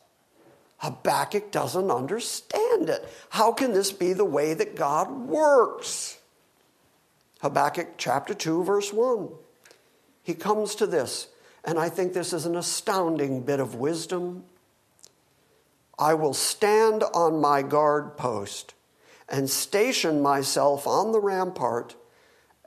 Habakkuk 0.80 1.52
doesn't 1.52 1.92
understand 1.92 2.90
it. 2.90 3.08
How 3.30 3.52
can 3.52 3.74
this 3.74 3.92
be 3.92 4.14
the 4.14 4.26
way 4.26 4.54
that 4.54 4.76
God 4.76 5.10
works? 5.12 6.20
Habakkuk 7.42 7.96
chapter 7.98 8.34
2, 8.34 8.64
verse 8.64 8.92
1 8.92 9.30
he 10.30 10.36
comes 10.36 10.76
to 10.76 10.86
this, 10.86 11.28
and 11.66 11.80
I 11.80 11.90
think 11.90 12.14
this 12.14 12.34
is 12.34 12.46
an 12.46 12.56
astounding 12.56 13.42
bit 13.42 13.60
of 13.60 13.74
wisdom. 13.74 14.44
I 15.98 16.14
will 16.14 16.36
stand 16.36 17.04
on 17.16 17.42
my 17.42 17.64
guard 17.64 18.16
post 18.16 18.76
and 19.28 19.50
station 19.50 20.22
myself 20.22 20.86
on 20.86 21.14
the 21.14 21.20
rampart, 21.20 21.96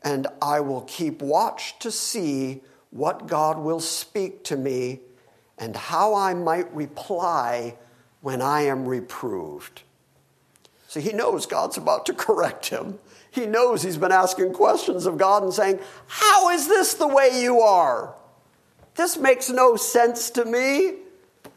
and 0.03 0.27
I 0.43 0.59
will 0.59 0.81
keep 0.81 1.23
watch 1.23 1.79
to 1.79 1.93
see 1.93 2.63
what 2.91 3.29
God 3.29 3.59
will 3.59 3.79
speak 3.79 4.43
to 4.47 4.57
me 4.57 4.99
and 5.57 5.77
how 5.77 6.17
I 6.17 6.35
might 6.35 6.75
reply 6.75 7.77
when 8.23 8.41
I 8.41 8.63
am 8.63 8.87
reproved. 8.87 9.83
See, 10.89 11.01
he 11.01 11.13
knows 11.13 11.47
God's 11.47 11.77
about 11.77 12.07
to 12.07 12.15
correct 12.15 12.67
him. 12.67 12.99
He 13.31 13.47
knows 13.47 13.83
he's 13.83 13.97
been 13.97 14.13
asking 14.13 14.53
questions 14.53 15.07
of 15.07 15.19
God 15.19 15.43
and 15.43 15.53
saying, 15.53 15.81
How 16.07 16.51
is 16.51 16.69
this 16.69 16.95
the 16.95 17.09
way 17.09 17.43
you 17.43 17.61
are? 17.61 18.15
This 18.95 19.17
makes 19.17 19.49
no 19.49 19.77
sense 19.77 20.31
to 20.31 20.45
me. 20.45 20.95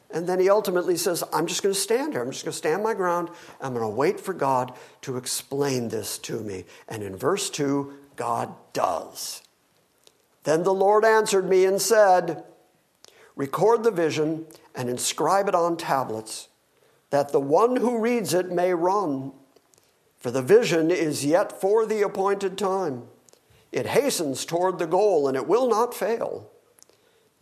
And 0.10 0.28
then 0.28 0.40
he 0.40 0.50
ultimately 0.50 0.96
says, 0.96 1.24
I'm 1.34 1.48
just 1.48 1.62
going 1.62 1.76
to 1.76 1.80
stand 1.80 2.14
here. 2.14 2.22
I'm 2.22 2.32
just 2.32 2.46
going 2.46 2.54
to 2.54 2.58
stand 2.58 2.84
my 2.84 2.94
ground. 2.94 3.30
I'm 3.60 3.74
going 3.74 3.86
to 3.86 3.94
wait 3.94 4.20
for 4.20 4.34
God 4.34 4.74
to 5.02 5.18
explain 5.18 5.90
this 5.90 6.18
to 6.20 6.40
me. 6.40 6.64
And 6.88 7.04
in 7.04 7.18
verse 7.18 7.50
2, 7.50 7.94
God 8.16 8.54
does. 8.72 9.42
Then 10.44 10.64
the 10.64 10.74
Lord 10.74 11.04
answered 11.04 11.50
me 11.50 11.66
and 11.66 11.82
said, 11.82 12.46
Record 13.36 13.84
the 13.84 13.92
vision 13.92 14.46
and 14.74 14.90
inscribe 14.90 15.50
it 15.50 15.56
on 15.56 15.76
tablets, 15.76 16.48
that 17.16 17.30
the 17.30 17.40
one 17.40 17.78
who 17.78 17.98
reads 17.98 18.34
it 18.34 18.52
may 18.52 18.74
run. 18.74 19.32
For 20.18 20.32
the 20.32 20.42
vision 20.42 20.92
is 20.92 21.24
yet 21.24 21.62
for 21.62 21.86
the 21.86 22.02
appointed 22.02 22.58
time. 22.58 23.04
It 23.72 23.86
hastens 23.86 24.44
toward 24.44 24.80
the 24.80 24.86
goal, 24.86 25.26
and 25.26 25.38
it 25.38 25.48
will 25.48 25.70
not 25.70 25.94
fail. 25.94 26.50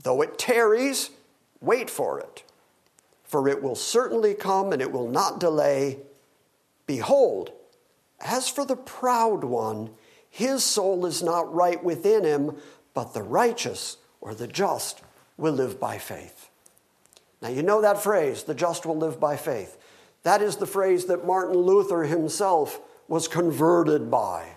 Though 0.03 0.21
it 0.21 0.38
tarries, 0.38 1.09
wait 1.59 1.89
for 1.89 2.19
it, 2.19 2.43
for 3.24 3.49
it 3.49 3.63
will 3.63 3.74
certainly 3.74 4.36
come 4.36 4.71
and 4.74 4.80
it 4.80 4.91
will 4.91 5.09
not 5.09 5.39
delay. 5.39 6.01
Behold, 6.86 7.51
as 8.21 8.47
for 8.47 8.65
the 8.65 8.76
proud 8.76 9.43
one, 9.43 9.89
his 10.30 10.63
soul 10.63 11.07
is 11.07 11.24
not 11.24 11.51
right 11.51 11.84
within 11.84 12.26
him, 12.26 12.57
but 12.93 13.15
the 13.15 13.24
righteous 13.24 13.97
or 14.21 14.36
the 14.36 14.47
just 14.47 15.01
will 15.36 15.53
live 15.53 15.80
by 15.80 15.97
faith. 15.97 16.51
Now, 17.44 17.50
you 17.50 17.62
know 17.62 17.82
that 17.82 18.02
phrase, 18.02 18.44
the 18.44 18.56
just 18.56 18.86
will 18.86 18.98
live 18.98 19.20
by 19.20 19.36
faith. 19.36 19.78
That 20.24 20.41
is 20.41 20.56
the 20.56 20.66
phrase 20.66 21.06
that 21.06 21.28
Martin 21.28 21.58
Luther 21.58 22.04
himself 22.04 22.80
was 23.10 23.28
converted 23.28 24.10
by 24.10 24.48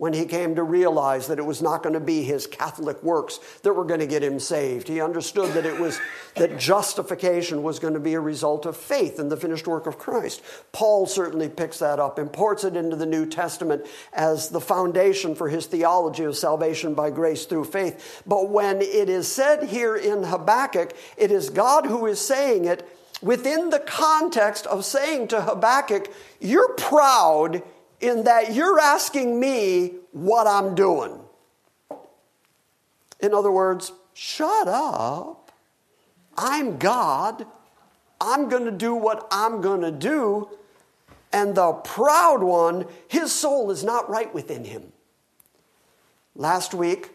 when 0.00 0.14
he 0.14 0.24
came 0.24 0.54
to 0.54 0.62
realize 0.62 1.26
that 1.26 1.38
it 1.38 1.44
was 1.44 1.60
not 1.60 1.82
going 1.82 1.92
to 1.92 2.00
be 2.00 2.22
his 2.22 2.46
Catholic 2.46 3.02
works 3.02 3.38
that 3.64 3.74
were 3.74 3.84
going 3.84 4.00
to 4.00 4.06
get 4.06 4.24
him 4.24 4.40
saved. 4.40 4.88
He 4.88 4.98
understood 4.98 5.52
that 5.52 5.66
it 5.66 5.78
was 5.78 6.00
that 6.36 6.58
justification 6.58 7.62
was 7.62 7.78
going 7.78 7.92
to 7.92 8.00
be 8.00 8.14
a 8.14 8.20
result 8.20 8.64
of 8.64 8.78
faith 8.78 9.18
in 9.18 9.28
the 9.28 9.36
finished 9.36 9.66
work 9.66 9.86
of 9.86 9.98
Christ. 9.98 10.40
Paul 10.72 11.04
certainly 11.04 11.50
picks 11.50 11.80
that 11.80 12.00
up, 12.00 12.18
imports 12.18 12.64
it 12.64 12.76
into 12.76 12.96
the 12.96 13.04
New 13.04 13.26
Testament 13.26 13.84
as 14.14 14.48
the 14.48 14.58
foundation 14.58 15.34
for 15.34 15.50
his 15.50 15.66
theology 15.66 16.24
of 16.24 16.34
salvation 16.34 16.94
by 16.94 17.10
grace 17.10 17.44
through 17.44 17.64
faith. 17.64 18.22
But 18.26 18.48
when 18.48 18.80
it 18.80 19.10
is 19.10 19.30
said 19.30 19.64
here 19.64 19.96
in 19.96 20.22
Habakkuk, 20.22 20.94
it 21.18 21.30
is 21.30 21.50
God 21.50 21.84
who 21.84 22.06
is 22.06 22.18
saying 22.18 22.64
it 22.64 22.88
within 23.20 23.68
the 23.68 23.80
context 23.80 24.66
of 24.66 24.86
saying 24.86 25.28
to 25.28 25.42
Habakkuk, 25.42 26.10
You're 26.40 26.72
proud 26.72 27.62
in 28.00 28.24
that 28.24 28.54
you're 28.54 28.80
asking 28.80 29.38
me 29.38 29.94
what 30.12 30.46
I'm 30.46 30.74
doing. 30.74 31.20
In 33.20 33.34
other 33.34 33.50
words, 33.50 33.92
shut 34.14 34.68
up. 34.68 35.52
I'm 36.36 36.78
God. 36.78 37.46
I'm 38.20 38.48
going 38.48 38.64
to 38.64 38.70
do 38.70 38.94
what 38.94 39.26
I'm 39.30 39.60
going 39.60 39.82
to 39.82 39.90
do. 39.90 40.48
And 41.32 41.54
the 41.54 41.72
proud 41.72 42.42
one, 42.42 42.86
his 43.08 43.32
soul 43.32 43.70
is 43.70 43.84
not 43.84 44.08
right 44.08 44.32
within 44.34 44.64
him. 44.64 44.92
Last 46.34 46.74
week, 46.74 47.10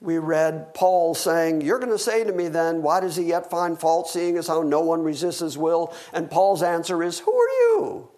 we 0.00 0.18
read 0.18 0.74
Paul 0.74 1.14
saying, 1.14 1.62
You're 1.62 1.78
going 1.78 1.92
to 1.92 1.98
say 1.98 2.24
to 2.24 2.32
me 2.32 2.48
then, 2.48 2.82
why 2.82 3.00
does 3.00 3.16
he 3.16 3.24
yet 3.24 3.50
find 3.50 3.78
fault, 3.78 4.08
seeing 4.08 4.36
as 4.36 4.48
how 4.48 4.62
no 4.62 4.80
one 4.80 5.02
resists 5.02 5.40
his 5.40 5.56
will? 5.56 5.94
And 6.12 6.30
Paul's 6.30 6.62
answer 6.62 7.02
is, 7.02 7.20
Who 7.20 7.32
are 7.32 7.48
you? 7.48 8.08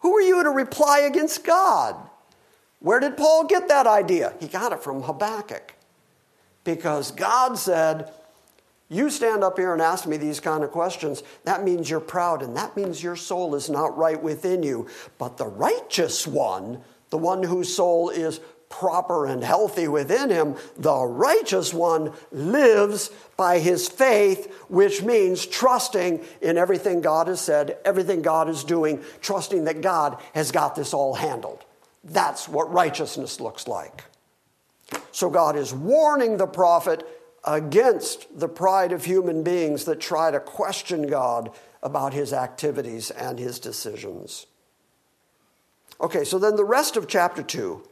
Who 0.00 0.16
are 0.16 0.20
you 0.20 0.42
to 0.42 0.50
reply 0.50 1.00
against 1.00 1.44
God? 1.44 1.96
Where 2.80 3.00
did 3.00 3.16
Paul 3.16 3.44
get 3.44 3.68
that 3.68 3.86
idea? 3.86 4.34
He 4.40 4.46
got 4.46 4.72
it 4.72 4.82
from 4.82 5.02
Habakkuk. 5.02 5.74
Because 6.64 7.10
God 7.10 7.58
said, 7.58 8.12
You 8.88 9.10
stand 9.10 9.42
up 9.42 9.58
here 9.58 9.72
and 9.72 9.82
ask 9.82 10.06
me 10.06 10.16
these 10.16 10.38
kind 10.38 10.62
of 10.62 10.70
questions. 10.70 11.22
That 11.44 11.64
means 11.64 11.90
you're 11.90 11.98
proud, 11.98 12.42
and 12.42 12.56
that 12.56 12.76
means 12.76 13.02
your 13.02 13.16
soul 13.16 13.54
is 13.54 13.68
not 13.68 13.96
right 13.96 14.22
within 14.22 14.62
you. 14.62 14.86
But 15.18 15.36
the 15.36 15.46
righteous 15.46 16.26
one, 16.26 16.82
the 17.10 17.18
one 17.18 17.42
whose 17.42 17.74
soul 17.74 18.10
is 18.10 18.40
proper 18.68 19.26
and 19.26 19.42
healthy 19.42 19.88
within 19.88 20.30
him, 20.30 20.56
the 20.76 21.04
righteous 21.04 21.72
one 21.72 22.12
lives 22.30 23.10
by 23.36 23.58
his 23.58 23.88
faith, 23.88 24.52
which 24.68 25.02
means 25.02 25.46
trusting 25.46 26.24
in 26.40 26.58
everything 26.58 27.00
God 27.00 27.28
has 27.28 27.40
said, 27.40 27.78
everything 27.84 28.22
God 28.22 28.48
is 28.48 28.64
doing, 28.64 29.02
trusting 29.20 29.64
that 29.64 29.80
God 29.80 30.20
has 30.34 30.52
got 30.52 30.74
this 30.74 30.92
all 30.92 31.14
handled. 31.14 31.64
That's 32.04 32.48
what 32.48 32.72
righteousness 32.72 33.40
looks 33.40 33.66
like. 33.66 34.04
So 35.12 35.30
God 35.30 35.56
is 35.56 35.74
warning 35.74 36.36
the 36.36 36.46
prophet 36.46 37.06
against 37.44 38.38
the 38.38 38.48
pride 38.48 38.92
of 38.92 39.04
human 39.04 39.42
beings 39.42 39.84
that 39.84 40.00
try 40.00 40.30
to 40.30 40.40
question 40.40 41.06
God 41.06 41.50
about 41.82 42.12
his 42.12 42.32
activities 42.32 43.10
and 43.10 43.38
his 43.38 43.58
decisions. 43.58 44.46
Okay, 46.00 46.24
so 46.24 46.38
then 46.38 46.56
the 46.56 46.64
rest 46.64 46.96
of 46.96 47.08
chapter 47.08 47.42
2 47.42 47.82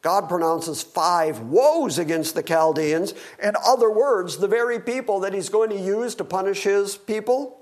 God 0.00 0.28
pronounces 0.28 0.82
five 0.82 1.40
woes 1.40 1.98
against 1.98 2.34
the 2.34 2.42
Chaldeans. 2.42 3.14
In 3.42 3.54
other 3.64 3.90
words, 3.90 4.38
the 4.38 4.48
very 4.48 4.78
people 4.78 5.20
that 5.20 5.34
he's 5.34 5.48
going 5.48 5.70
to 5.70 5.78
use 5.78 6.14
to 6.16 6.24
punish 6.24 6.62
his 6.62 6.96
people, 6.96 7.60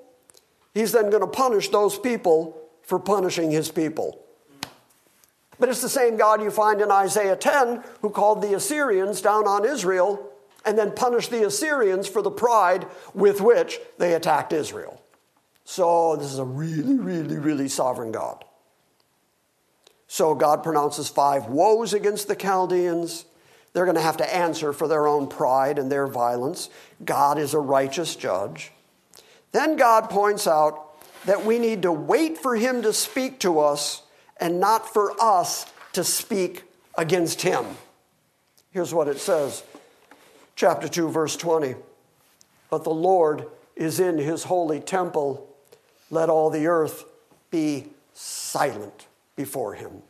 he's 0.75 0.93
then 0.93 1.11
going 1.11 1.23
to 1.23 1.27
punish 1.27 1.71
those 1.71 1.99
people 1.99 2.61
for 2.83 2.99
punishing 2.99 3.51
his 3.51 3.71
people. 3.71 4.23
But 5.59 5.71
it's 5.71 5.81
the 5.81 5.89
same 5.89 6.17
God 6.17 6.43
you 6.43 6.51
find 6.51 6.81
in 6.81 6.91
Isaiah 6.91 7.37
10 7.37 7.83
who 8.03 8.11
called 8.11 8.43
the 8.43 8.55
Assyrians 8.55 9.23
down 9.23 9.47
on 9.47 9.65
Israel 9.65 10.31
and 10.67 10.77
then 10.77 10.93
punished 10.93 11.31
the 11.31 11.47
Assyrians 11.47 12.07
for 12.07 12.21
the 12.21 12.31
pride 12.31 12.87
with 13.15 13.41
which 13.41 13.79
they 13.99 14.15
attacked 14.15 14.53
Israel. 14.53 15.03
So 15.65 16.17
this 16.17 16.33
is 16.33 16.39
a 16.39 16.45
really, 16.45 16.99
really, 16.99 17.39
really 17.39 17.69
sovereign 17.69 18.13
God. 18.13 18.45
So 20.09 20.35
God 20.35 20.63
pronounces 20.63 21.09
five 21.09 21.47
woes 21.47 21.93
against 21.93 22.29
the 22.29 22.37
Chaldeans. 22.37 23.25
They're 23.73 23.85
going 23.85 23.97
to 23.97 24.03
have 24.03 24.17
to 24.19 24.35
answer 24.35 24.73
for 24.73 24.89
their 24.89 25.07
own 25.07 25.27
pride 25.27 25.79
and 25.79 25.91
their 25.91 26.07
violence. 26.07 26.71
God 27.05 27.39
is 27.39 27.55
a 27.55 27.59
righteous 27.59 28.17
judge. 28.17 28.73
Then 29.53 29.77
God 29.77 30.09
points 30.09 30.47
out 30.47 30.83
that 31.27 31.45
we 31.45 31.59
need 31.59 31.83
to 31.83 31.93
wait 31.93 32.39
for 32.39 32.57
Him 32.57 32.83
to 32.83 32.93
speak 32.93 33.41
to 33.41 33.59
us 33.59 34.03
and 34.39 34.61
not 34.61 34.93
for 34.93 35.13
us 35.21 35.67
to 35.93 36.05
speak 36.05 36.63
against 36.97 37.43
Him. 37.43 37.65
Here's 38.71 38.95
what 38.95 39.09
it 39.09 39.19
says 39.19 39.65
chapter 40.55 40.89
2, 40.89 41.11
verse 41.11 41.37
20. 41.37 41.75
But 42.71 42.85
the 42.85 42.91
Lord 42.91 43.47
is 43.75 44.01
in 44.01 44.19
His 44.19 44.45
holy 44.45 44.81
temple. 44.81 45.49
Let 46.11 46.29
all 46.29 46.51
the 46.51 46.67
earth 46.67 47.05
be 47.51 47.89
silent 48.15 49.06
before 49.37 49.75
Him. 49.75 50.03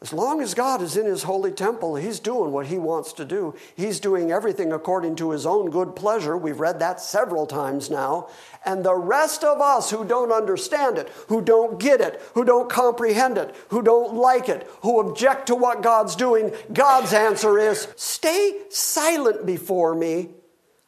As 0.00 0.12
long 0.12 0.40
as 0.40 0.54
God 0.54 0.80
is 0.80 0.96
in 0.96 1.06
His 1.06 1.24
holy 1.24 1.50
temple, 1.50 1.96
He's 1.96 2.20
doing 2.20 2.52
what 2.52 2.66
He 2.66 2.78
wants 2.78 3.12
to 3.14 3.24
do. 3.24 3.56
He's 3.74 3.98
doing 3.98 4.30
everything 4.30 4.72
according 4.72 5.16
to 5.16 5.32
His 5.32 5.44
own 5.44 5.70
good 5.70 5.96
pleasure. 5.96 6.36
We've 6.36 6.60
read 6.60 6.78
that 6.78 7.00
several 7.00 7.46
times 7.48 7.90
now. 7.90 8.28
And 8.64 8.84
the 8.84 8.94
rest 8.94 9.42
of 9.42 9.60
us 9.60 9.90
who 9.90 10.04
don't 10.04 10.30
understand 10.30 10.98
it, 10.98 11.08
who 11.26 11.42
don't 11.42 11.80
get 11.80 12.00
it, 12.00 12.22
who 12.34 12.44
don't 12.44 12.70
comprehend 12.70 13.38
it, 13.38 13.52
who 13.70 13.82
don't 13.82 14.14
like 14.14 14.48
it, 14.48 14.70
who 14.82 15.00
object 15.00 15.48
to 15.48 15.56
what 15.56 15.82
God's 15.82 16.14
doing, 16.14 16.52
God's 16.72 17.12
answer 17.12 17.58
is 17.58 17.88
stay 17.96 18.56
silent 18.70 19.46
before 19.46 19.96
me. 19.96 20.28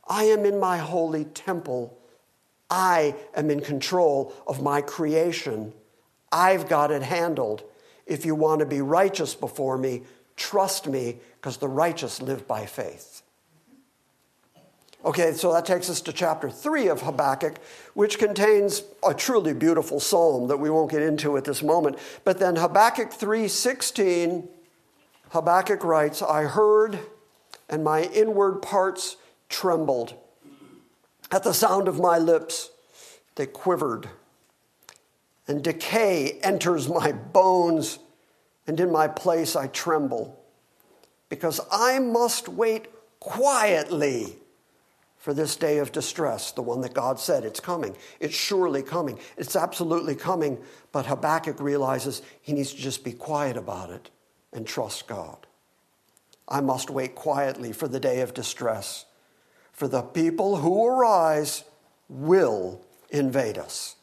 I 0.06 0.24
am 0.24 0.44
in 0.44 0.61
my 0.61 0.78
holy 0.78 1.24
temple. 1.24 1.98
I 2.70 3.16
am 3.34 3.50
in 3.50 3.61
control 3.61 4.32
of 4.46 4.62
my 4.62 4.82
creation. 4.82 5.72
I've 6.32 6.68
got 6.68 6.90
it 6.90 7.02
handled. 7.02 7.62
If 8.06 8.24
you 8.24 8.34
want 8.34 8.60
to 8.60 8.66
be 8.66 8.80
righteous 8.80 9.34
before 9.34 9.78
me, 9.78 10.02
trust 10.36 10.86
me, 10.86 11.18
because 11.36 11.58
the 11.58 11.68
righteous 11.68 12.20
live 12.20 12.46
by 12.46 12.66
faith. 12.66 13.22
Okay, 15.02 15.32
so 15.32 15.52
that 15.52 15.64
takes 15.64 15.88
us 15.88 16.02
to 16.02 16.12
chapter 16.12 16.50
3 16.50 16.88
of 16.88 17.00
Habakkuk, 17.02 17.56
which 17.94 18.18
contains 18.18 18.82
a 19.06 19.14
truly 19.14 19.54
beautiful 19.54 19.98
psalm 19.98 20.48
that 20.48 20.58
we 20.58 20.68
won't 20.68 20.90
get 20.90 21.00
into 21.00 21.38
at 21.38 21.44
this 21.44 21.62
moment. 21.62 21.98
But 22.22 22.38
then 22.38 22.56
Habakkuk 22.56 23.10
3:16, 23.10 24.46
Habakkuk 25.30 25.84
writes, 25.84 26.20
I 26.20 26.42
heard 26.42 26.98
and 27.68 27.82
my 27.82 28.02
inward 28.02 28.60
parts 28.60 29.16
trembled. 29.48 30.14
At 31.30 31.44
the 31.44 31.54
sound 31.54 31.88
of 31.88 31.98
my 31.98 32.18
lips, 32.18 32.70
they 33.36 33.46
quivered 33.46 34.10
and 35.51 35.64
decay 35.64 36.38
enters 36.44 36.88
my 36.88 37.11
bones, 37.11 37.98
and 38.68 38.78
in 38.78 38.92
my 38.92 39.09
place 39.09 39.57
I 39.57 39.66
tremble, 39.66 40.40
because 41.28 41.61
I 41.72 41.98
must 41.98 42.48
wait 42.48 42.86
quietly 43.18 44.36
for 45.16 45.34
this 45.34 45.57
day 45.57 45.78
of 45.78 45.90
distress, 45.90 46.53
the 46.53 46.62
one 46.62 46.82
that 46.82 46.94
God 46.94 47.18
said 47.18 47.44
it's 47.44 47.59
coming. 47.59 47.96
It's 48.20 48.32
surely 48.32 48.84
coming. 48.84 49.18
It's 49.36 49.57
absolutely 49.57 50.14
coming. 50.14 50.57
But 50.92 51.07
Habakkuk 51.07 51.59
realizes 51.59 52.22
he 52.40 52.53
needs 52.53 52.72
to 52.72 52.80
just 52.80 53.03
be 53.03 53.12
quiet 53.12 53.57
about 53.57 53.90
it 53.90 54.09
and 54.53 54.64
trust 54.64 55.09
God. 55.09 55.48
I 56.46 56.61
must 56.61 56.90
wait 56.90 57.16
quietly 57.16 57.72
for 57.72 57.88
the 57.88 58.01
day 58.01 58.20
of 58.20 58.34
distress. 58.34 59.05
For 59.72 59.88
the 59.88 60.03
people 60.03 60.59
who 60.59 60.86
arise 60.86 61.64
will 62.09 62.80
invade 63.11 63.59
us. 63.59 63.96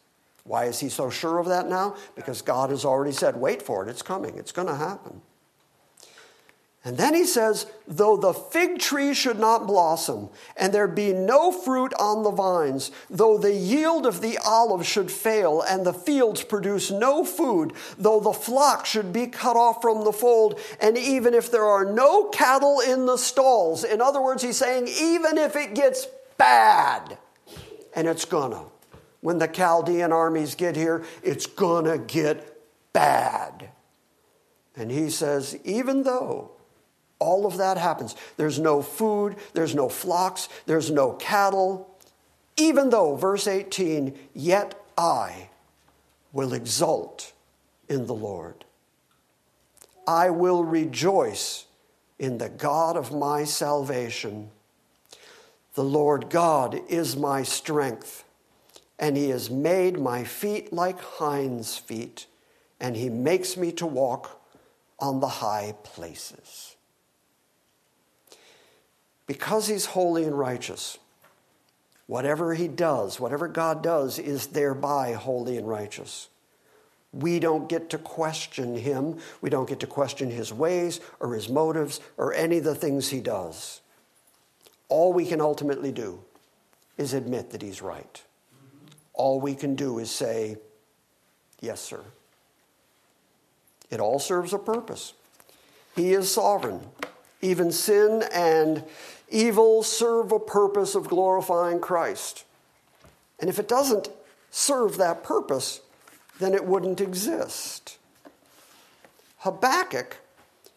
Why 0.48 0.66
is 0.66 0.80
he 0.80 0.88
so 0.88 1.10
sure 1.10 1.39
of 1.39 1.48
that 1.48 1.68
now? 1.68 1.95
Because 2.16 2.41
God 2.41 2.70
has 2.70 2.86
already 2.86 3.12
said, 3.12 3.36
wait 3.36 3.62
for 3.62 3.86
it, 3.86 3.89
it's 3.89 4.02
coming, 4.02 4.38
it's 4.38 4.54
going 4.54 4.70
to 4.70 4.76
happen. 4.76 5.22
And 6.86 6.98
then 6.98 7.14
he 7.14 7.26
says, 7.26 7.66
though 7.86 8.16
the 8.16 8.32
fig 8.32 8.80
tree 8.80 9.14
should 9.14 9.39
not 9.39 9.68
blossom, 9.68 10.30
and 10.56 10.74
there 10.74 10.88
be 10.88 11.12
no 11.12 11.52
fruit 11.52 11.93
on 12.00 12.24
the 12.24 12.32
vines, 12.32 12.91
though 13.10 13.38
the 13.38 13.52
yield 13.52 14.06
of 14.06 14.22
the 14.22 14.38
olive 14.45 14.86
should 14.86 15.12
fail, 15.12 15.62
and 15.62 15.86
the 15.86 15.93
fields 15.93 16.45
produce 16.45 16.89
no 16.89 17.26
food, 17.26 17.74
though 17.98 18.22
the 18.22 18.32
flock 18.32 18.86
should 18.86 19.12
be 19.12 19.28
cut 19.28 19.58
off 19.58 19.82
from 19.82 20.06
the 20.06 20.14
fold, 20.14 20.62
and 20.80 20.98
even 20.98 21.34
if 21.34 21.52
there 21.52 21.66
are 21.66 21.84
no 21.84 22.30
cattle 22.30 22.80
in 22.80 23.06
the 23.06 23.18
stalls. 23.18 23.84
In 23.84 24.00
other 24.00 24.22
words, 24.22 24.41
he's 24.41 24.56
saying, 24.56 24.88
even 24.88 25.38
if 25.38 25.58
it 25.58 25.76
gets 25.76 26.08
bad, 26.38 27.18
and 27.98 28.08
it's 28.08 28.24
gonna. 28.24 28.64
When 29.22 29.39
the 29.39 29.47
Chaldean 29.47 30.11
armies 30.11 30.55
get 30.55 30.76
here, 30.76 31.03
it's 31.24 31.45
gonna 31.45 31.97
get 31.97 32.57
bad. 32.93 33.70
And 34.76 34.91
he 34.91 35.09
says, 35.09 35.57
even 35.63 36.03
though 36.03 36.51
all 37.20 37.45
of 37.45 37.57
that 37.57 37.78
happens. 37.78 38.15
There's 38.38 38.59
no 38.59 38.82
food, 38.82 39.36
there's 39.53 39.76
no 39.76 39.89
flocks, 39.89 40.49
there's 40.65 40.91
no 40.91 41.13
cattle. 41.13 41.89
Even 42.55 42.89
though, 42.89 43.15
verse 43.15 43.47
18, 43.47 44.18
yet 44.34 44.80
I 44.97 45.49
will 46.32 46.53
exult 46.53 47.34
in 47.88 48.07
the 48.07 48.13
Lord. 48.13 48.65
I 50.07 50.30
will 50.30 50.63
rejoice 50.63 51.65
in 52.20 52.38
the 52.38 52.49
God 52.49 52.97
of 52.97 53.13
my 53.13 53.43
salvation. 53.43 54.49
The 55.76 55.84
Lord 55.84 56.30
God 56.30 56.80
is 56.88 57.15
my 57.15 57.43
strength, 57.43 58.24
and 59.00 59.18
He 59.18 59.30
has 59.30 59.50
made 59.50 60.00
my 60.00 60.24
feet 60.24 60.72
like 60.74 61.00
hinds' 61.00 61.78
feet, 61.78 62.28
and 62.80 62.95
He 62.95 63.10
makes 63.10 63.58
me 63.58 63.72
to 63.74 63.86
walk 63.86 64.41
on 65.00 65.20
the 65.20 65.28
high 65.28 65.76
places 65.84 66.78
because 69.28 69.68
he's 69.68 69.86
holy 69.86 70.24
and 70.24 70.39
righteous, 70.39 70.98
whatever 72.08 72.54
he 72.54 72.68
does, 72.68 73.20
whatever 73.20 73.48
God 73.48 73.84
does, 73.84 74.18
is 74.18 74.48
thereby 74.48 75.14
holy 75.14 75.58
and 75.58 75.68
righteous. 75.68 76.30
We 77.14 77.39
don't 77.39 77.70
get 77.70 77.89
to 77.91 77.98
question 77.98 78.78
him. 78.78 79.18
We 79.41 79.50
don't 79.50 79.68
get 79.68 79.82
to 79.82 79.88
question 79.88 80.32
his 80.32 80.54
ways 80.54 81.00
or 81.20 81.34
his 81.34 81.50
motives 81.50 82.00
or 82.16 82.34
any 82.34 82.58
of 82.58 82.64
the 82.64 82.76
things 82.76 83.10
he 83.10 83.20
does. 83.20 83.82
All 84.89 85.12
we 85.14 85.26
can 85.26 85.41
ultimately 85.41 85.91
do 85.91 86.24
is 86.98 87.14
admit 87.14 87.52
that 87.52 87.62
he's 87.62 87.82
right. 87.82 88.24
All 89.18 89.41
we 89.41 89.55
can 89.55 89.76
do 89.76 89.99
is 89.99 90.09
say, 90.09 90.57
Yes, 91.59 91.82
sir. 91.82 92.01
It 93.89 93.99
all 93.99 94.20
serves 94.20 94.53
a 94.53 94.59
purpose. 94.59 95.13
He 95.95 96.13
is 96.13 96.32
sovereign. 96.32 96.82
Even 97.41 97.72
sin 97.72 98.24
and 98.32 98.84
evil 99.30 99.82
serve 99.82 100.32
a 100.32 100.39
purpose 100.39 100.93
of 100.93 101.07
glorifying 101.07 101.80
Christ. 101.80 102.45
And 103.39 103.49
if 103.49 103.59
it 103.59 103.68
doesn't 103.68 104.09
serve 104.51 104.97
that 104.97 105.24
purpose, 105.24 105.82
then 106.39 106.53
it 106.53 106.65
wouldn't 106.65 107.01
exist. 107.01 107.97
Habakkuk 109.39 110.18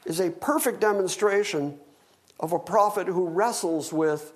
is 0.07 0.20
a 0.20 0.30
perfect 0.30 0.80
demonstration 0.80 1.78
of 2.38 2.53
a 2.53 2.59
prophet 2.59 3.07
who 3.07 3.28
wrestles 3.28 3.93
with 3.93 4.32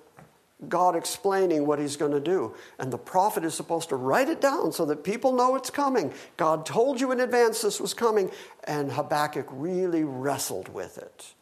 God 0.69 0.95
explaining 0.95 1.67
what 1.67 1.79
he's 1.79 1.97
going 1.97 2.13
to 2.13 2.19
do. 2.19 2.55
And 2.79 2.91
the 2.91 2.97
prophet 2.97 3.43
is 3.43 3.53
supposed 3.53 3.89
to 3.89 3.95
write 3.95 4.29
it 4.29 4.39
down 4.39 4.71
so 4.71 4.85
that 4.85 5.03
people 5.03 5.33
know 5.33 5.55
it's 5.55 5.69
coming. 5.69 6.13
God 6.37 6.65
told 6.65 7.01
you 7.01 7.11
in 7.11 7.19
advance 7.19 7.61
this 7.61 7.81
was 7.81 7.93
coming, 7.93 8.31
and 8.63 8.91
Habakkuk 8.91 9.47
really 9.51 10.03
wrestled 10.03 10.69
with 10.69 10.97
it 10.97 11.33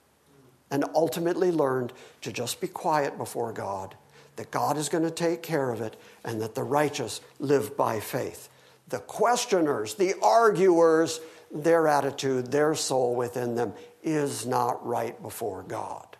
and 0.71 0.83
ultimately 0.95 1.51
learned 1.51 1.93
to 2.21 2.33
just 2.33 2.59
be 2.59 2.67
quiet 2.67 3.15
before 3.17 3.53
God, 3.53 3.95
that 4.37 4.49
God 4.49 4.77
is 4.77 4.89
going 4.89 5.03
to 5.03 5.11
take 5.11 5.43
care 5.43 5.71
of 5.71 5.81
it, 5.81 5.95
and 6.25 6.41
that 6.41 6.55
the 6.55 6.63
righteous 6.63 7.21
live 7.37 7.77
by 7.77 7.99
faith. 7.99 8.49
The 8.87 8.99
questioners, 8.99 9.93
the 9.93 10.15
arguers, 10.23 11.21
their 11.51 11.87
attitude, 11.87 12.51
their 12.51 12.73
soul 12.73 13.15
within 13.15 13.53
them 13.53 13.73
is 14.01 14.47
not 14.47 14.85
right 14.85 15.21
before 15.21 15.61
God. 15.61 16.17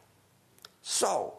So, 0.84 1.34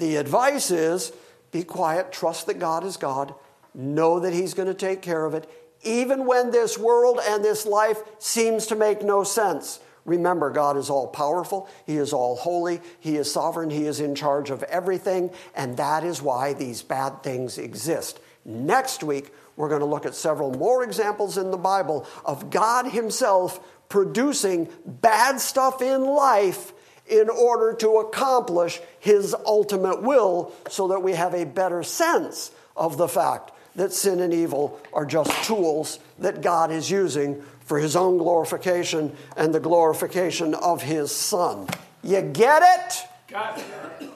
the 0.00 0.16
advice 0.16 0.70
is 0.70 1.12
be 1.52 1.62
quiet, 1.62 2.12
trust 2.12 2.46
that 2.46 2.58
God 2.58 2.84
is 2.84 2.96
God, 2.96 3.34
know 3.74 4.20
that 4.20 4.32
He's 4.32 4.54
going 4.54 4.68
to 4.68 4.74
take 4.74 5.02
care 5.02 5.24
of 5.24 5.34
it, 5.34 5.48
even 5.82 6.26
when 6.26 6.50
this 6.50 6.78
world 6.78 7.20
and 7.22 7.44
this 7.44 7.66
life 7.66 7.98
seems 8.18 8.66
to 8.66 8.76
make 8.76 9.02
no 9.02 9.24
sense. 9.24 9.80
Remember, 10.04 10.50
God 10.50 10.76
is 10.76 10.90
all 10.90 11.08
powerful, 11.08 11.68
He 11.86 11.96
is 11.96 12.12
all 12.12 12.36
holy, 12.36 12.80
He 12.98 13.16
is 13.16 13.30
sovereign, 13.30 13.70
He 13.70 13.86
is 13.86 14.00
in 14.00 14.14
charge 14.14 14.50
of 14.50 14.62
everything, 14.64 15.30
and 15.54 15.76
that 15.76 16.04
is 16.04 16.22
why 16.22 16.52
these 16.52 16.82
bad 16.82 17.22
things 17.22 17.58
exist. 17.58 18.18
Next 18.44 19.02
week, 19.02 19.32
we're 19.56 19.68
going 19.68 19.80
to 19.80 19.86
look 19.86 20.06
at 20.06 20.14
several 20.14 20.52
more 20.52 20.82
examples 20.82 21.36
in 21.36 21.50
the 21.50 21.58
Bible 21.58 22.06
of 22.24 22.50
God 22.50 22.86
Himself 22.86 23.60
producing 23.88 24.68
bad 24.86 25.40
stuff 25.40 25.82
in 25.82 26.04
life 26.04 26.72
in 27.10 27.28
order 27.28 27.74
to 27.74 27.98
accomplish 27.98 28.80
His 29.00 29.34
ultimate 29.44 30.02
will 30.02 30.52
so 30.68 30.88
that 30.88 31.00
we 31.00 31.12
have 31.12 31.34
a 31.34 31.44
better 31.44 31.82
sense 31.82 32.52
of 32.76 32.96
the 32.96 33.08
fact 33.08 33.52
that 33.76 33.92
sin 33.92 34.20
and 34.20 34.32
evil 34.32 34.80
are 34.92 35.06
just 35.06 35.30
tools 35.44 35.98
that 36.18 36.42
God 36.42 36.70
is 36.70 36.90
using 36.90 37.42
for 37.70 37.78
his 37.78 37.94
own 37.94 38.18
glorification 38.18 39.16
and 39.36 39.54
the 39.54 39.60
glorification 39.60 40.54
of 40.54 40.82
his 40.82 41.14
son. 41.14 41.68
You 42.02 42.20
get 42.20 42.62
it? 42.62 43.08
Got 43.28 43.58
it. 43.58 44.10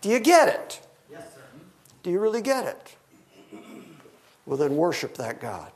Do 0.00 0.08
you 0.08 0.20
get 0.20 0.48
it? 0.48 0.80
Yes, 1.10 1.34
sir. 1.34 1.40
Do 2.02 2.10
you 2.10 2.20
really 2.20 2.42
get 2.42 2.66
it? 2.66 2.96
Well, 4.46 4.56
then 4.56 4.76
worship 4.76 5.16
that 5.16 5.40
God. 5.40 5.72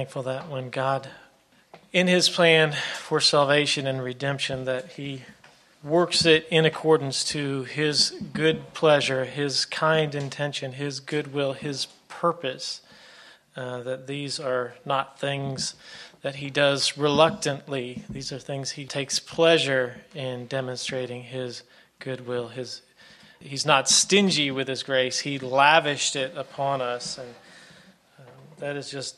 Thankful 0.00 0.22
that 0.22 0.48
when 0.48 0.70
God, 0.70 1.10
in 1.92 2.06
His 2.06 2.30
plan 2.30 2.72
for 2.96 3.20
salvation 3.20 3.86
and 3.86 4.02
redemption, 4.02 4.64
that 4.64 4.92
He 4.92 5.24
works 5.84 6.24
it 6.24 6.46
in 6.50 6.64
accordance 6.64 7.22
to 7.24 7.64
His 7.64 8.14
good 8.32 8.72
pleasure, 8.72 9.26
His 9.26 9.66
kind 9.66 10.14
intention, 10.14 10.72
His 10.72 11.00
goodwill, 11.00 11.52
His 11.52 11.84
purpose. 12.08 12.80
Uh, 13.54 13.82
that 13.82 14.06
these 14.06 14.40
are 14.40 14.72
not 14.86 15.20
things 15.20 15.74
that 16.22 16.36
He 16.36 16.48
does 16.48 16.96
reluctantly. 16.96 18.02
These 18.08 18.32
are 18.32 18.38
things 18.38 18.70
He 18.70 18.86
takes 18.86 19.18
pleasure 19.18 19.96
in 20.14 20.46
demonstrating 20.46 21.24
His 21.24 21.62
goodwill. 21.98 22.48
His 22.48 22.80
He's 23.38 23.66
not 23.66 23.86
stingy 23.86 24.50
with 24.50 24.66
His 24.66 24.82
grace. 24.82 25.18
He 25.18 25.38
lavished 25.38 26.16
it 26.16 26.32
upon 26.38 26.80
us, 26.80 27.18
and 27.18 27.34
um, 28.18 28.24
that 28.60 28.76
is 28.76 28.90
just 28.90 29.16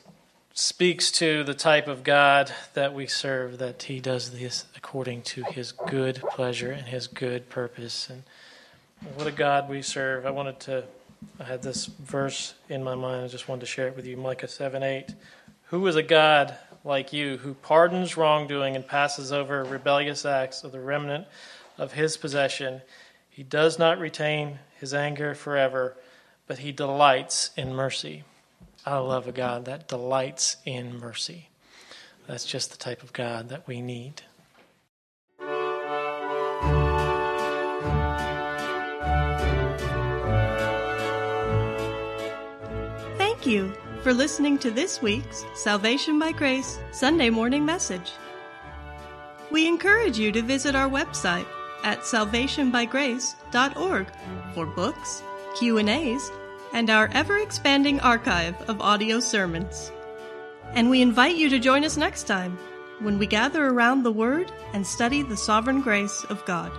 speaks 0.54 1.10
to 1.10 1.44
the 1.44 1.54
type 1.54 1.88
of 1.88 2.04
God 2.04 2.52
that 2.74 2.92
we 2.92 3.06
serve, 3.06 3.58
that 3.58 3.84
He 3.84 4.00
does 4.00 4.32
this 4.32 4.66
according 4.76 5.22
to 5.22 5.44
His 5.44 5.72
good 5.72 6.22
pleasure 6.30 6.70
and 6.70 6.86
His 6.86 7.06
good 7.06 7.48
purpose. 7.48 8.10
And 8.10 8.22
what 9.14 9.26
a 9.26 9.32
God 9.32 9.68
we 9.68 9.82
serve. 9.82 10.26
I 10.26 10.30
wanted 10.30 10.60
to, 10.60 10.84
I 11.40 11.44
had 11.44 11.62
this 11.62 11.86
verse 11.86 12.54
in 12.68 12.84
my 12.84 12.94
mind. 12.94 13.24
I 13.24 13.28
just 13.28 13.48
wanted 13.48 13.60
to 13.60 13.66
share 13.66 13.88
it 13.88 13.96
with 13.96 14.06
you 14.06 14.16
Micah 14.16 14.48
7 14.48 14.82
8. 14.82 15.14
Who 15.66 15.86
is 15.86 15.96
a 15.96 16.02
God 16.02 16.54
like 16.84 17.12
you 17.12 17.38
who 17.38 17.54
pardons 17.54 18.16
wrongdoing 18.16 18.76
and 18.76 18.86
passes 18.86 19.32
over 19.32 19.64
rebellious 19.64 20.26
acts 20.26 20.64
of 20.64 20.72
the 20.72 20.80
remnant 20.80 21.26
of 21.78 21.92
His 21.92 22.18
possession? 22.18 22.82
He 23.30 23.42
does 23.42 23.78
not 23.78 23.98
retain 23.98 24.58
His 24.78 24.92
anger 24.92 25.34
forever, 25.34 25.96
but 26.46 26.58
He 26.58 26.72
delights 26.72 27.50
in 27.56 27.74
mercy. 27.74 28.24
I 28.84 28.98
love 28.98 29.28
a 29.28 29.32
God 29.32 29.66
that 29.66 29.86
delights 29.86 30.56
in 30.64 30.98
mercy. 30.98 31.50
That's 32.26 32.44
just 32.44 32.72
the 32.72 32.76
type 32.76 33.04
of 33.04 33.12
God 33.12 33.48
that 33.48 33.68
we 33.68 33.80
need. 33.80 34.22
Thank 43.18 43.46
you 43.46 43.72
for 44.02 44.12
listening 44.12 44.58
to 44.58 44.72
this 44.72 45.00
week's 45.00 45.44
Salvation 45.54 46.18
by 46.18 46.32
Grace 46.32 46.80
Sunday 46.90 47.30
morning 47.30 47.64
message. 47.64 48.10
We 49.52 49.68
encourage 49.68 50.18
you 50.18 50.32
to 50.32 50.42
visit 50.42 50.74
our 50.74 50.88
website 50.88 51.46
at 51.84 52.00
salvationbygrace.org 52.00 54.06
for 54.54 54.66
books, 54.66 55.22
Q&As, 55.56 56.32
and 56.72 56.90
our 56.90 57.08
ever 57.12 57.38
expanding 57.38 58.00
archive 58.00 58.54
of 58.68 58.80
audio 58.80 59.20
sermons. 59.20 59.92
And 60.74 60.88
we 60.88 61.02
invite 61.02 61.36
you 61.36 61.48
to 61.50 61.58
join 61.58 61.84
us 61.84 61.96
next 61.96 62.24
time 62.24 62.58
when 63.00 63.18
we 63.18 63.26
gather 63.26 63.66
around 63.66 64.02
the 64.02 64.12
Word 64.12 64.50
and 64.72 64.86
study 64.86 65.22
the 65.22 65.36
sovereign 65.36 65.82
grace 65.82 66.24
of 66.30 66.44
God. 66.44 66.72